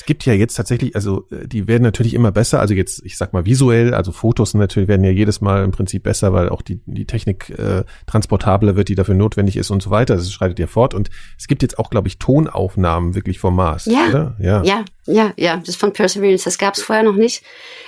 [0.02, 3.18] Es gibt ja jetzt tatsächlich, also äh, die werden natürlich immer besser, also jetzt, ich
[3.18, 6.64] sag mal visuell, also Fotos natürlich werden ja jedes Mal im Prinzip besser, weil auch
[6.64, 10.16] die, die Technik äh, transportabler wird, die dafür notwendig ist und so weiter.
[10.16, 10.96] Das schreitet ja fort.
[10.96, 13.86] Und es gibt jetzt auch, glaube ich, Tonaufnahmen wirklich vom Mars.
[13.86, 14.08] Ja.
[14.10, 14.36] Oder?
[14.40, 14.64] Ja.
[14.64, 17.44] Ja, ja, ja, das von Perseverance, das gab es vorher noch nicht.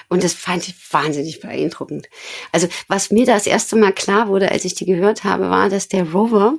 [0.08, 2.10] Und das fand ich wahnsinnig beeindruckend.
[2.52, 5.88] Also was mir das erste Mal klar wurde, als ich die gehört habe, war, dass
[5.88, 6.54] der Rover,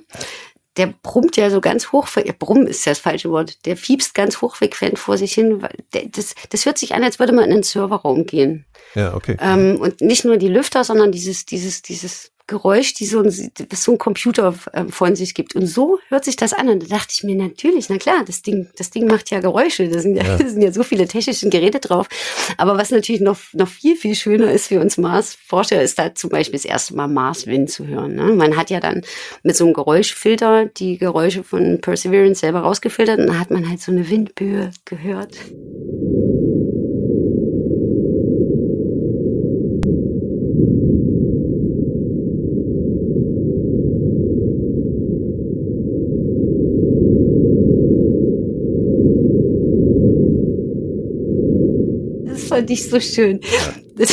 [0.77, 2.09] der brummt ja so ganz hoch,
[2.39, 5.66] brumm ist das falsche Wort, der fiebst ganz hochfrequent vor sich hin.
[6.11, 8.66] Das, das hört sich an, als würde man in einen Serverraum gehen.
[8.95, 9.37] Ja, okay.
[9.41, 13.84] Ähm, und nicht nur die Lüfter, sondern dieses, dieses, dieses Geräusch, die so ein, das
[13.84, 15.55] so ein Computer ähm, von sich gibt.
[15.55, 16.68] Und so hört sich das an.
[16.68, 19.88] Und da dachte ich mir natürlich, na klar, das Ding, das Ding macht ja Geräusche.
[19.88, 20.36] Da sind ja, Ja.
[20.38, 22.09] da sind ja so viele technische Geräte drauf.
[22.59, 26.30] Aber was natürlich noch, noch viel, viel schöner ist für uns Mars-Forscher, ist da zum
[26.30, 28.14] Beispiel das erste Mal Mars-Wind zu hören.
[28.14, 28.34] Ne?
[28.34, 29.03] Man hat ja dann
[29.42, 33.80] mit so einem Geräuschfilter die Geräusche von Perseverance selber rausgefiltert und dann hat man halt
[33.80, 35.34] so eine Windböe gehört.
[52.34, 53.40] Das fand ich so schön.
[53.96, 54.12] Das,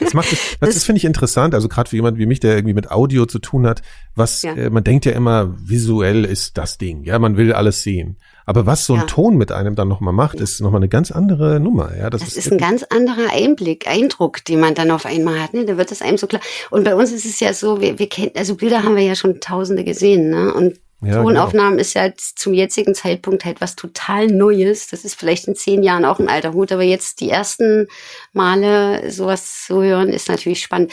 [0.00, 2.54] Das macht es, das, das finde ich interessant, also gerade für jemand wie mich, der
[2.56, 3.82] irgendwie mit Audio zu tun hat,
[4.14, 4.54] was Ja.
[4.54, 8.16] äh, man denkt ja immer, visuell ist das Ding, ja, man will alles sehen.
[8.44, 9.06] Aber was so ein Ja.
[9.06, 12.10] Ton mit einem dann nochmal macht, ist nochmal eine ganz andere Nummer, ja.
[12.10, 15.54] Das, Das ist ein ganz anderer Einblick, Eindruck, den man dann auf einmal hat.
[15.54, 15.64] Ne?
[15.64, 16.42] Da wird es einem so klar.
[16.70, 19.14] Und bei uns ist es ja so, wir, wir kennen, also Bilder haben wir ja
[19.14, 20.52] schon Tausende gesehen, ne?
[20.52, 24.86] Und Ja, Tonaufnahmen ist ja zum jetzigen Zeitpunkt halt was total Neues.
[24.88, 27.88] Das ist vielleicht in zehn Jahren auch ein alter Hut, aber jetzt die ersten
[28.32, 30.92] Male sowas zu hören, ist natürlich spannend.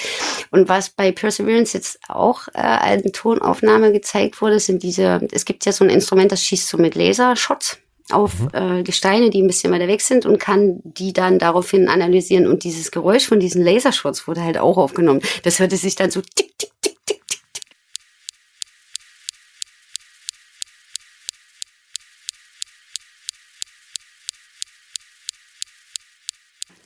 [0.49, 5.65] Und was bei Perseverance jetzt auch äh, eine Tonaufnahme gezeigt wurde, sind diese, es gibt
[5.65, 7.77] ja so ein Instrument, das schießt so mit Lasershots
[8.11, 12.47] auf äh, Gesteine, die ein bisschen weiter weg sind und kann die dann daraufhin analysieren.
[12.47, 15.21] Und dieses Geräusch von diesen Lasershots wurde halt auch aufgenommen.
[15.43, 17.21] Das hörte sich dann so tick, tick, tick, tick.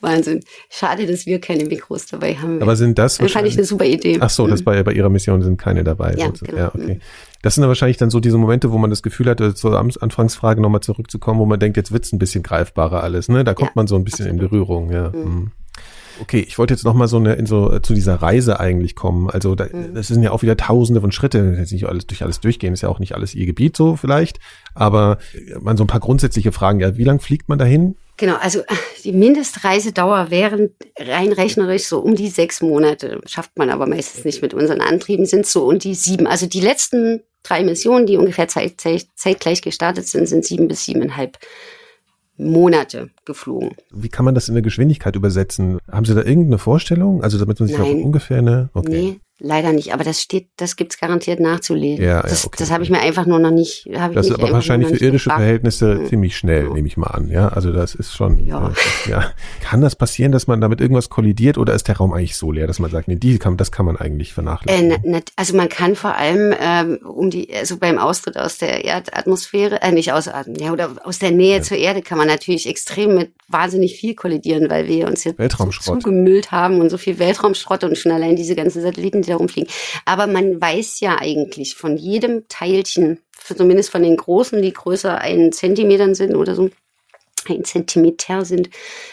[0.04, 0.40] Wahnsinn.
[0.70, 2.62] Schade, dass wir keine Mikros dabei haben.
[2.62, 4.18] Aber sind das das fand ich eine super Idee.
[4.20, 6.14] Ach so, das bei, bei Ihrer Mission sind keine dabei.
[6.16, 6.56] Ja, genau.
[6.56, 7.00] ja okay.
[7.42, 9.78] Das sind dann wahrscheinlich dann so diese Momente, wo man das Gefühl hat, äh, zur
[9.78, 13.44] Anfangsfrage nochmal zurückzukommen, wo man denkt, jetzt wird's ein bisschen greifbarer alles, ne?
[13.44, 14.50] Da kommt Ja, man so ein bisschen in absolut.
[14.50, 15.10] Berührung, ja.
[15.10, 15.50] Mhm.
[16.20, 18.94] Okay, ich wollte jetzt noch mal so eine, in so äh, zu dieser Reise eigentlich
[18.94, 19.28] kommen.
[19.30, 19.94] Also da, Mhm.
[19.94, 21.56] das sind ja auch wieder Tausende von Schritte.
[21.58, 24.38] Jetzt nicht alles durch alles durchgehen, ist ja auch nicht alles Ihr Gebiet so vielleicht.
[24.74, 26.80] Aber äh, man so ein paar grundsätzliche Fragen.
[26.80, 27.96] Ja, wie lang fliegt man dahin?
[28.16, 28.64] Genau, also äh,
[29.02, 33.20] die Mindestreisedauer wären rein rechnerisch so um die sechs Monate.
[33.26, 36.28] Schafft man aber meistens nicht mit unseren Antrieben, sind so um die sieben.
[36.28, 38.80] Also die letzten drei Missionen, die ungefähr zeit,
[39.16, 41.38] zeitgleich gestartet sind, sind sieben bis siebeneinhalb
[42.36, 43.70] Monate geflogen.
[43.92, 45.78] Wie kann man das in der Geschwindigkeit übersetzen?
[45.90, 47.22] Haben Sie da irgendeine Vorstellung?
[47.22, 48.02] Also damit man sich auch Nein.
[48.02, 48.70] ungefähr eine.
[48.74, 48.90] Okay.
[48.90, 49.92] Nee, leider nicht.
[49.92, 52.04] Aber das steht, das gibt's garantiert nachzulesen.
[52.04, 52.56] Ja, ja, das okay.
[52.58, 53.88] das habe ich mir einfach nur noch nicht.
[53.96, 55.40] Hab ich Das ist aber wahrscheinlich für irdische gefragt.
[55.40, 56.06] Verhältnisse Mhm.
[56.08, 56.72] ziemlich schnell, Ja.
[56.72, 57.28] nehme ich mal an.
[57.28, 58.46] Ja, also das ist schon.
[58.46, 58.68] Ja.
[59.06, 59.32] äh, ja.
[59.62, 62.66] Kann das passieren, dass man damit irgendwas kollidiert oder ist der Raum eigentlich so leer,
[62.66, 64.88] dass man sagt, nee, die kann, das kann man eigentlich Äh, vernachlässigen?
[64.88, 68.84] na, na, also man kann vor allem ähm, um die, also beim Austritt aus der
[68.84, 73.14] Erdatmosphäre, äh, nicht aus, ja, oder aus der Nähe zur Erde kann man natürlich extrem
[73.14, 75.38] mit wahnsinnig viel kollidieren, weil wir uns jetzt
[75.82, 79.70] zugemüllt haben und so viel Weltraumschrott und schon allein diese ganzen Satelliten, die da rumfliegen.
[80.04, 83.18] Aber man weiß ja eigentlich von jedem Teilchen,
[83.56, 86.70] zumindest von den großen, die größer einen Zentimetern sind oder so,
[87.48, 88.70] ein Zentimeter sind,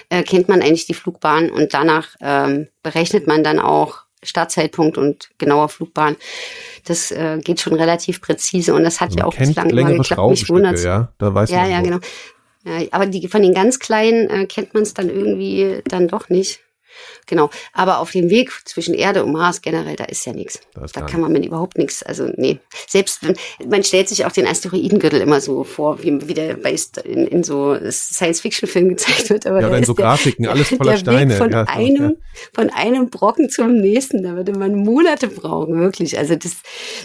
[0.09, 5.31] äh, kennt man eigentlich die Flugbahn und danach ähm, berechnet man dann auch Startzeitpunkt und
[5.37, 6.15] genauer Flugbahn.
[6.85, 10.29] Das äh, geht schon relativ präzise und das hat Also ja auch bislang immer geklappt.
[10.29, 10.83] Mich wundert's.
[10.83, 11.99] ja, da weiß Ja, man ja, genau.
[12.63, 16.29] Ja, aber die, von den ganz kleinen äh, kennt man es dann irgendwie dann doch
[16.29, 16.61] nicht.
[17.27, 17.49] Genau.
[17.73, 20.59] Aber auf dem Weg zwischen Erde und Mars generell, da ist ja nichts.
[20.93, 22.03] Da kann man mit überhaupt nichts.
[22.03, 22.59] Also nee.
[22.87, 23.35] Selbst wenn
[23.69, 27.43] man stellt sich auch den Asteroidengürtel immer so vor, wie, wie der bei in, in
[27.43, 29.45] so Science-Fiction-Filmen gezeigt wird.
[29.47, 31.31] Aber Ja, oder in so der, Grafiken, alles voller der Steine.
[31.33, 32.11] Weg von Ja, einem, ja.
[32.53, 36.17] von einem Brocken zum nächsten, da würde man Monate brauchen, wirklich.
[36.17, 36.57] Also das,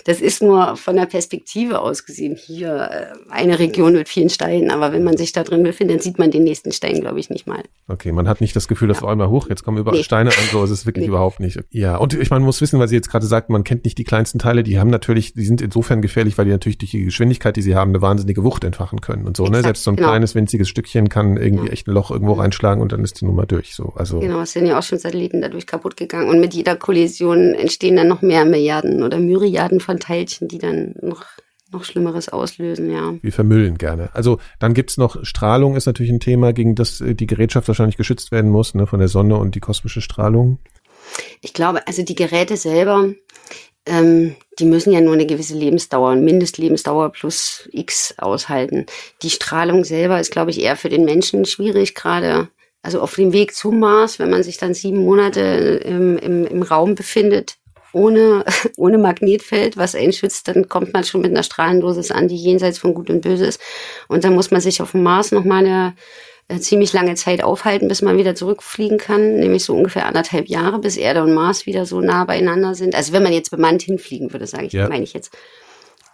[0.04, 4.70] das ist nur von der Perspektive aus gesehen hier äh, eine Region mit vielen Steinen.
[4.70, 7.30] Aber wenn man sich da drin befindet, dann sieht man den nächsten Stein, glaube ich,
[7.30, 7.62] nicht mal.
[7.88, 9.00] Okay, man hat nicht das Gefühl, dass Ja.
[9.02, 10.02] vor allem mal hoch, jetzt kommen überall Nee.
[10.04, 11.08] Steine an, so ist es wirklich Nee.
[11.08, 11.58] überhaupt nicht.
[11.70, 13.98] Ja, und ich meine, man muss wissen, weil Sie jetzt gerade sagten, man kennt nicht
[13.98, 17.04] die kleinsten Teile, die haben natürlich, die sind insofern gefährlich, weil die natürlich durch die
[17.04, 19.48] Geschwindigkeit, die sie haben, eine wahnsinnige Wucht entfachen können und so, ne?
[19.50, 20.08] Exakt, Selbst so ein genau.
[20.08, 21.72] kleines, winziges Stückchen kann irgendwie Ja.
[21.72, 23.92] echt ein Loch irgendwo reinschlagen und dann ist die Nummer durch, so.
[23.96, 26.28] Also, Genau, es sind ja auch schon Satelliten dadurch kaputt gegangen.
[26.28, 30.94] Und mit jeder Kollision entstehen dann noch mehr Milliarden oder Myriaden von Teilchen, die dann
[31.02, 31.24] noch,
[31.72, 33.14] noch Schlimmeres auslösen, ja.
[33.20, 34.10] wir vermüllen gerne.
[34.14, 37.96] Also dann gibt's noch Strahlung, ist natürlich ein Thema, gegen das äh, die Gerätschaft wahrscheinlich
[37.96, 40.58] geschützt werden muss, ne, von der Sonne und die kosmische Strahlung.
[41.40, 43.10] Ich glaube, also die Geräte selber,
[43.84, 48.86] ähm, die müssen ja nur eine gewisse Lebensdauer, eine Mindestlebensdauer plus X aushalten.
[49.22, 52.48] Die Strahlung selber ist, glaube ich, eher für den Menschen schwierig, gerade
[52.82, 56.62] also auf dem Weg zum Mars, wenn man sich dann sieben Monate im, im, im
[56.62, 57.58] Raum befindet,
[57.96, 58.44] ohne,
[58.76, 62.78] ohne Magnetfeld, was einen schützt, dann kommt man schon mit einer Strahlendosis an, die jenseits
[62.78, 63.60] von Gut und Böse ist.
[64.08, 65.94] Und dann muss man sich auf dem Mars nochmal eine
[66.48, 70.78] äh, ziemlich lange Zeit aufhalten, bis man wieder zurückfliegen kann, nämlich so ungefähr anderthalb Jahre,
[70.78, 72.94] bis Erde und Mars wieder so nah beieinander sind.
[72.94, 74.88] Also wenn man jetzt bemannt hinfliegen würde, sage ich, Ja.
[74.88, 75.36] meine ich jetzt.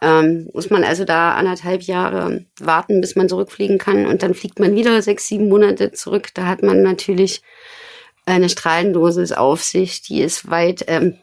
[0.01, 4.59] Ähm, muss man also da anderthalb Jahre warten, bis man zurückfliegen kann und dann fliegt
[4.59, 6.29] man wieder sechs, sieben Monate zurück.
[6.35, 7.43] Da hat man natürlich
[8.27, 11.19] eine Strahlendosis auf sich, die ist weit, ähm,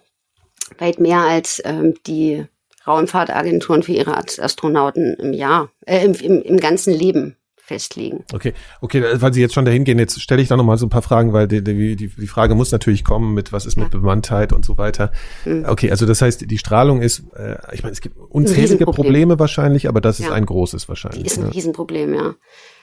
[0.77, 2.45] weit mehr als ähm, die
[2.87, 8.25] Raumfahrtagenturen für ihre Ast- Astronauten im Jahr, äh, im, im, im ganzen Leben festlegen.
[8.33, 10.89] Okay, okay, weil Sie jetzt schon dahin gehen, jetzt stelle ich da nochmal so ein
[10.89, 13.91] paar Fragen, weil die, die, die die Frage muss natürlich kommen mit, was ist mit
[13.91, 15.11] Bemanntheit und so weiter.
[15.45, 15.65] Mhm.
[15.67, 18.85] Okay, also das heißt, die Strahlung ist, äh, ich meine, es gibt unzählige.
[18.85, 20.31] Probleme wahrscheinlich, aber das ist Ja.
[20.33, 21.25] ein großes Die wahrscheinlich.
[21.27, 21.53] ist ein ne?
[21.53, 22.33] Riesenproblem, ja.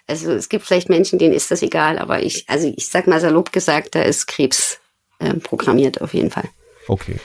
[0.06, 3.18] Also es gibt vielleicht Menschen, denen ist das egal, aber ich, also ich sag mal
[3.20, 4.78] salopp gesagt, da ist Krebs
[5.18, 6.48] äh, programmiert auf jeden Fall.
[6.86, 7.16] Okay.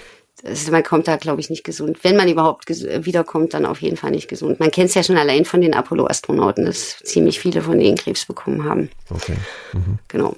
[0.43, 1.99] Also man kommt da, glaube ich, nicht gesund.
[2.03, 4.59] Wenn man überhaupt äh, wiederkommt, dann auf jeden Fall nicht gesund.
[4.59, 8.26] Man kennt es ja schon allein von den Apollo-Astronauten, dass ziemlich viele von denen Krebs
[8.26, 8.89] bekommen haben.
[9.09, 9.35] Okay.
[10.07, 10.35] Genau.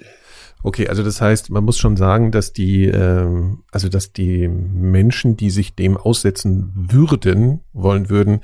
[0.63, 5.35] Okay, also das heißt, man muss schon sagen, dass die, ähm, also dass die Menschen,
[5.35, 8.39] die sich dem aussetzen würden, wollen würden,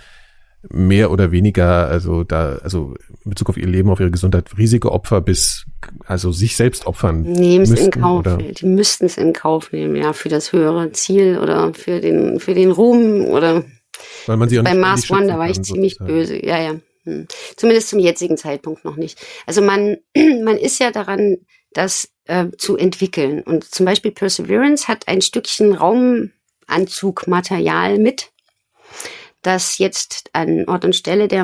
[0.68, 5.22] mehr oder weniger, also da, also in Bezug auf ihr Leben, auf ihre Gesundheit, Risikoopfer
[5.22, 5.66] bis,
[6.06, 7.22] also sich selbst opfern.
[7.22, 8.20] Nehmen es in Kauf.
[8.20, 8.38] Oder?
[8.38, 12.54] Die müssten es in Kauf nehmen, ja, für das höhere Ziel oder für den, für
[12.54, 13.64] den Ruhm oder
[14.26, 16.14] Weil man sie auch Bei Mars One, da war ich kann, ziemlich sozusagen.
[16.14, 16.46] böse.
[16.46, 16.76] Ja, ja.
[17.04, 17.28] Hm.
[17.56, 19.18] Zumindest zum jetzigen Zeitpunkt noch nicht.
[19.46, 19.98] Also man,
[20.44, 21.38] man ist ja daran,
[21.72, 23.42] das äh, zu entwickeln.
[23.42, 28.32] Und zum Beispiel Perseverance hat ein Stückchen Raumanzugmaterial mit,
[29.42, 31.44] das jetzt an Ort und Stelle der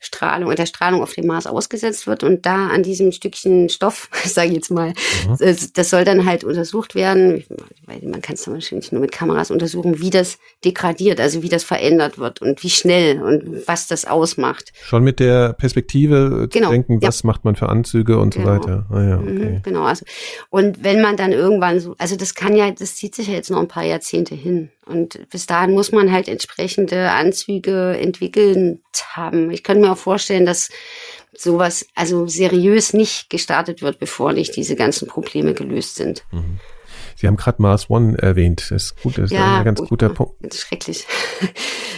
[0.00, 4.48] Marsstrahlung, der Strahlung auf dem Mars ausgesetzt wird und da an diesem Stückchen Stoff, sage
[4.48, 4.92] ich jetzt mal,
[5.38, 7.44] das, das soll dann halt untersucht werden,
[7.86, 11.48] weil man kann es dann wahrscheinlich nur mit Kameras untersuchen, wie das degradiert, also wie
[11.48, 14.72] das verändert wird und wie schnell und was das ausmacht.
[14.82, 17.08] Schon mit der Perspektive äh, zu Genau, denken, ja.
[17.08, 18.52] was macht man für Anzüge und so Genau.
[18.52, 18.86] weiter.
[18.90, 19.60] Ah ja, Mhm, okay.
[19.64, 20.04] Genau, also
[20.50, 23.50] und wenn man dann irgendwann so, also das kann ja, das zieht sich ja jetzt
[23.50, 28.80] noch ein paar Jahrzehnte hin und bis dahin muss man halt entsprechende Anzüge entwickelt
[29.12, 29.50] haben.
[29.50, 30.70] Ich könnte mir auch vorstellen, dass
[31.36, 36.24] sowas also seriös nicht gestartet wird, bevor nicht diese ganzen Probleme gelöst sind.
[37.16, 38.60] Sie haben gerade Mars One erwähnt.
[38.70, 40.34] Das ist gut, das ist ein ganz gut, guter ja, Punkt.
[40.40, 41.06] Das ist schrecklich.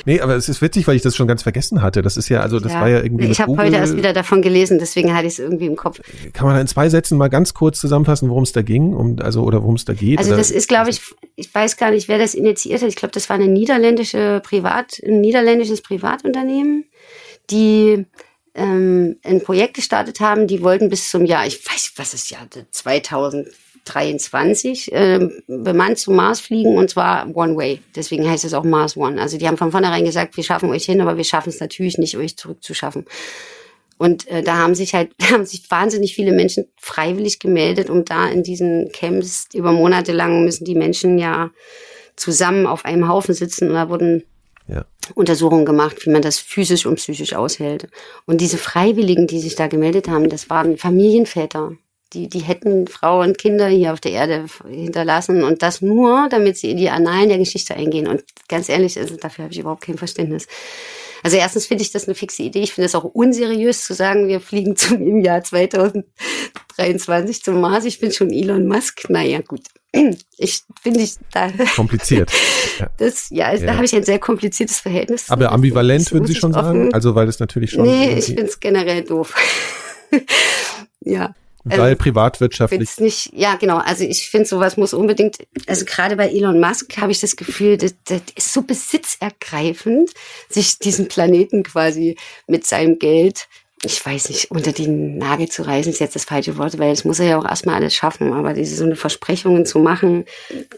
[0.07, 2.01] Nee, aber es ist witzig, weil ich das schon ganz vergessen hatte.
[2.01, 4.79] Das ist ja, also das war ja irgendwie Ich habe heute erst wieder davon gelesen,
[4.79, 6.01] deswegen hatte ich es irgendwie im Kopf.
[6.33, 9.17] Kann man da in zwei Sätzen mal ganz kurz zusammenfassen, worum es da ging, um,
[9.21, 10.19] also oder worum es da geht?
[10.19, 10.39] Also oder?
[10.39, 11.03] das ist, glaube ich,
[11.37, 12.89] ich weiß gar nicht, wer das initiiert hat.
[12.89, 16.87] Ich glaube, das war eine niederländische Privat, ein niederländisches Privatunternehmen,
[17.51, 18.07] die
[18.55, 20.47] ähm, ein Projekt gestartet haben.
[20.47, 26.41] Die wollten bis zum Jahr, ich weiß, was ist Jahr 2023, ähm, bemannt zum Mars
[26.41, 27.81] fliegen und zwar One Way.
[27.95, 29.21] Deswegen heißt es auch Mars One.
[29.21, 31.99] Also die haben von vornherein gesagt, wir schaffen euch hin, aber wir schaffen es natürlich
[31.99, 33.05] nicht, euch zurückzuschaffen.
[33.99, 38.05] Und äh, da haben sich halt, da haben sich wahnsinnig viele Menschen freiwillig gemeldet, um
[38.05, 41.51] da in diesen Camps über Monate lang müssen die Menschen ja
[42.17, 44.25] zusammen auf einem Haufen sitzen und da wurden
[44.71, 44.85] ja.
[45.15, 47.89] Untersuchungen gemacht, wie man das physisch und psychisch aushält.
[48.27, 51.73] Und diese Freiwilligen, die sich da gemeldet haben, das waren Familienväter.
[52.13, 56.57] Die, die hätten Frau und Kinder hier auf der Erde hinterlassen und das nur, damit
[56.57, 58.09] sie in die Annalen der Geschichte eingehen.
[58.09, 60.49] Und ganz ehrlich, also dafür habe ich überhaupt kein Verständnis.
[61.23, 62.63] Also erstens finde ich das eine fixe Idee.
[62.63, 67.85] Ich finde es auch unseriös zu sagen, wir fliegen zum im Jahr 2023 zum Mars.
[67.85, 69.09] Ich bin schon Elon Musk.
[69.09, 69.63] Naja, gut.
[69.93, 72.31] Ich finde ich da kompliziert.
[72.79, 73.73] Ja, das, ja, also ja.
[73.73, 75.29] da habe ich ein sehr kompliziertes Verhältnis.
[75.29, 76.95] Aber ambivalent würden Sie schon sagen?
[76.95, 77.83] Also weil es natürlich schon.
[77.83, 79.35] Nee, ich finde es generell doof.
[81.01, 81.35] ja.
[81.65, 82.99] Weil also, privatwirtschaftlich.
[82.99, 83.79] Nicht, ja, genau.
[83.79, 85.37] Also ich finde, sowas muss unbedingt,
[85.67, 90.11] also gerade bei Elon Musk habe ich das Gefühl, das, das ist so besitzergreifend,
[90.49, 93.47] sich diesen Planeten quasi mit seinem Geld,
[93.82, 97.05] ich weiß nicht, unter die Nagel zu reißen, ist jetzt das falsche Wort, weil das
[97.05, 98.32] muss er ja auch erstmal alles schaffen.
[98.35, 100.27] Aber diese so eine Versprechungen zu machen,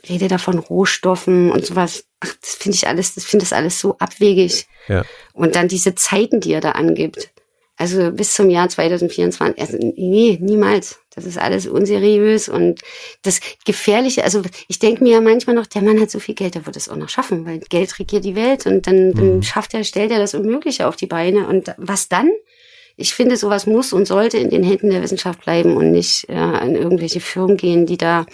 [0.08, 3.80] rede da von Rohstoffen und sowas, ach, das finde ich alles, das finde das alles
[3.80, 4.66] so abwegig.
[4.86, 5.04] Ja.
[5.32, 7.30] Und dann diese Zeiten, die er da angibt.
[7.76, 9.60] Also bis zum Jahr 2024.
[9.60, 11.00] Also nee, niemals.
[11.14, 12.80] Das ist alles unseriös und
[13.22, 14.22] das Gefährliche.
[14.22, 16.76] Also ich denke mir ja manchmal noch, der Mann hat so viel Geld, der wird
[16.76, 19.14] es auch noch schaffen, weil Geld regiert die Welt und dann, mhm.
[19.14, 21.48] dann schafft er, stellt er das Unmögliche auf die Beine.
[21.48, 22.30] Und was dann?
[22.96, 26.34] Ich finde, sowas muss und sollte in den Händen der Wissenschaft bleiben und nicht äh,
[26.34, 28.26] an irgendwelche Firmen gehen, die da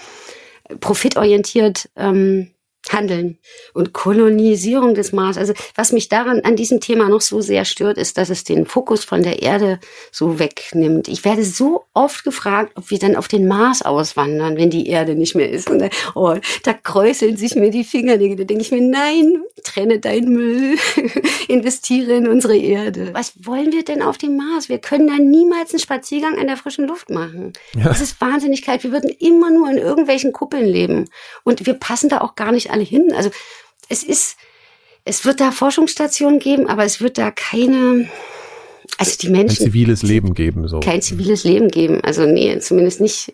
[0.81, 2.51] profitorientiert ähm,
[2.93, 3.39] Handeln
[3.75, 5.39] und Kolonisierung des Mars.
[5.39, 8.67] Also was mich daran an diesem Thema noch so sehr stört, ist, dass es den
[8.67, 9.79] Fokus von der Erde
[10.13, 11.09] so wegnimmt.
[11.09, 15.15] Ich werde so oft gefragt, ob wir dann auf den Mars auswandern, wenn die Erde
[15.15, 15.71] nicht mehr ist.
[15.71, 18.37] Und da, oh, da kräuseln sich mir die Fingernägel.
[18.37, 20.77] Da denke ich mir, nein, trenne deinen Müll,
[21.49, 23.11] investiere in unsere Erde.
[23.13, 24.69] Was wollen wir denn auf dem Mars?
[24.69, 27.53] Wir können da niemals einen Spaziergang in der frischen Luft machen.
[27.75, 27.85] Ja.
[27.85, 28.83] Das ist Wahnsinnigkeit.
[28.85, 31.07] Wir würden immer nur in irgendwelchen Kuppeln leben.
[31.45, 33.13] Und wir passen da auch gar nicht alle hin.
[33.15, 33.31] Also
[33.89, 34.37] es ist,
[35.05, 38.09] es wird da Forschungsstationen geben, aber es wird da keine,
[38.99, 39.63] also die Menschen.
[39.63, 40.81] Ein ziviles Leben geben, so.
[40.81, 42.01] Kein ziviles Leben geben.
[42.03, 43.33] Also nee, zumindest nicht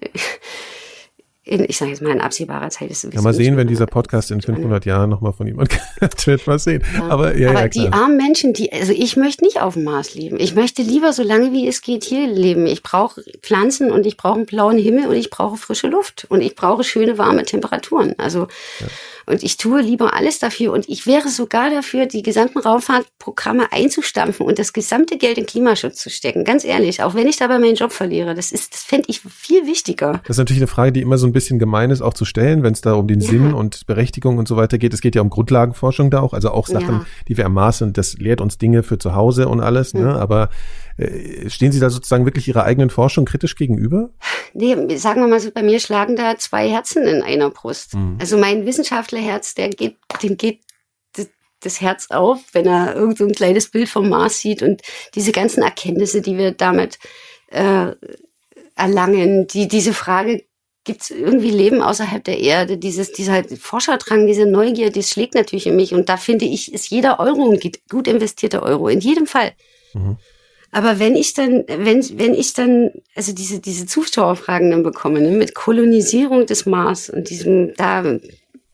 [1.46, 3.04] in, ich sage jetzt mal, in absehbarer Zeit ist.
[3.12, 6.58] Ja, mal sehen, wenn dieser Podcast in 500 Jahren nochmal von jemand gehört wird, mal
[6.58, 6.82] sehen.
[6.94, 7.08] Ja.
[7.08, 10.14] Aber, ja, Aber ja, die armen Menschen, die, also ich möchte nicht auf dem Mars
[10.14, 10.40] leben.
[10.40, 12.66] Ich möchte lieber so lange wie es geht hier leben.
[12.66, 16.40] Ich brauche Pflanzen und ich brauche einen blauen Himmel und ich brauche frische Luft und
[16.40, 18.14] ich brauche schöne warme Temperaturen.
[18.16, 18.46] Also
[18.80, 18.86] ja.
[19.26, 20.72] Und ich tue lieber alles dafür.
[20.72, 25.96] Und ich wäre sogar dafür, die gesamten Raumfahrtprogramme einzustampfen und das gesamte Geld in Klimaschutz
[25.96, 26.44] zu stecken.
[26.44, 28.34] Ganz ehrlich, auch wenn ich dabei meinen Job verliere.
[28.34, 30.20] Das ist, das fände ich viel wichtiger.
[30.26, 32.62] Das ist natürlich eine Frage, die immer so ein bisschen gemein ist, auch zu stellen,
[32.62, 33.30] wenn es da um den ja.
[33.30, 34.94] Sinn und Berechtigung und so weiter geht.
[34.94, 37.06] Es geht ja um Grundlagenforschung da auch, also auch Sachen, ja.
[37.28, 37.92] die wir ermaßen.
[37.92, 39.94] Das lehrt uns Dinge für zu Hause und alles.
[39.94, 40.00] Ne?
[40.00, 40.06] Mhm.
[40.06, 40.20] Ne?
[40.20, 40.50] Aber
[41.48, 44.10] stehen Sie da sozusagen wirklich Ihrer eigenen Forschung kritisch gegenüber?
[44.52, 47.94] Nee, sagen wir mal so, bei mir schlagen da zwei Herzen in einer Brust.
[47.94, 48.18] Mhm.
[48.20, 50.60] Also mein Wissenschaftlerherz, der geht, dem geht
[51.64, 54.82] das Herz auf, wenn er irgend so ein kleines Bild vom Mars sieht und
[55.14, 56.98] diese ganzen Erkenntnisse, die wir damit
[57.48, 57.92] äh,
[58.76, 60.44] erlangen, die diese Frage
[60.84, 62.76] gibt es irgendwie Leben außerhalb der Erde?
[62.76, 65.94] Dieses, dieser Forscherdrang, diese Neugier, das schlägt natürlich in mich.
[65.94, 68.88] Und da finde ich, ist jeder Euro ein gut investierter Euro.
[68.88, 69.52] In jedem Fall.
[69.94, 70.18] Mhm.
[70.74, 75.30] Aber wenn ich dann, wenn, wenn ich dann, also diese, diese Zuschauerfragen dann bekomme, ne,
[75.30, 78.02] mit Kolonisierung des Mars und diesem, da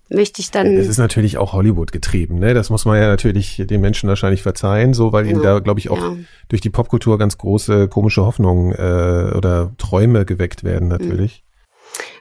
[0.09, 0.77] möchte ich dann.
[0.77, 2.55] Das ist natürlich auch Hollywood getrieben, ne?
[2.55, 5.37] Das muss man ja natürlich den Menschen wahrscheinlich verzeihen, so, weil genau.
[5.37, 6.17] ihnen da, glaube ich, auch ja.
[6.49, 11.45] durch die Popkultur ganz große komische Hoffnungen äh, oder Träume geweckt werden, natürlich.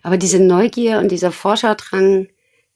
[0.04, 2.28] Aber diese Neugier und dieser Forscherdrang,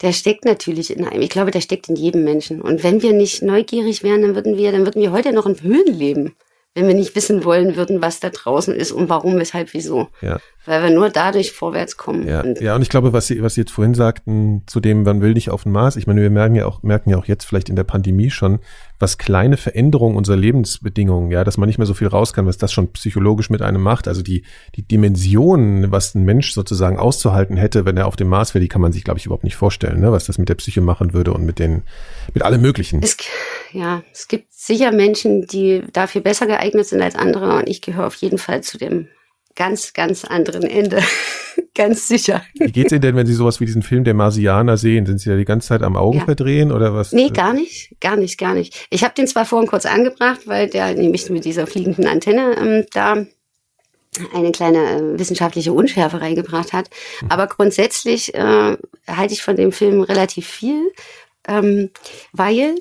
[0.01, 1.21] der steckt natürlich in einem.
[1.21, 2.61] Ich glaube, der steckt in jedem Menschen.
[2.61, 5.61] Und wenn wir nicht neugierig wären, dann würden wir, dann würden wir heute noch in
[5.61, 6.33] Höhlen leben
[6.75, 10.07] wenn wir nicht wissen wollen würden, was da draußen ist und warum, weshalb, wieso.
[10.21, 10.39] Ja.
[10.65, 12.27] Weil wir nur dadurch vorwärts kommen.
[12.27, 15.03] Ja, und, ja, und ich glaube, was Sie, was Sie jetzt vorhin sagten, zu dem,
[15.03, 17.25] man will nicht auf den Mars, ich meine, wir merken ja auch, merken ja auch
[17.25, 18.59] jetzt vielleicht in der Pandemie schon,
[18.97, 22.57] was kleine Veränderungen unserer Lebensbedingungen, ja, dass man nicht mehr so viel raus kann, was
[22.57, 24.07] das schon psychologisch mit einem macht.
[24.07, 24.43] Also die,
[24.75, 28.69] die Dimensionen, was ein Mensch sozusagen auszuhalten hätte, wenn er auf dem Mars wäre, die
[28.69, 30.13] kann man sich, glaube ich, überhaupt nicht vorstellen, ne?
[30.13, 31.83] was das mit der Psyche machen würde und mit den,
[32.33, 33.03] mit allem Möglichen.
[33.03, 33.17] Es,
[33.73, 38.07] ja, es gibt sicher Menschen, die dafür besser geeignet sind als andere und ich gehöre
[38.07, 39.07] auf jeden Fall zu dem
[39.55, 41.01] ganz, ganz anderen Ende.
[41.75, 42.43] ganz sicher.
[42.55, 45.05] Wie geht's Ihnen denn, wenn Sie sowas wie diesen Film der Marsianer sehen?
[45.05, 46.25] Sind Sie da die ganze Zeit am Augen ja.
[46.25, 47.11] verdrehen oder was?
[47.11, 47.95] Nee, gar nicht.
[47.99, 48.87] Gar nicht, gar nicht.
[48.89, 52.85] Ich habe den zwar vorhin kurz angebracht, weil der nämlich mit dieser fliegenden Antenne ähm,
[52.91, 53.25] da
[54.33, 56.89] eine kleine äh, wissenschaftliche Unschärfe reingebracht hat.
[57.21, 57.31] Mhm.
[57.31, 58.77] Aber grundsätzlich äh,
[59.07, 60.91] halte ich von dem Film relativ viel,
[61.47, 61.89] ähm,
[62.31, 62.75] weil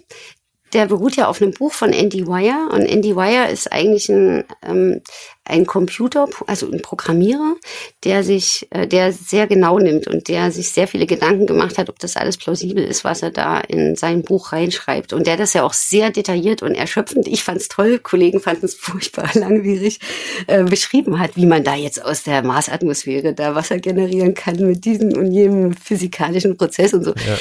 [0.73, 4.45] der beruht ja auf einem Buch von Andy Wire und Andy Wire ist eigentlich ein,
[4.67, 5.03] ähm,
[5.45, 7.57] ein Computer, also ein Programmierer,
[8.05, 11.91] der sich, äh, der sehr genau nimmt und der sich sehr viele Gedanken gemacht hat,
[11.91, 15.13] ob das alles plausibel ist, was er da in sein Buch reinschreibt.
[15.13, 18.75] Und der das ja auch sehr detailliert und erschöpfend, ich fand's toll, Kollegen fanden es
[18.75, 20.01] furchtbar langwierig,
[20.47, 24.85] äh, beschrieben hat, wie man da jetzt aus der Marsatmosphäre da Wasser generieren kann mit
[24.85, 27.11] diesem und jenem physikalischen Prozess und so.
[27.11, 27.37] Ja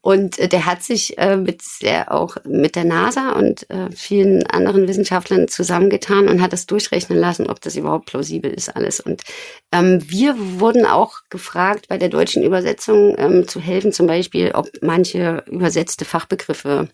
[0.00, 4.46] und äh, der hat sich äh, mit der, auch mit der NASA und äh, vielen
[4.46, 9.00] anderen Wissenschaftlern zusammengetan und hat das durchrechnen lassen, ob das überhaupt plausibel ist alles.
[9.00, 9.22] Und
[9.72, 14.68] ähm, wir wurden auch gefragt, bei der deutschen Übersetzung ähm, zu helfen, zum Beispiel, ob
[14.82, 16.88] manche übersetzte Fachbegriffe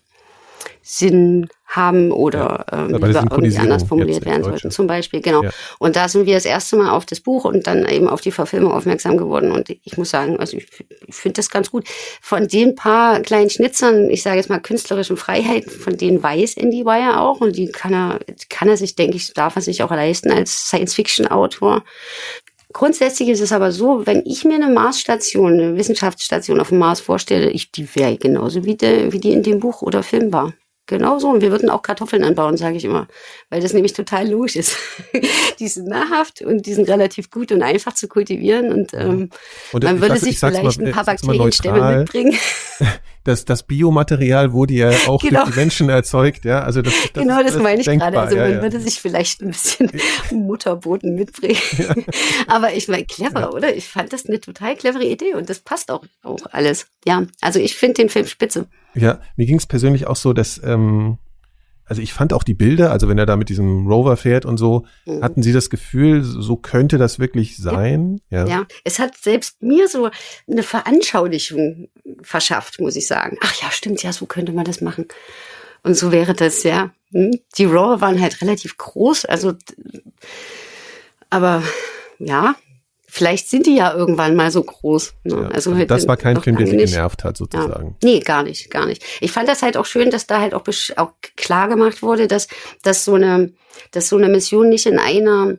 [0.81, 5.21] Sinn haben oder ja, ähm, irgendwie anders formuliert werden sollten, zum Beispiel.
[5.21, 5.43] Genau.
[5.43, 5.49] Ja.
[5.79, 8.31] Und da sind wir das erste Mal auf das Buch und dann eben auf die
[8.31, 9.51] Verfilmung aufmerksam geworden.
[9.51, 10.67] Und ich muss sagen, also ich,
[11.05, 11.85] ich finde das ganz gut.
[12.21, 16.85] Von den paar kleinen Schnitzern, ich sage jetzt mal künstlerischen Freiheiten, von denen weiß Andy
[16.85, 18.19] Weir auch und die kann er,
[18.49, 21.83] kann er sich, denke ich, darf er sich auch leisten als Science-Fiction-Autor.
[22.77, 26.99] Grundsätzlich ist es aber so, wenn ich mir eine Marsstation, eine Wissenschaftsstation auf dem Mars
[26.99, 30.53] vorstelle, ich, die wäre genauso wie, die, wie die in dem Buch oder Film war.
[30.85, 31.29] Genau so.
[31.29, 33.07] Und wir würden auch Kartoffeln anbauen, sage ich immer.
[33.49, 34.77] Weil das nämlich total logisch ist.
[35.59, 38.71] die sind nahrhaft und die sind relativ gut und einfach zu kultivieren.
[38.71, 39.31] Und, ähm,
[39.71, 42.37] und man würde sag, sich vielleicht mal, ein paar Bakterienstämme mitbringen.
[43.27, 45.41] Das, das Biomaterial wurde ja auch genau.
[45.41, 46.61] durch die Menschen erzeugt, ja.
[46.61, 48.17] Also das, das genau, das, das meine ich gerade.
[48.17, 49.91] Also man ja, würde sich vielleicht ein bisschen
[50.31, 51.57] Mutterboden mitbringen.
[51.77, 51.93] Ja.
[52.47, 53.49] Aber ich meine, clever, ja.
[53.49, 53.75] oder?
[53.75, 56.87] Ich fand das eine total clevere Idee und das passt auch, auch alles.
[57.05, 58.67] Ja, also ich finde den Film spitze.
[58.93, 61.17] Ja, mir ging es persönlich auch so, dass, ähm,
[61.87, 64.57] also ich fand auch die Bilder, also wenn er da mit diesem Rover fährt und
[64.57, 65.23] so, mhm.
[65.23, 68.19] hatten Sie das Gefühl, so könnte das wirklich sein?
[68.29, 68.45] Ja.
[68.45, 68.47] ja.
[68.47, 70.09] ja, es hat selbst mir so
[70.49, 71.89] eine Veranschaulichung
[72.21, 73.37] verschafft, muss ich sagen.
[73.41, 75.07] Ach ja, stimmt, ja, so könnte man das machen.
[75.83, 76.91] Und so wäre das, ja.
[77.11, 77.39] Hm?
[77.57, 79.53] Die Rover waren halt relativ groß, also,
[81.29, 81.63] aber
[82.19, 82.55] ja,
[83.09, 85.13] Vielleicht sind die ja irgendwann mal so groß.
[85.23, 85.35] Ne?
[85.35, 87.95] Ja, also, also das war kein Film, der sie genervt hat, sozusagen.
[88.03, 88.09] Ja.
[88.09, 89.01] Nee, gar nicht, gar nicht.
[89.21, 90.63] Ich fand das halt auch schön, dass da halt auch,
[90.97, 92.49] auch klar gemacht wurde, dass,
[92.83, 93.53] dass so eine,
[93.91, 95.57] dass so eine Mission nicht in einer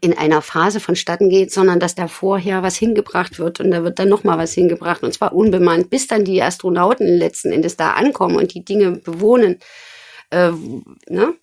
[0.00, 3.98] in einer Phase vonstatten geht, sondern dass da vorher was hingebracht wird und da wird
[3.98, 8.36] dann nochmal was hingebracht und zwar unbemannt, bis dann die Astronauten letzten Endes da ankommen
[8.36, 9.58] und die Dinge bewohnen.
[10.30, 10.52] Äh,
[11.08, 11.34] ne?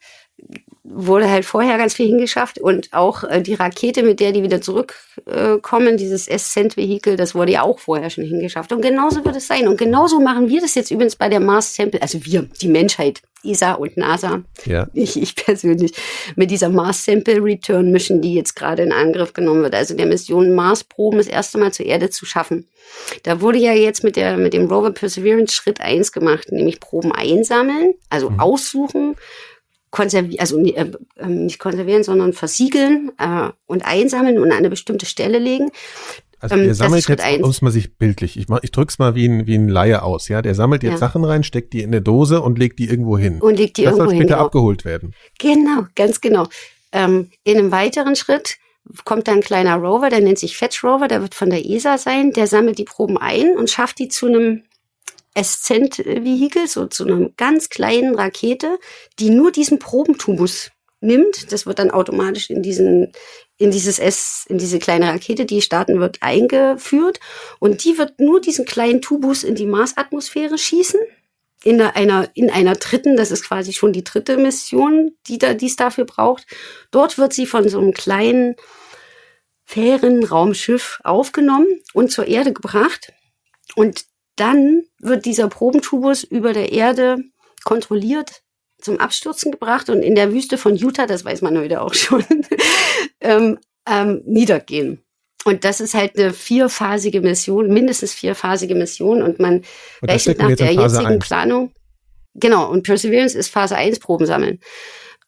[0.90, 4.62] Wurde halt vorher ganz viel hingeschafft und auch äh, die Rakete, mit der die wieder
[4.62, 8.72] zurückkommen, äh, dieses Ascent-Vehikel, das wurde ja auch vorher schon hingeschafft.
[8.72, 9.68] Und genauso wird es sein.
[9.68, 13.22] Und genauso machen wir das jetzt übrigens bei der Mars Sample, also wir, die Menschheit,
[13.44, 14.88] ESA und NASA, ja.
[14.94, 15.94] ich, ich persönlich,
[16.36, 20.06] mit dieser Mars Sample Return Mission, die jetzt gerade in Angriff genommen wird, also der
[20.06, 22.68] Mission Mars Proben das erste Mal zur Erde zu schaffen.
[23.24, 27.12] Da wurde ja jetzt mit der, mit dem Rover Perseverance Schritt eins gemacht, nämlich Proben
[27.12, 28.40] einsammeln, also mhm.
[28.40, 29.16] aussuchen,
[29.98, 35.08] konservieren, also äh, ähm, nicht konservieren, sondern versiegeln äh, und einsammeln und an eine bestimmte
[35.08, 35.72] Stelle legen.
[36.40, 39.28] Also der ähm, sammelt jetzt, muss man sich bildlich, ich, mach, ich drück's mal wie
[39.28, 40.44] ein, wie ein Laie aus, ja.
[40.44, 40.98] Der sammelt jetzt ja.
[41.00, 43.42] Sachen rein, steckt die in eine Dose und legt die irgendwo hin.
[43.42, 45.16] Und legt die das irgendwo soll später hin, abgeholt werden.
[45.40, 46.46] Genau, ganz genau.
[46.92, 48.58] Ähm, in einem weiteren Schritt
[49.04, 51.98] kommt da ein kleiner Rover, der nennt sich Fetch Rover, der wird von der ESA
[51.98, 54.62] sein, der sammelt die Proben ein und schafft die zu einem
[55.38, 58.80] Ascent-Vehikel, so zu einer ganz kleinen Rakete,
[59.20, 61.52] die nur diesen Probentubus nimmt.
[61.52, 63.12] Das wird dann automatisch in diesen
[63.58, 67.20] in dieses S, in diese kleine Rakete, die starten wird, eingeführt.
[67.60, 71.00] Und die wird nur diesen kleinen Tubus in die Marsatmosphäre schießen.
[71.64, 75.66] In einer, in einer dritten, das ist quasi schon die dritte Mission, die da, die
[75.66, 76.46] es dafür braucht.
[76.92, 78.56] Dort wird sie von so einem kleinen
[79.66, 83.12] Fähren-Raumschiff aufgenommen und zur Erde gebracht.
[83.76, 84.06] Und
[84.38, 87.18] dann wird dieser Probentubus über der Erde
[87.64, 88.44] kontrolliert
[88.80, 92.24] zum Abstürzen gebracht und in der Wüste von Utah, das weiß man heute auch schon,
[93.20, 93.58] ähm,
[93.90, 95.04] ähm, niedergehen.
[95.46, 99.64] Und das ist halt eine vierphasige Mission, mindestens vierphasige Mission und man
[100.02, 101.26] und rechnet nach der jetzigen 1.
[101.26, 101.72] Planung.
[102.34, 104.60] Genau, und Perseverance ist Phase 1 Proben sammeln.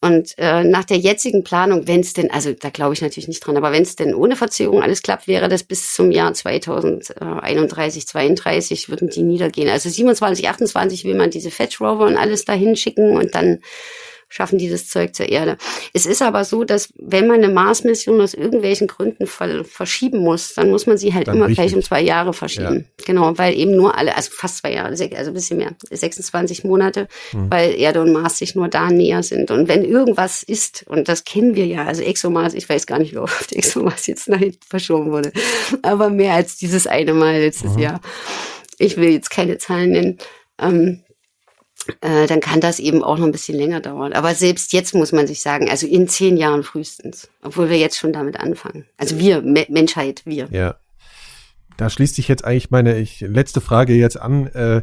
[0.01, 3.41] Und äh, nach der jetzigen Planung, wenn es denn, also da glaube ich natürlich nicht
[3.41, 8.07] dran, aber wenn es denn ohne Verzögerung alles klappt, wäre das bis zum Jahr 2031,
[8.07, 9.67] 32 würden die niedergehen.
[9.67, 13.59] Also 27, 28 will man diese Fetch Rover und alles dahin schicken und dann
[14.29, 15.57] schaffen die das Zeug zur Erde.
[15.93, 20.69] Es ist aber so, dass wenn man eine Mars-Mission aus irgendwelchen Gründen verschieben muss, dann
[20.69, 21.65] muss man sie halt dann immer richtig.
[21.65, 22.85] gleich um zwei Jahre verschieben.
[22.99, 23.05] Ja.
[23.05, 27.07] Genau, weil eben nur alle, also fast zwei Jahre, also ein bisschen mehr, 26 Monate,
[27.31, 27.49] hm.
[27.49, 29.49] weil Erde und Mars sich nur da näher sind.
[29.49, 33.13] Und wenn irgendwas ist, und das kennen wir ja, also ExoMars, ich weiß gar nicht,
[33.13, 35.31] wie oft ExoMars jetzt nach hinten verschoben wurde,
[35.81, 37.79] aber mehr als dieses eine Mal letztes mhm.
[37.79, 38.01] Jahr.
[38.77, 40.17] Ich will jetzt keine Zahlen nennen.
[40.59, 41.03] Ähm,
[42.01, 44.13] äh, dann kann das eben auch noch ein bisschen länger dauern.
[44.13, 47.97] Aber selbst jetzt muss man sich sagen, also in zehn Jahren frühestens, obwohl wir jetzt
[47.97, 48.85] schon damit anfangen.
[48.97, 50.47] Also wir, Me Menschheit, wir.
[50.51, 50.75] Ja.
[51.77, 54.47] Da schließt sich jetzt eigentlich meine ich, letzte Frage jetzt an.
[54.47, 54.81] Äh,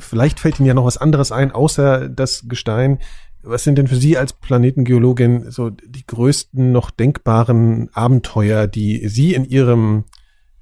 [0.00, 2.98] vielleicht fällt Ihnen ja noch was anderes ein, außer das Gestein.
[3.42, 9.34] Was sind denn für Sie als Planetengeologin so die größten noch denkbaren Abenteuer, die Sie
[9.34, 10.04] in Ihrem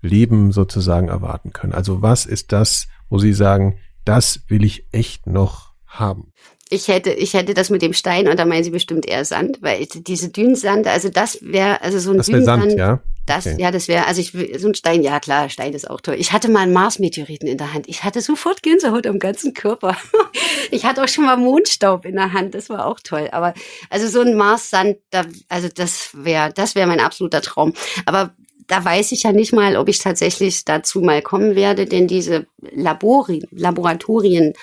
[0.03, 1.73] Leben sozusagen erwarten können?
[1.73, 6.33] Also was ist das, wo Sie sagen, das will ich echt noch haben?
[6.69, 9.59] Ich hätte, ich hätte das mit dem Stein und da meinen Sie bestimmt eher Sand,
[9.61, 13.01] weil diese Dünensand, also das wäre, also so ein das Dünensand, Sand, ja.
[13.27, 13.57] Das, okay.
[13.59, 16.15] ja, das wäre, also ich, so ein Stein, ja klar, Stein ist auch toll.
[16.19, 17.89] Ich hatte mal einen Mars-Meteoriten in der Hand.
[17.89, 19.97] Ich hatte sofort Gänsehaut am ganzen Körper.
[20.71, 22.55] ich hatte auch schon mal Mondstaub in der Hand.
[22.55, 23.29] Das war auch toll.
[23.33, 23.53] Aber,
[23.91, 27.75] also so ein Mars-Sand, da, also das wäre, das wäre mein absoluter Traum.
[28.07, 28.33] Aber
[28.67, 32.47] da weiß ich ja nicht mal, ob ich tatsächlich dazu mal kommen werde, denn diese
[32.59, 34.55] Labori, Laboratorien,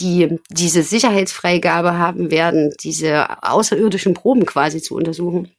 [0.00, 5.50] die diese Sicherheitsfreigabe haben werden, diese außerirdischen Proben quasi zu untersuchen,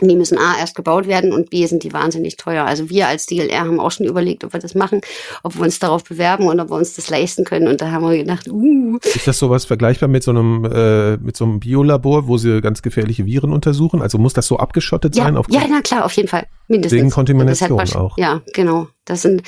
[0.00, 2.64] die müssen A erst gebaut werden und B sind die wahnsinnig teuer.
[2.64, 5.02] Also wir als DLR haben auch schon überlegt, ob wir das machen,
[5.42, 7.68] ob wir uns darauf bewerben und ob wir uns das leisten können.
[7.68, 8.98] Und da haben wir gedacht, uh.
[9.02, 12.80] Ist das sowas vergleichbar mit so einem äh, mit so einem Biolabor, wo sie ganz
[12.80, 14.00] gefährliche Viren untersuchen?
[14.00, 15.36] Also muss das so abgeschottet ja, sein?
[15.36, 16.46] Auf ja, na klar, auf jeden Fall.
[16.68, 16.98] Mindestens.
[16.98, 18.16] Wegen Kontamination auch.
[18.16, 18.88] Ja, genau.
[19.04, 19.42] Das sind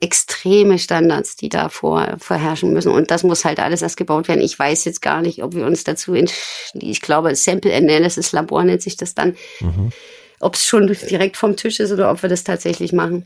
[0.00, 2.92] extreme Standards, die da vor, vorherrschen müssen.
[2.92, 4.40] Und das muss halt alles erst gebaut werden.
[4.40, 6.14] Ich weiß jetzt gar nicht, ob wir uns dazu,
[6.74, 9.90] ich glaube, Sample Analysis Labor nennt sich das dann, mhm.
[10.38, 13.24] ob es schon direkt vom Tisch ist oder ob wir das tatsächlich machen.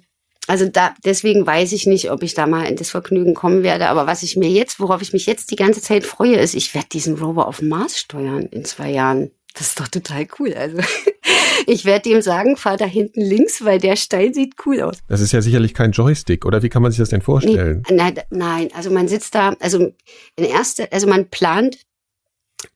[0.49, 3.89] Also da, deswegen weiß ich nicht, ob ich da mal in das Vergnügen kommen werde.
[3.89, 6.75] Aber was ich mir jetzt, worauf ich mich jetzt die ganze Zeit freue, ist, ich
[6.75, 9.31] werde diesen Rover auf Mars steuern in zwei Jahren.
[9.55, 10.55] Das ist doch total cool.
[10.55, 10.79] Also
[11.67, 14.99] ich werde ihm sagen, fahr da hinten links, weil der Stein sieht cool aus.
[15.09, 17.83] Das ist ja sicherlich kein Joystick, oder wie kann man sich das denn vorstellen?
[17.89, 19.93] Nee, nein, nein, also man sitzt da, also
[20.37, 21.79] in erster, also man plant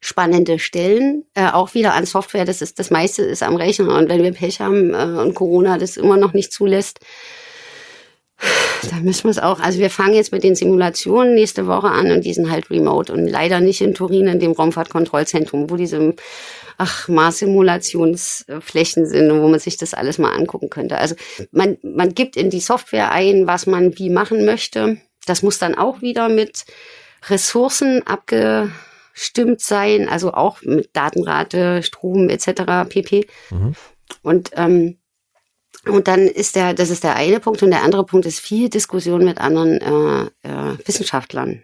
[0.01, 4.09] spannende Stellen, äh, auch wieder an Software, das ist das meiste ist am Rechner und
[4.09, 7.01] wenn wir Pech haben äh, und Corona das immer noch nicht zulässt,
[8.91, 12.11] da müssen wir es auch, also wir fangen jetzt mit den Simulationen nächste Woche an
[12.11, 16.15] und die sind halt remote und leider nicht in Turin in dem Raumfahrtkontrollzentrum, wo diese
[16.79, 20.99] ach, Mars-Simulationsflächen sind wo man sich das alles mal angucken könnte.
[20.99, 21.15] Also
[21.51, 24.99] man, man gibt in die Software ein, was man wie machen möchte.
[25.27, 26.65] Das muss dann auch wieder mit
[27.29, 32.89] Ressourcen abgestimmt sein, also auch mit Datenrate, Strom etc.
[32.89, 33.27] pp.
[33.51, 33.75] Mhm.
[34.23, 34.99] Und ähm,
[35.85, 38.69] und dann ist der, das ist der eine Punkt und der andere Punkt ist viel
[38.69, 41.63] Diskussion mit anderen äh, äh, Wissenschaftlern.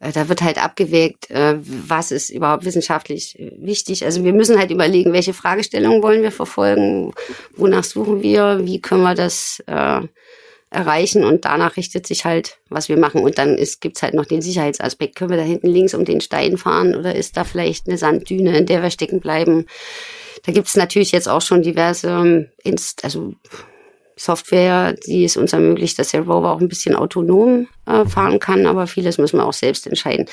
[0.00, 4.04] Äh, da wird halt abgewägt, äh, was ist überhaupt wissenschaftlich äh, wichtig.
[4.04, 7.12] Also wir müssen halt überlegen, welche Fragestellungen wollen wir verfolgen,
[7.56, 9.62] wonach suchen wir, wie können wir das
[10.74, 13.22] erreichen und danach richtet sich halt, was wir machen.
[13.22, 15.14] Und dann ist, gibt's halt noch den Sicherheitsaspekt.
[15.14, 18.58] Können wir da hinten links um den Stein fahren oder ist da vielleicht eine Sanddüne,
[18.58, 19.66] in der wir stecken bleiben?
[20.44, 23.34] Da gibt es natürlich jetzt auch schon diverse ähm, Inst also
[24.16, 28.66] Software, die es uns ermöglicht, dass der Rover auch ein bisschen autonom äh, fahren kann,
[28.66, 30.26] aber vieles müssen wir auch selbst entscheiden.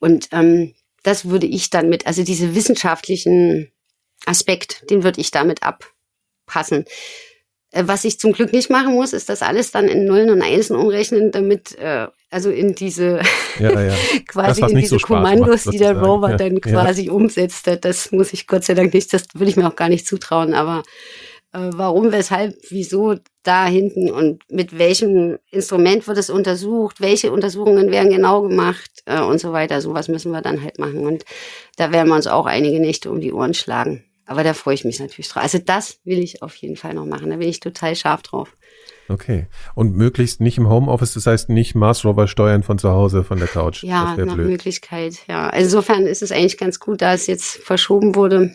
[0.00, 3.70] Und ähm, das würde ich dann mit, also diese wissenschaftlichen
[4.26, 6.84] Aspekt, den würde ich damit abpassen.
[7.70, 10.42] Äh, was ich zum Glück nicht machen muss, ist das alles dann in Nullen und
[10.42, 13.20] Einsen umrechnen, damit äh, also in diese
[13.58, 13.94] ja, ja.
[14.26, 17.70] quasi das, in diese so Kommandos, macht, die der Rover ja, dann quasi umsetzt.
[17.80, 20.54] Das muss ich Gott sei Dank nicht, das würde ich mir auch gar nicht zutrauen.
[20.54, 20.82] Aber
[21.52, 27.90] äh, warum, weshalb, wieso da hinten und mit welchem Instrument wird es untersucht, welche Untersuchungen
[27.90, 29.80] werden genau gemacht äh, und so weiter.
[29.80, 31.06] Sowas müssen wir dann halt machen.
[31.06, 31.24] Und
[31.76, 34.04] da werden wir uns auch einige Nächte um die Ohren schlagen.
[34.26, 35.42] Aber da freue ich mich natürlich drauf.
[35.42, 37.30] Also das will ich auf jeden Fall noch machen.
[37.30, 38.52] Da bin ich total scharf drauf.
[39.08, 39.46] Okay.
[39.74, 43.38] Und möglichst nicht im Homeoffice, das heißt nicht Mars Rover steuern von zu Hause, von
[43.38, 43.82] der Couch.
[43.82, 44.46] Ja, nach blöd.
[44.46, 45.48] Möglichkeit, ja.
[45.48, 48.54] Also insofern ist es eigentlich ganz gut, da es jetzt verschoben wurde.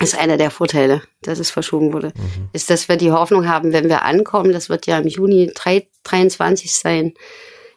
[0.00, 2.08] Ist einer der Vorteile, dass es verschoben wurde.
[2.08, 2.48] Mhm.
[2.52, 6.74] Ist, dass wir die Hoffnung haben, wenn wir ankommen, das wird ja im Juni 23
[6.74, 7.14] sein,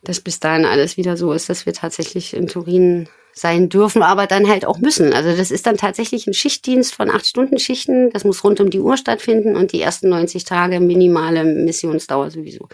[0.03, 4.27] dass bis dahin alles wieder so ist, dass wir tatsächlich in Turin sein dürfen, aber
[4.27, 5.13] dann halt auch müssen.
[5.13, 8.09] Also das ist dann tatsächlich ein Schichtdienst von acht Stunden Schichten.
[8.11, 12.67] Das muss rund um die Uhr stattfinden und die ersten 90 Tage minimale Missionsdauer sowieso.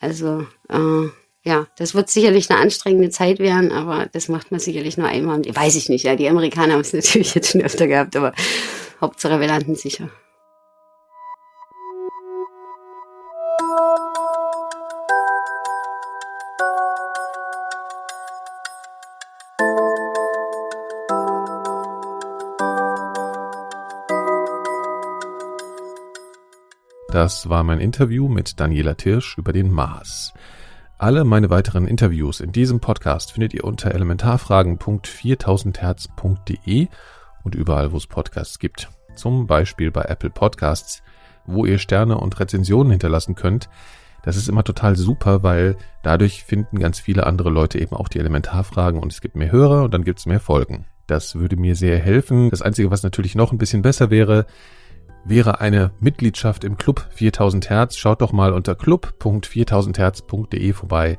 [0.00, 1.08] Also äh,
[1.48, 5.42] ja, das wird sicherlich eine anstrengende Zeit werden, aber das macht man sicherlich nur einmal.
[5.42, 8.34] Weiß ich nicht, ja, die Amerikaner haben es natürlich jetzt schon öfter gehabt, aber
[9.00, 10.10] Hauptsache wir landen sicher.
[27.10, 30.34] Das war mein Interview mit Daniela Tirsch über den Mars.
[31.00, 36.88] Alle meine weiteren Interviews in diesem Podcast findet ihr unter elementarfragen.4000herz.de
[37.44, 38.88] und überall, wo es Podcasts gibt.
[39.14, 41.04] Zum Beispiel bei Apple Podcasts,
[41.46, 43.68] wo ihr Sterne und Rezensionen hinterlassen könnt.
[44.24, 48.18] Das ist immer total super, weil dadurch finden ganz viele andere Leute eben auch die
[48.18, 50.86] Elementarfragen und es gibt mehr Hörer und dann gibt es mehr Folgen.
[51.06, 52.50] Das würde mir sehr helfen.
[52.50, 54.46] Das Einzige, was natürlich noch ein bisschen besser wäre,
[55.28, 57.96] wäre eine Mitgliedschaft im Club 4000 Hertz.
[57.96, 61.18] Schaut doch mal unter club.4000herz.de vorbei.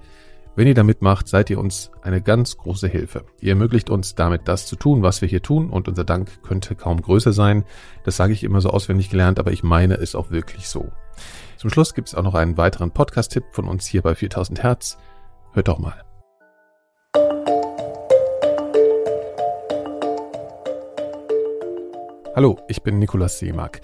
[0.55, 3.23] Wenn ihr da mitmacht, seid ihr uns eine ganz große Hilfe.
[3.39, 6.75] Ihr ermöglicht uns damit das zu tun, was wir hier tun und unser Dank könnte
[6.75, 7.63] kaum größer sein.
[8.03, 10.91] Das sage ich immer so auswendig gelernt, aber ich meine es auch wirklich so.
[11.57, 14.97] Zum Schluss gibt es auch noch einen weiteren Podcast-Tipp von uns hier bei 4000 Hertz.
[15.53, 16.03] Hört doch mal.
[22.39, 23.81] Hallo, ich bin Nikolaus Seemack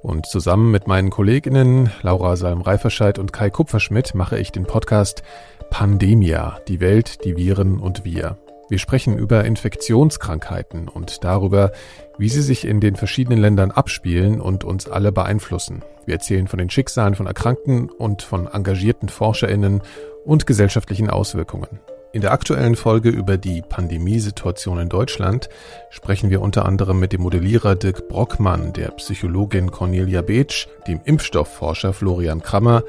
[0.00, 5.22] und zusammen mit meinen Kolleginnen Laura Salm-Reiferscheid und Kai Kupferschmidt mache ich den Podcast
[5.68, 8.38] Pandemia, die Welt, die Viren und wir.
[8.70, 11.70] Wir sprechen über Infektionskrankheiten und darüber,
[12.16, 15.84] wie sie sich in den verschiedenen Ländern abspielen und uns alle beeinflussen.
[16.06, 19.82] Wir erzählen von den Schicksalen von Erkrankten und von engagierten Forscherinnen
[20.24, 21.78] und gesellschaftlichen Auswirkungen.
[22.10, 25.50] In der aktuellen Folge über die Pandemiesituation in Deutschland
[25.90, 31.92] sprechen wir unter anderem mit dem Modellierer Dirk Brockmann, der Psychologin Cornelia Beetsch, dem Impfstoffforscher
[31.92, 32.82] Florian Krammer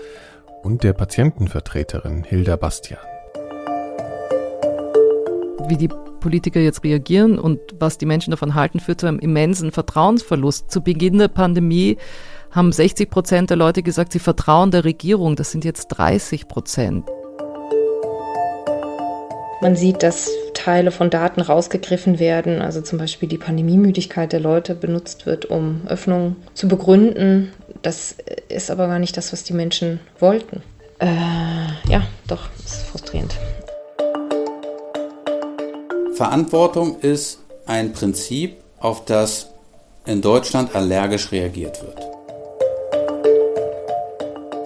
[0.64, 3.02] und der Patientenvertreterin Hilda Bastian.
[5.68, 5.90] Wie die
[6.22, 10.72] Politiker jetzt reagieren und was die Menschen davon halten, führt zu einem immensen Vertrauensverlust.
[10.72, 11.98] Zu Beginn der Pandemie
[12.52, 15.36] haben 60 Prozent der Leute gesagt, sie vertrauen der Regierung.
[15.36, 17.06] Das sind jetzt 30 Prozent.
[19.62, 24.74] Man sieht, dass Teile von Daten rausgegriffen werden, also zum Beispiel die Pandemiemüdigkeit der Leute
[24.74, 27.52] benutzt wird, um Öffnungen zu begründen.
[27.82, 28.16] Das
[28.48, 30.62] ist aber gar nicht das, was die Menschen wollten.
[31.00, 31.08] Äh,
[31.90, 33.36] ja, doch, ist frustrierend.
[36.14, 39.48] Verantwortung ist ein Prinzip, auf das
[40.06, 42.19] in Deutschland allergisch reagiert wird.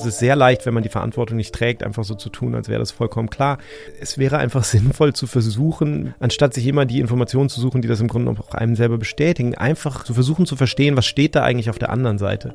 [0.04, 2.68] Es ist sehr leicht, wenn man die Verantwortung nicht trägt, einfach so zu tun, als
[2.68, 3.58] wäre das vollkommen klar.
[4.02, 8.02] Es wäre einfach sinnvoll zu versuchen, anstatt sich immer die Informationen zu suchen, die das
[8.02, 11.70] im Grunde auch einem selber bestätigen, einfach zu versuchen zu verstehen, was steht da eigentlich
[11.70, 12.54] auf der anderen Seite.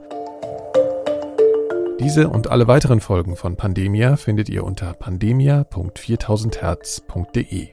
[2.00, 7.68] Diese und alle weiteren Folgen von Pandemia findet ihr unter pandemia.4000herz.de.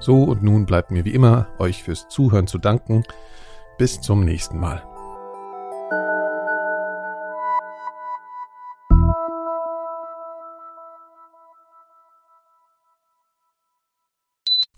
[0.00, 3.04] So und nun bleibt mir wie immer, euch fürs Zuhören zu danken.
[3.78, 4.87] Bis zum nächsten Mal.